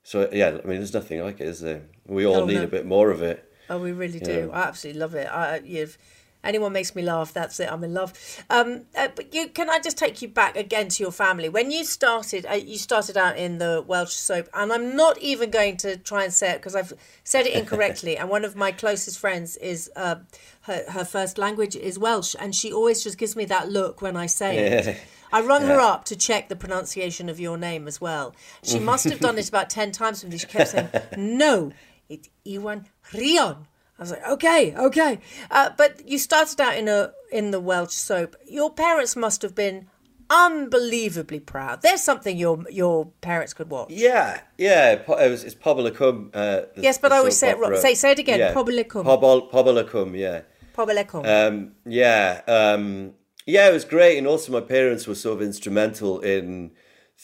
So 0.04 0.30
yeah, 0.32 0.48
I 0.48 0.66
mean, 0.66 0.78
there's 0.78 0.94
nothing 0.94 1.20
like 1.22 1.40
it, 1.40 1.48
is 1.48 1.60
there? 1.60 1.82
We 2.06 2.24
all 2.26 2.42
Oh, 2.42 2.46
need 2.46 2.54
no. 2.54 2.64
a 2.64 2.68
bit 2.68 2.86
more 2.86 3.10
of 3.10 3.20
it. 3.20 3.44
Oh, 3.68 3.78
we 3.78 3.92
really 3.92 4.20
do. 4.20 4.48
Yeah. 4.50 4.58
I 4.58 4.62
absolutely 4.68 5.00
love 5.00 5.14
it. 5.14 5.26
I, 5.26 5.58
you've 5.64 5.98
anyone 6.44 6.72
makes 6.72 6.94
me 6.94 7.02
laugh, 7.02 7.32
that's 7.32 7.58
it. 7.60 7.70
I'm 7.70 7.84
in 7.84 7.94
love. 7.94 8.12
Um, 8.50 8.82
uh, 8.96 9.08
but 9.14 9.34
you 9.34 9.48
can 9.48 9.70
I 9.70 9.78
just 9.78 9.98
take 9.98 10.22
you 10.22 10.28
back 10.28 10.56
again 10.56 10.88
to 10.88 11.02
your 11.02 11.12
family 11.12 11.48
when 11.48 11.70
you 11.70 11.84
started? 11.84 12.46
Uh, 12.46 12.54
you 12.54 12.78
started 12.78 13.16
out 13.16 13.36
in 13.36 13.58
the 13.58 13.84
Welsh 13.86 14.12
soap, 14.12 14.48
and 14.54 14.72
I'm 14.72 14.96
not 14.96 15.18
even 15.18 15.50
going 15.50 15.76
to 15.78 15.96
try 15.96 16.24
and 16.24 16.32
say 16.32 16.52
it 16.52 16.56
because 16.56 16.74
I've 16.74 16.92
said 17.24 17.46
it 17.46 17.54
incorrectly. 17.54 18.16
and 18.18 18.28
one 18.28 18.44
of 18.44 18.56
my 18.56 18.72
closest 18.72 19.18
friends 19.18 19.56
is 19.56 19.90
uh, 19.96 20.16
her 20.62 20.84
her 20.90 21.04
first 21.04 21.38
language 21.38 21.76
is 21.76 21.98
Welsh, 21.98 22.34
and 22.38 22.54
she 22.54 22.72
always 22.72 23.02
just 23.02 23.18
gives 23.18 23.36
me 23.36 23.44
that 23.46 23.70
look 23.70 24.02
when 24.02 24.16
I 24.16 24.26
say 24.26 24.58
it. 24.58 24.96
I 25.32 25.40
rung 25.40 25.62
her 25.62 25.80
up 25.80 26.04
to 26.06 26.16
check 26.16 26.50
the 26.50 26.56
pronunciation 26.56 27.30
of 27.30 27.40
your 27.40 27.56
name 27.56 27.88
as 27.88 28.00
well. 28.00 28.34
She 28.62 28.78
must 28.78 29.04
have 29.04 29.18
done 29.18 29.38
it 29.38 29.48
about 29.52 29.70
10 29.70 29.90
times 29.90 30.22
with 30.22 30.30
me. 30.30 30.38
She 30.38 30.46
kept 30.46 30.70
saying, 30.70 30.90
No, 31.16 31.72
it's 32.10 32.28
Iwan 32.46 32.84
Rheon. 33.12 33.64
I 34.02 34.04
was 34.04 34.10
like, 34.10 34.28
okay, 34.30 34.74
okay. 34.76 35.20
Uh, 35.48 35.70
but 35.76 36.08
you 36.08 36.18
started 36.18 36.60
out 36.60 36.76
in 36.76 36.88
a 36.88 37.12
in 37.30 37.52
the 37.52 37.60
Welsh 37.60 37.92
soap. 37.94 38.34
Your 38.48 38.68
parents 38.68 39.14
must 39.14 39.42
have 39.42 39.54
been 39.54 39.86
unbelievably 40.28 41.38
proud. 41.40 41.82
There's 41.82 42.02
something 42.02 42.36
your 42.36 42.64
your 42.68 43.06
parents 43.20 43.54
could 43.54 43.70
watch. 43.70 43.90
Yeah, 43.90 44.40
yeah. 44.58 44.92
It 44.92 45.06
was, 45.06 45.44
it's 45.44 45.54
Cwm. 45.54 46.30
Uh, 46.34 46.62
the- 46.74 46.82
Yes, 46.82 46.98
but 46.98 47.12
I 47.12 47.18
always 47.18 47.38
say 47.38 47.50
it 47.50 47.58
wrong. 47.58 47.76
Say- 47.76 47.94
say 47.94 48.10
it 48.10 48.18
again, 48.18 48.40
Yeah. 48.40 48.52
Pobl 48.54 48.76
y 48.76 48.82
Cwm. 48.82 49.04
Pobl, 49.04 49.50
Pobl 49.52 49.74
y 49.76 49.82
Cwm, 49.84 50.18
yeah. 50.18 50.40
Poblecom. 50.76 51.24
Um, 51.26 51.72
yeah, 51.86 52.40
um, 52.48 53.12
yeah, 53.46 53.68
it 53.68 53.72
was 53.72 53.84
great, 53.84 54.18
and 54.18 54.26
also 54.26 54.50
my 54.50 54.60
parents 54.62 55.06
were 55.06 55.14
sort 55.14 55.36
of 55.36 55.42
instrumental 55.42 56.18
in 56.20 56.72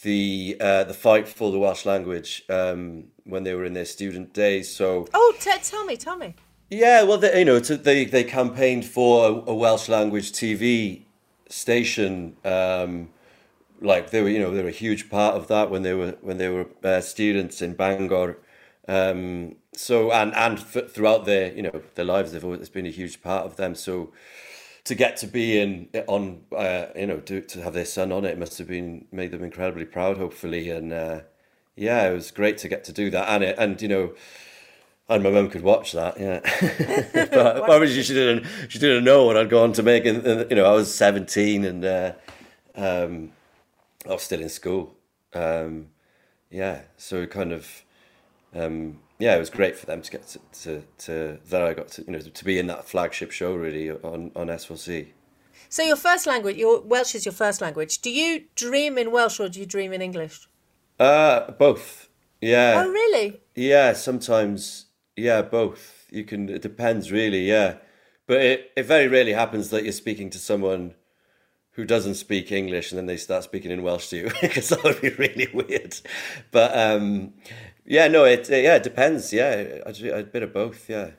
the 0.03 0.55
uh, 0.61 0.83
the 0.85 0.93
fight 0.93 1.27
for 1.27 1.51
the 1.51 1.59
Welsh 1.59 1.85
language 1.85 2.43
um, 2.49 3.05
when 3.25 3.43
they 3.43 3.53
were 3.53 3.65
in 3.65 3.73
their 3.73 3.85
student 3.85 4.33
days. 4.33 4.73
So 4.73 5.07
oh, 5.13 5.33
t- 5.41 5.51
tell 5.63 5.83
me, 5.83 5.97
tell 5.97 6.15
me. 6.15 6.35
Yeah, 6.69 7.03
well, 7.03 7.17
they, 7.17 7.39
you 7.39 7.45
know, 7.45 7.59
they 7.59 8.05
they 8.05 8.23
campaigned 8.23 8.85
for 8.85 9.27
a, 9.27 9.51
a 9.51 9.55
Welsh 9.55 9.89
language 9.89 10.31
TV 10.31 11.05
station. 11.49 12.35
Um, 12.45 13.09
like 13.81 14.11
they 14.11 14.21
were, 14.21 14.29
you 14.29 14.39
know, 14.39 14.51
they 14.53 14.63
were 14.63 14.69
a 14.69 14.73
huge 14.73 15.09
part 15.09 15.35
of 15.35 15.47
that 15.47 15.71
when 15.71 15.83
they 15.83 15.93
were 15.93 16.17
when 16.21 16.37
they 16.37 16.49
were 16.49 16.67
uh, 16.83 17.01
students 17.01 17.61
in 17.61 17.73
Bangor. 17.75 18.37
Um, 18.87 19.55
so 19.73 20.11
and 20.11 20.35
and 20.35 20.59
f- 20.59 20.91
throughout 20.91 21.25
their 21.25 21.53
you 21.53 21.63
know 21.63 21.81
their 21.95 22.05
lives, 22.05 22.31
they've 22.33 22.43
always 22.45 22.61
it's 22.61 22.69
been 22.69 22.87
a 22.87 22.91
huge 22.91 23.21
part 23.23 23.45
of 23.45 23.57
them. 23.57 23.75
So 23.75 24.13
to 24.85 24.95
get 24.95 25.17
to 25.17 25.27
be 25.27 25.59
in 25.59 25.89
on 26.07 26.41
uh, 26.55 26.87
you 26.95 27.07
know 27.07 27.19
to 27.21 27.41
to 27.41 27.61
have 27.63 27.73
their 27.73 27.85
son 27.85 28.11
on 28.11 28.25
it 28.25 28.39
must 28.39 28.57
have 28.59 28.67
been 28.67 29.05
made 29.11 29.31
them 29.31 29.43
incredibly 29.43 29.85
proud. 29.85 30.17
Hopefully, 30.17 30.69
and 30.71 30.93
uh, 30.93 31.21
yeah, 31.75 32.09
it 32.09 32.13
was 32.13 32.31
great 32.31 32.57
to 32.59 32.67
get 32.69 32.83
to 32.85 32.93
do 32.93 33.09
that. 33.11 33.29
And 33.29 33.43
it 33.43 33.55
and 33.57 33.81
you 33.81 33.87
know. 33.87 34.13
And 35.09 35.23
my 35.23 35.31
mum 35.31 35.49
could 35.49 35.63
watch 35.63 35.93
that, 35.93 36.19
yeah. 36.19 36.39
but 37.31 37.69
obviously 37.69 38.03
she 38.03 38.13
didn't. 38.13 38.45
She 38.69 38.77
didn't 38.77 39.03
know 39.03 39.25
what 39.25 39.37
I'd 39.37 39.49
gone 39.49 39.73
to 39.73 39.83
make. 39.83 40.05
And 40.05 40.25
and, 40.25 40.49
you 40.49 40.55
know, 40.55 40.65
I 40.65 40.73
was 40.73 40.93
seventeen, 40.93 41.65
and 41.65 41.83
uh, 41.83 42.11
um, 42.75 43.31
I 44.07 44.13
was 44.13 44.23
still 44.23 44.39
in 44.39 44.49
school. 44.49 44.95
Um, 45.33 45.87
yeah, 46.49 46.81
so 46.97 47.17
it 47.23 47.31
kind 47.31 47.51
of, 47.51 47.83
um, 48.55 48.99
yeah, 49.19 49.35
it 49.35 49.39
was 49.39 49.49
great 49.49 49.77
for 49.77 49.85
them 49.85 50.01
to 50.01 50.11
get 50.11 50.27
to, 50.27 50.39
to, 50.61 50.83
to 50.99 51.39
that 51.49 51.61
I 51.61 51.73
got 51.73 51.89
to, 51.89 52.03
you 52.03 52.11
know, 52.11 52.19
to 52.19 52.45
be 52.45 52.57
in 52.57 52.67
that 52.67 52.87
flagship 52.87 53.31
show 53.31 53.53
really 53.53 53.91
on 53.91 54.31
on 54.35 54.47
S4C. 54.47 55.07
So 55.69 55.83
your 55.83 55.95
first 55.95 56.25
language, 56.25 56.57
your 56.57 56.81
Welsh 56.81 57.13
is 57.13 57.25
your 57.25 57.33
first 57.33 57.61
language. 57.61 57.99
Do 58.01 58.09
you 58.09 58.45
dream 58.55 58.97
in 58.97 59.11
Welsh 59.11 59.39
or 59.39 59.49
do 59.49 59.59
you 59.59 59.67
dream 59.67 59.93
in 59.93 60.01
English? 60.01 60.47
Uh, 60.99 61.51
both. 61.51 62.09
Yeah. 62.41 62.83
Oh, 62.83 62.89
really? 62.89 63.39
Yeah, 63.55 63.93
sometimes. 63.93 64.85
Yeah, 65.19 65.41
both. 65.41 66.07
You 66.09 66.23
can. 66.23 66.49
It 66.49 66.61
depends, 66.61 67.11
really. 67.11 67.47
Yeah, 67.47 67.77
but 68.27 68.41
it 68.41 68.71
it 68.75 68.83
very 68.83 69.07
rarely 69.07 69.33
happens 69.33 69.69
that 69.69 69.83
you're 69.83 69.91
speaking 69.91 70.29
to 70.31 70.39
someone 70.39 70.95
who 71.71 71.85
doesn't 71.85 72.15
speak 72.15 72.51
English 72.51 72.91
and 72.91 72.97
then 72.97 73.05
they 73.05 73.15
start 73.15 73.43
speaking 73.43 73.71
in 73.71 73.81
Welsh 73.81 74.09
to 74.09 74.17
you 74.17 74.31
because 74.41 74.69
that 74.69 74.83
would 74.83 74.99
be 75.01 75.09
really 75.11 75.47
weird. 75.53 75.95
But 76.51 76.77
um, 76.77 77.33
yeah, 77.85 78.07
no, 78.07 78.25
it 78.25 78.49
yeah 78.49 78.75
it 78.75 78.83
depends. 78.83 79.31
Yeah, 79.31 79.51
a 79.85 80.23
bit 80.23 80.43
of 80.43 80.53
both. 80.53 80.89
Yeah. 80.89 81.11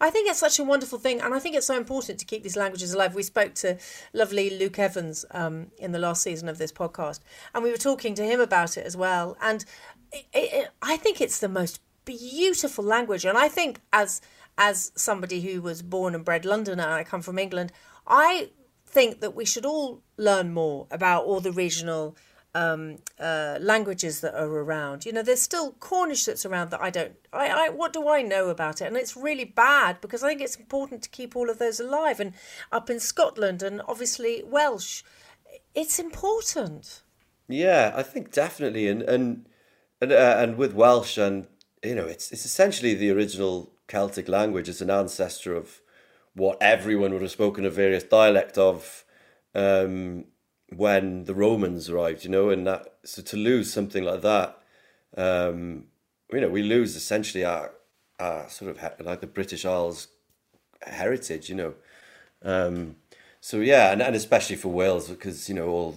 I 0.00 0.10
think 0.10 0.28
it's 0.28 0.40
such 0.40 0.58
a 0.58 0.64
wonderful 0.64 0.98
thing, 0.98 1.20
and 1.20 1.32
I 1.32 1.38
think 1.38 1.56
it's 1.56 1.66
so 1.66 1.76
important 1.76 2.18
to 2.18 2.24
keep 2.26 2.42
these 2.42 2.56
languages 2.56 2.92
alive. 2.92 3.14
We 3.14 3.22
spoke 3.22 3.54
to 3.54 3.78
lovely 4.12 4.50
Luke 4.50 4.78
Evans 4.78 5.24
um, 5.30 5.68
in 5.78 5.92
the 5.92 5.98
last 5.98 6.22
season 6.22 6.48
of 6.48 6.58
this 6.58 6.72
podcast, 6.72 7.20
and 7.54 7.64
we 7.64 7.70
were 7.70 7.76
talking 7.76 8.14
to 8.16 8.24
him 8.24 8.40
about 8.40 8.76
it 8.76 8.84
as 8.84 8.96
well. 8.96 9.36
And 9.40 9.64
it, 10.12 10.26
it, 10.34 10.70
I 10.82 10.96
think 10.96 11.20
it's 11.20 11.38
the 11.38 11.48
most 11.48 11.80
beautiful 12.04 12.84
language, 12.84 13.24
and 13.24 13.38
I 13.38 13.48
think 13.48 13.80
as 13.92 14.20
as 14.56 14.92
somebody 14.94 15.40
who 15.40 15.60
was 15.60 15.82
born 15.82 16.14
and 16.14 16.24
bred 16.24 16.44
Londoner, 16.44 16.84
and 16.84 16.92
I 16.92 17.04
come 17.04 17.22
from 17.22 17.38
England, 17.38 17.72
I 18.06 18.50
think 18.86 19.20
that 19.20 19.34
we 19.34 19.44
should 19.44 19.66
all 19.66 20.02
learn 20.16 20.52
more 20.54 20.86
about 20.90 21.24
all 21.24 21.40
the 21.40 21.50
regional 21.50 22.16
um, 22.54 22.98
uh, 23.18 23.58
languages 23.60 24.20
that 24.20 24.34
are 24.34 24.46
around. 24.46 25.04
You 25.04 25.12
know, 25.12 25.22
there's 25.22 25.42
still 25.42 25.72
Cornish 25.72 26.24
that's 26.24 26.46
around 26.46 26.70
that 26.70 26.80
I 26.80 26.90
don't. 26.90 27.14
I, 27.32 27.48
I 27.48 27.68
what 27.70 27.92
do 27.92 28.08
I 28.08 28.22
know 28.22 28.48
about 28.48 28.80
it? 28.80 28.86
And 28.86 28.96
it's 28.96 29.16
really 29.16 29.44
bad 29.44 30.00
because 30.00 30.22
I 30.22 30.28
think 30.28 30.40
it's 30.40 30.56
important 30.56 31.02
to 31.02 31.08
keep 31.08 31.34
all 31.34 31.50
of 31.50 31.58
those 31.58 31.80
alive. 31.80 32.20
And 32.20 32.32
up 32.70 32.88
in 32.88 33.00
Scotland 33.00 33.62
and 33.62 33.82
obviously 33.88 34.42
Welsh, 34.44 35.02
it's 35.74 35.98
important. 35.98 37.02
Yeah, 37.48 37.92
I 37.94 38.02
think 38.02 38.30
definitely, 38.30 38.88
and 38.88 39.02
and 39.02 39.46
and 40.00 40.12
uh, 40.12 40.36
and 40.38 40.56
with 40.56 40.72
Welsh, 40.72 41.18
and 41.18 41.46
you 41.84 41.94
know, 41.94 42.06
it's 42.06 42.32
it's 42.32 42.44
essentially 42.44 42.94
the 42.94 43.10
original 43.10 43.72
Celtic 43.86 44.28
language. 44.28 44.68
It's 44.68 44.80
an 44.80 44.90
ancestor 44.90 45.54
of 45.54 45.80
what 46.34 46.58
everyone 46.60 47.12
would 47.12 47.22
have 47.22 47.30
spoken 47.30 47.64
a 47.64 47.70
various 47.70 48.02
dialect 48.04 48.58
of 48.58 49.04
um, 49.54 50.24
when 50.74 51.24
the 51.24 51.34
Romans 51.34 51.88
arrived. 51.88 52.24
You 52.24 52.30
know, 52.30 52.50
and 52.50 52.66
that 52.66 52.94
so 53.04 53.22
to 53.22 53.36
lose 53.36 53.72
something 53.72 54.04
like 54.04 54.22
that, 54.22 54.58
um, 55.16 55.84
you 56.32 56.40
know, 56.40 56.48
we 56.48 56.62
lose 56.62 56.96
essentially 56.96 57.44
our 57.44 57.72
uh, 58.18 58.46
sort 58.46 58.70
of 58.70 59.04
like 59.04 59.20
the 59.20 59.26
British 59.26 59.64
Isles 59.64 60.08
heritage, 60.82 61.48
you 61.48 61.54
know. 61.54 61.74
Um, 62.42 62.96
so 63.40 63.58
yeah, 63.58 63.92
and, 63.92 64.00
and 64.02 64.16
especially 64.16 64.56
for 64.56 64.68
Wales 64.68 65.08
because 65.08 65.48
you 65.48 65.54
know 65.54 65.68
all 65.68 65.96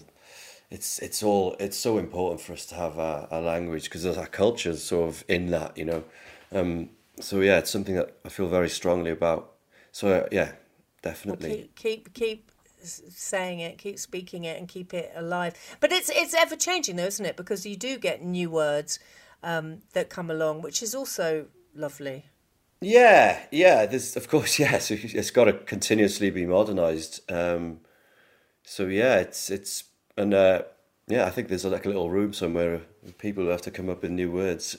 it's 0.69 0.99
it's 0.99 1.23
all 1.23 1.55
it's 1.59 1.77
so 1.77 1.97
important 1.97 2.41
for 2.41 2.53
us 2.53 2.65
to 2.67 2.75
have 2.75 2.97
a, 2.97 3.27
a 3.31 3.41
language 3.41 3.85
because 3.85 4.05
our 4.05 4.27
culture's 4.27 4.83
sort 4.83 5.09
of 5.09 5.23
in 5.27 5.51
that, 5.51 5.77
you 5.77 5.85
know. 5.85 6.03
Um, 6.51 6.89
so 7.19 7.39
yeah, 7.41 7.57
it's 7.59 7.71
something 7.71 7.95
that 7.95 8.17
I 8.25 8.29
feel 8.29 8.47
very 8.47 8.69
strongly 8.69 9.11
about. 9.11 9.53
So 9.91 10.09
uh, 10.09 10.27
yeah, 10.31 10.53
definitely. 11.01 11.69
Keep 11.75 12.13
keep 12.13 12.13
keep 12.13 12.51
saying 12.83 13.59
it, 13.59 13.77
keep 13.77 13.97
speaking 13.97 14.43
it, 14.43 14.59
and 14.59 14.67
keep 14.67 14.93
it 14.93 15.11
alive. 15.15 15.53
But 15.79 15.91
it's 15.91 16.09
it's 16.09 16.33
ever 16.33 16.55
changing 16.55 16.97
though, 16.97 17.05
isn't 17.05 17.25
it? 17.25 17.37
Because 17.37 17.65
you 17.65 17.77
do 17.77 17.97
get 17.97 18.21
new 18.21 18.49
words 18.49 18.99
um, 19.43 19.79
that 19.93 20.09
come 20.09 20.29
along, 20.29 20.61
which 20.61 20.83
is 20.83 20.93
also 20.93 21.47
lovely. 21.73 22.25
Yeah, 22.81 23.39
yeah. 23.51 23.85
There's 23.85 24.17
of 24.17 24.27
course, 24.27 24.59
yes. 24.65 24.91
It's 24.91 25.31
got 25.31 25.45
to 25.45 25.53
continuously 25.53 26.29
be 26.29 26.45
modernised. 26.45 27.31
Um, 27.31 27.79
so 28.63 28.87
yeah, 28.87 29.19
it's 29.19 29.49
it's 29.49 29.85
and 30.17 30.33
uh, 30.33 30.63
yeah, 31.07 31.25
I 31.25 31.29
think 31.29 31.47
there's 31.47 31.65
like 31.65 31.85
a 31.85 31.89
little 31.89 32.09
room 32.09 32.33
somewhere 32.33 32.81
people 33.17 33.45
who 33.45 33.49
have 33.49 33.61
to 33.63 33.71
come 33.71 33.89
up 33.89 34.01
with 34.01 34.11
new 34.11 34.31
words 34.31 34.77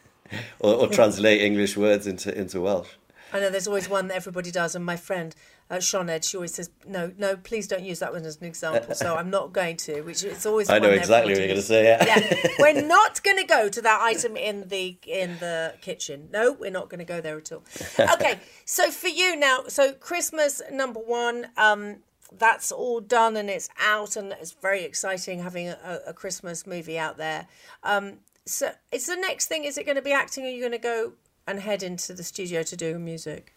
or, 0.60 0.74
or 0.74 0.88
translate 0.88 1.40
English 1.40 1.76
words 1.76 2.06
into 2.06 2.36
into 2.36 2.60
Welsh. 2.60 2.88
I 3.32 3.40
know 3.40 3.50
there's 3.50 3.66
always 3.66 3.88
one 3.88 4.08
that 4.08 4.14
everybody 4.14 4.50
does, 4.52 4.76
and 4.76 4.84
my 4.84 4.96
friend 4.96 5.34
uh, 5.68 5.80
Ed 6.08 6.24
she 6.24 6.36
always 6.36 6.54
says, 6.54 6.70
"No, 6.86 7.12
no, 7.18 7.36
please 7.36 7.66
don't 7.66 7.82
use 7.82 7.98
that 7.98 8.12
one 8.12 8.24
as 8.24 8.36
an 8.36 8.46
example." 8.46 8.94
So 8.94 9.16
I'm 9.16 9.30
not 9.30 9.52
going 9.52 9.76
to. 9.78 10.02
Which 10.02 10.22
it's 10.22 10.46
always. 10.46 10.70
I 10.70 10.78
know 10.78 10.90
exactly 10.90 11.32
what 11.32 11.38
you're 11.38 11.48
going 11.48 11.60
to 11.60 11.66
say. 11.66 11.84
Yeah. 11.84 12.04
yeah, 12.04 12.48
we're 12.60 12.86
not 12.86 13.22
going 13.24 13.38
to 13.38 13.44
go 13.44 13.68
to 13.68 13.82
that 13.82 14.00
item 14.00 14.36
in 14.36 14.68
the 14.68 14.96
in 15.06 15.38
the 15.40 15.74
kitchen. 15.80 16.28
No, 16.32 16.52
we're 16.52 16.70
not 16.70 16.88
going 16.88 17.00
to 17.00 17.04
go 17.04 17.20
there 17.20 17.36
at 17.36 17.50
all. 17.50 17.64
Okay, 17.98 18.38
so 18.64 18.92
for 18.92 19.08
you 19.08 19.34
now, 19.34 19.64
so 19.66 19.92
Christmas 19.92 20.62
number 20.70 21.00
one, 21.00 21.48
um, 21.56 21.96
that's 22.38 22.72
all 22.72 23.00
done 23.00 23.36
and 23.36 23.48
it's 23.48 23.68
out, 23.80 24.16
and 24.16 24.32
it's 24.32 24.52
very 24.52 24.84
exciting 24.84 25.40
having 25.40 25.68
a, 25.68 26.00
a 26.08 26.12
Christmas 26.12 26.66
movie 26.66 26.98
out 26.98 27.16
there. 27.16 27.46
Um, 27.82 28.18
so, 28.44 28.72
is 28.92 29.06
the 29.06 29.16
next 29.16 29.46
thing? 29.46 29.64
Is 29.64 29.76
it 29.78 29.84
going 29.84 29.96
to 29.96 30.02
be 30.02 30.12
acting, 30.12 30.44
or 30.44 30.48
are 30.48 30.50
you 30.50 30.60
going 30.60 30.72
to 30.72 30.78
go 30.78 31.12
and 31.46 31.60
head 31.60 31.82
into 31.82 32.12
the 32.12 32.22
studio 32.22 32.62
to 32.62 32.76
do 32.76 32.98
music? 32.98 33.52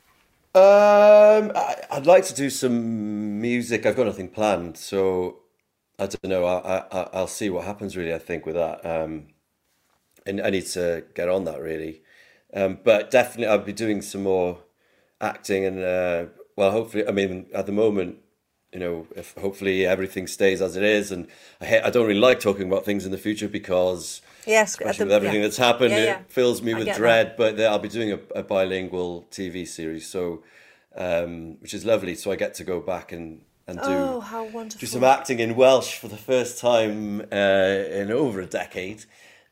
Um, 0.56 1.52
I, 1.56 1.76
I'd 1.92 2.08
like 2.08 2.26
to 2.26 2.34
do 2.34 2.50
some 2.50 3.40
music. 3.40 3.86
I've 3.86 3.96
got 3.96 4.08
nothing 4.08 4.30
planned, 4.30 4.78
so 4.78 5.40
I 6.00 6.08
don't 6.08 6.26
know. 6.26 6.46
I, 6.46 6.86
I 6.92 7.10
I'll 7.14 7.28
see 7.28 7.50
what 7.50 7.66
happens. 7.66 7.96
Really, 7.96 8.14
I 8.14 8.20
think 8.20 8.46
with 8.46 8.56
that. 8.56 8.86
Um, 8.86 9.28
and 10.26 10.42
I 10.42 10.50
need 10.50 10.66
to 10.68 11.04
get 11.14 11.30
on 11.30 11.46
that 11.46 11.62
really. 11.62 12.02
Um, 12.54 12.80
but 12.84 13.12
definitely, 13.12 13.48
I'll 13.48 13.60
be 13.60 13.74
doing 13.74 14.02
some 14.02 14.24
more 14.24 14.60
acting 15.22 15.66
and 15.66 15.84
uh, 15.84 16.26
well, 16.56 16.72
hopefully. 16.72 17.08
I 17.08 17.12
mean, 17.12 17.48
at 17.54 17.66
the 17.66 17.72
moment, 17.72 18.18
you 18.74 18.80
know, 18.80 19.08
if 19.16 19.34
hopefully 19.36 19.86
everything 19.86 20.28
stays 20.28 20.62
as 20.62 20.76
it 20.76 20.84
is, 20.84 21.12
and 21.12 21.28
I 21.62 21.66
ha- 21.66 21.82
I 21.86 21.90
don't 21.90 22.08
really 22.08 22.20
like 22.20 22.40
talking 22.40 22.68
about 22.68 22.86
things 22.86 23.06
in 23.06 23.12
the 23.12 23.18
future 23.18 23.48
because 23.48 24.22
Yes, 24.46 24.72
especially 24.72 25.00
the- 25.00 25.06
with 25.06 25.14
everything 25.14 25.42
yeah. 25.42 25.48
that's 25.48 25.58
happened, 25.58 25.92
Yeah, 25.92 26.04
yeah. 26.04 26.20
it 26.20 26.32
fills 26.32 26.62
me 26.62 26.74
I 26.74 26.80
with 26.80 26.96
dread. 26.96 27.36
But 27.38 27.60
I'll 27.60 27.80
be 27.80 27.90
doing 27.90 28.12
a, 28.12 28.20
a 28.36 28.44
bilingual 28.44 29.28
TV 29.32 29.68
series, 29.68 30.08
so 30.08 30.44
um, 30.96 31.58
which 31.62 31.74
is 31.74 31.86
lovely. 31.86 32.16
So 32.16 32.32
I 32.32 32.36
get 32.36 32.54
to 32.56 32.64
go 32.64 32.80
back 32.80 33.12
and 33.12 33.42
and 33.68 33.78
do 33.80 33.86
Oh, 33.88 34.20
how 34.20 34.44
wonderful! 34.46 34.80
do 34.80 34.86
some 34.88 35.04
acting 35.04 35.40
in 35.40 35.56
Welsh 35.56 35.98
for 35.98 36.08
the 36.08 36.18
first 36.18 36.60
time 36.60 37.22
uh, 37.32 37.36
in 37.36 38.12
over 38.12 38.40
a 38.42 38.46
decade, 38.48 39.06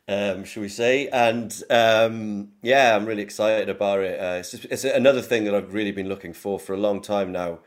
um, 0.08 0.44
shall 0.44 0.62
we 0.62 0.70
say? 0.70 1.08
And 1.10 1.52
um, 1.70 2.50
yeah, 2.62 2.96
I'm 2.96 3.06
really 3.06 3.22
excited 3.24 3.70
about 3.70 4.00
it. 4.00 4.20
Uh, 4.20 4.40
it's, 4.40 4.52
just, 4.52 4.66
it's 4.66 4.84
another 4.84 5.22
thing 5.22 5.44
that 5.46 5.54
I've 5.56 5.74
really 5.74 5.92
been 5.92 6.10
looking 6.10 6.34
for 6.34 6.60
for 6.60 6.74
a 6.74 6.78
long 6.78 7.02
time 7.02 7.32
now, 7.32 7.60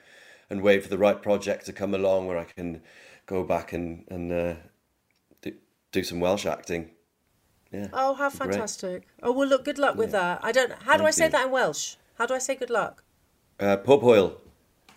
and 0.51 0.63
wait 0.63 0.83
for 0.83 0.89
the 0.89 0.99
right 0.99 1.23
project 1.23 1.67
to 1.67 1.73
come 1.73 1.95
along 1.95 2.27
where 2.27 2.37
I 2.37 2.45
can 2.45 2.83
go 3.27 3.45
back 3.45 3.73
and 3.73 4.05
and 4.09 4.33
uh, 4.33 4.55
do, 5.41 5.53
do 5.93 6.05
some 6.05 6.21
Welsh 6.21 6.47
acting. 6.47 6.91
Yeah. 7.73 7.89
Oh, 7.93 8.15
how 8.15 8.29
Great. 8.29 8.53
fantastic! 8.53 9.07
Oh 9.23 9.33
well, 9.33 9.49
look, 9.49 9.65
good 9.65 9.79
luck 9.79 9.97
with 9.97 10.13
that. 10.13 10.41
I 10.43 10.53
don't. 10.53 10.73
How 10.83 10.97
do 10.97 11.05
I 11.05 11.13
say 11.13 11.27
you. 11.27 11.31
that 11.31 11.47
in 11.47 11.53
Welsh? 11.53 11.95
How 12.19 12.27
do 12.27 12.35
I 12.35 12.39
say 12.39 12.57
good 12.57 12.71
luck? 12.71 13.05
Uh, 13.59 13.77
Pob 13.77 14.03
hwyl. 14.03 14.37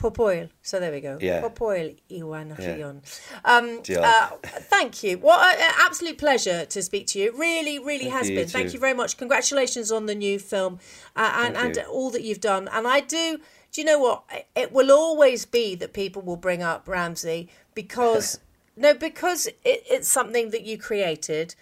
Popoil. 0.03 0.49
So 0.61 0.79
there 0.79 0.91
we 0.91 0.99
go. 0.99 1.17
Yeah. 1.21 1.41
Popoil 1.41 1.95
Iwan 2.11 2.55
Yeah. 2.59 2.91
Um, 3.45 3.81
uh, 3.89 4.29
thank 4.43 5.01
you. 5.01 5.17
What 5.17 5.57
an 5.57 5.73
absolute 5.79 6.17
pleasure 6.17 6.65
to 6.65 6.81
speak 6.81 7.07
to 7.07 7.19
you. 7.19 7.27
It 7.27 7.37
really, 7.37 7.79
really 7.79 8.09
Thank 8.09 8.13
has 8.13 8.27
been. 8.27 8.37
you 8.39 8.45
Thank 8.45 8.73
you 8.73 8.79
very 8.79 8.93
much. 8.93 9.17
Congratulations 9.17 9.91
on 9.91 10.05
the 10.05 10.15
new 10.15 10.39
film 10.39 10.79
uh, 11.15 11.31
and, 11.45 11.55
and 11.55 11.77
all 11.89 12.09
that 12.11 12.23
you've 12.23 12.41
done. 12.41 12.67
And 12.71 12.85
I 12.85 12.99
do. 12.99 13.39
Do 13.73 13.81
you 13.81 13.85
know 13.85 13.99
what? 13.99 14.23
It 14.55 14.71
will 14.71 14.91
always 14.91 15.45
be 15.45 15.73
that 15.75 15.93
people 15.93 16.21
will 16.21 16.37
bring 16.37 16.61
up 16.61 16.87
Ramsay 16.87 17.49
because 17.73 18.39
no, 18.77 18.93
because 18.93 19.47
it, 19.47 19.57
it's 19.65 20.07
something 20.07 20.51
that 20.51 20.61
you 20.63 20.77
created. 20.77 21.55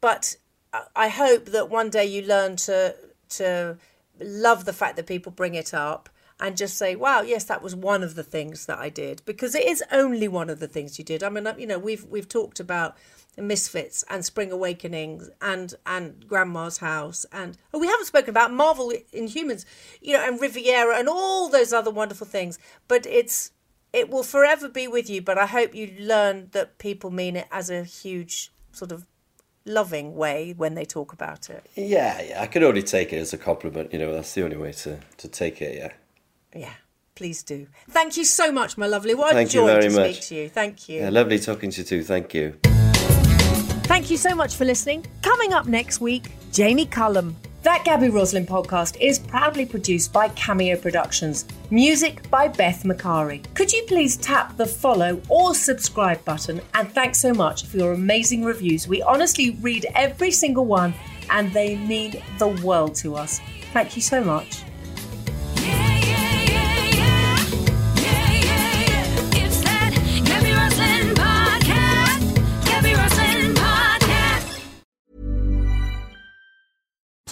But 0.00 0.36
I- 0.72 0.84
I 0.94 1.08
hope 1.08 1.46
that 1.46 1.70
one 1.70 1.88
day 1.90 2.04
you 2.04 2.22
learn 2.22 2.56
to 2.68 2.94
to 3.30 3.78
love 4.20 4.66
the 4.66 4.72
fact 4.74 4.96
that 4.96 5.06
people 5.06 5.32
bring 5.32 5.54
it 5.54 5.72
up 5.72 6.10
and 6.38 6.54
just 6.56 6.76
say, 6.76 6.94
"Wow, 6.94 7.22
yes, 7.22 7.44
that 7.44 7.62
was 7.62 7.74
one 7.74 8.02
of 8.02 8.14
the 8.14 8.22
things 8.22 8.66
that 8.66 8.78
I 8.78 8.90
did," 8.90 9.22
because 9.24 9.54
it 9.54 9.66
is 9.66 9.82
only 9.90 10.28
one 10.28 10.50
of 10.50 10.60
the 10.60 10.68
things 10.68 10.98
you 10.98 11.04
did. 11.04 11.22
I 11.22 11.30
mean, 11.30 11.46
uh, 11.46 11.54
you 11.56 11.66
know, 11.66 11.78
we've 11.78 12.04
we've 12.04 12.28
talked 12.28 12.60
about 12.60 12.94
Misfits 13.36 14.04
and 14.08 14.24
Spring 14.24 14.52
Awakenings 14.52 15.30
and 15.40 15.74
and 15.86 16.26
Grandma's 16.26 16.78
House 16.78 17.26
and 17.32 17.56
oh, 17.72 17.78
we 17.78 17.86
haven't 17.86 18.06
spoken 18.06 18.30
about 18.30 18.52
Marvel 18.52 18.92
Inhumans, 19.12 19.64
you 20.00 20.12
know, 20.14 20.26
and 20.26 20.40
Riviera 20.40 20.98
and 20.98 21.08
all 21.08 21.48
those 21.48 21.72
other 21.72 21.90
wonderful 21.90 22.26
things. 22.26 22.58
But 22.88 23.06
it's 23.06 23.50
it 23.92 24.10
will 24.10 24.24
forever 24.24 24.68
be 24.68 24.88
with 24.88 25.08
you. 25.08 25.22
But 25.22 25.38
I 25.38 25.46
hope 25.46 25.74
you 25.74 25.94
learn 25.98 26.48
that 26.52 26.78
people 26.78 27.10
mean 27.10 27.36
it 27.36 27.46
as 27.50 27.70
a 27.70 27.84
huge 27.84 28.52
sort 28.72 28.92
of 28.92 29.06
loving 29.64 30.14
way 30.14 30.54
when 30.56 30.74
they 30.74 30.84
talk 30.84 31.12
about 31.12 31.48
it. 31.48 31.66
Yeah, 31.74 32.20
yeah. 32.20 32.42
I 32.42 32.46
can 32.46 32.62
only 32.64 32.82
take 32.82 33.12
it 33.12 33.18
as 33.18 33.32
a 33.32 33.38
compliment. 33.38 33.92
You 33.92 33.98
know, 33.98 34.12
that's 34.12 34.34
the 34.34 34.44
only 34.44 34.56
way 34.56 34.72
to 34.72 34.98
to 35.16 35.28
take 35.28 35.62
it. 35.62 35.76
Yeah. 35.76 35.92
Yeah, 36.56 36.74
please 37.14 37.42
do. 37.42 37.66
Thank 37.88 38.16
you 38.16 38.24
so 38.24 38.52
much, 38.52 38.76
my 38.78 38.86
lovely. 38.86 39.14
What 39.14 39.32
a 39.32 39.34
Thank 39.34 39.50
joy 39.50 39.80
to 39.80 39.90
much. 39.90 40.14
speak 40.14 40.20
to 40.28 40.34
you. 40.34 40.48
Thank 40.48 40.88
you. 40.88 41.00
Yeah, 41.00 41.10
lovely 41.10 41.38
talking 41.38 41.70
to 41.70 41.78
you 41.78 41.84
too. 41.84 42.02
Thank 42.04 42.34
you. 42.34 42.58
Thank 43.84 44.10
you 44.10 44.16
so 44.16 44.34
much 44.34 44.56
for 44.56 44.64
listening. 44.64 45.04
Coming 45.20 45.52
up 45.52 45.66
next 45.66 46.00
week, 46.00 46.32
Jamie 46.52 46.86
Cullum. 46.86 47.36
That 47.64 47.84
Gaby 47.84 48.08
Roslin 48.08 48.46
podcast 48.46 48.98
is 48.98 49.18
proudly 49.18 49.66
produced 49.66 50.10
by 50.10 50.28
Cameo 50.30 50.76
Productions. 50.76 51.44
Music 51.70 52.28
by 52.30 52.48
Beth 52.48 52.82
Macari. 52.84 53.42
Could 53.54 53.72
you 53.72 53.84
please 53.86 54.16
tap 54.16 54.56
the 54.56 54.66
follow 54.66 55.20
or 55.28 55.54
subscribe 55.54 56.24
button? 56.24 56.62
And 56.72 56.90
thanks 56.92 57.20
so 57.20 57.34
much 57.34 57.66
for 57.66 57.76
your 57.76 57.92
amazing 57.92 58.42
reviews. 58.42 58.88
We 58.88 59.02
honestly 59.02 59.56
read 59.60 59.86
every 59.94 60.30
single 60.30 60.64
one 60.64 60.94
and 61.30 61.52
they 61.52 61.76
mean 61.76 62.22
the 62.38 62.48
world 62.48 62.94
to 62.96 63.16
us. 63.16 63.40
Thank 63.72 63.96
you 63.96 64.02
so 64.02 64.24
much. 64.24 64.62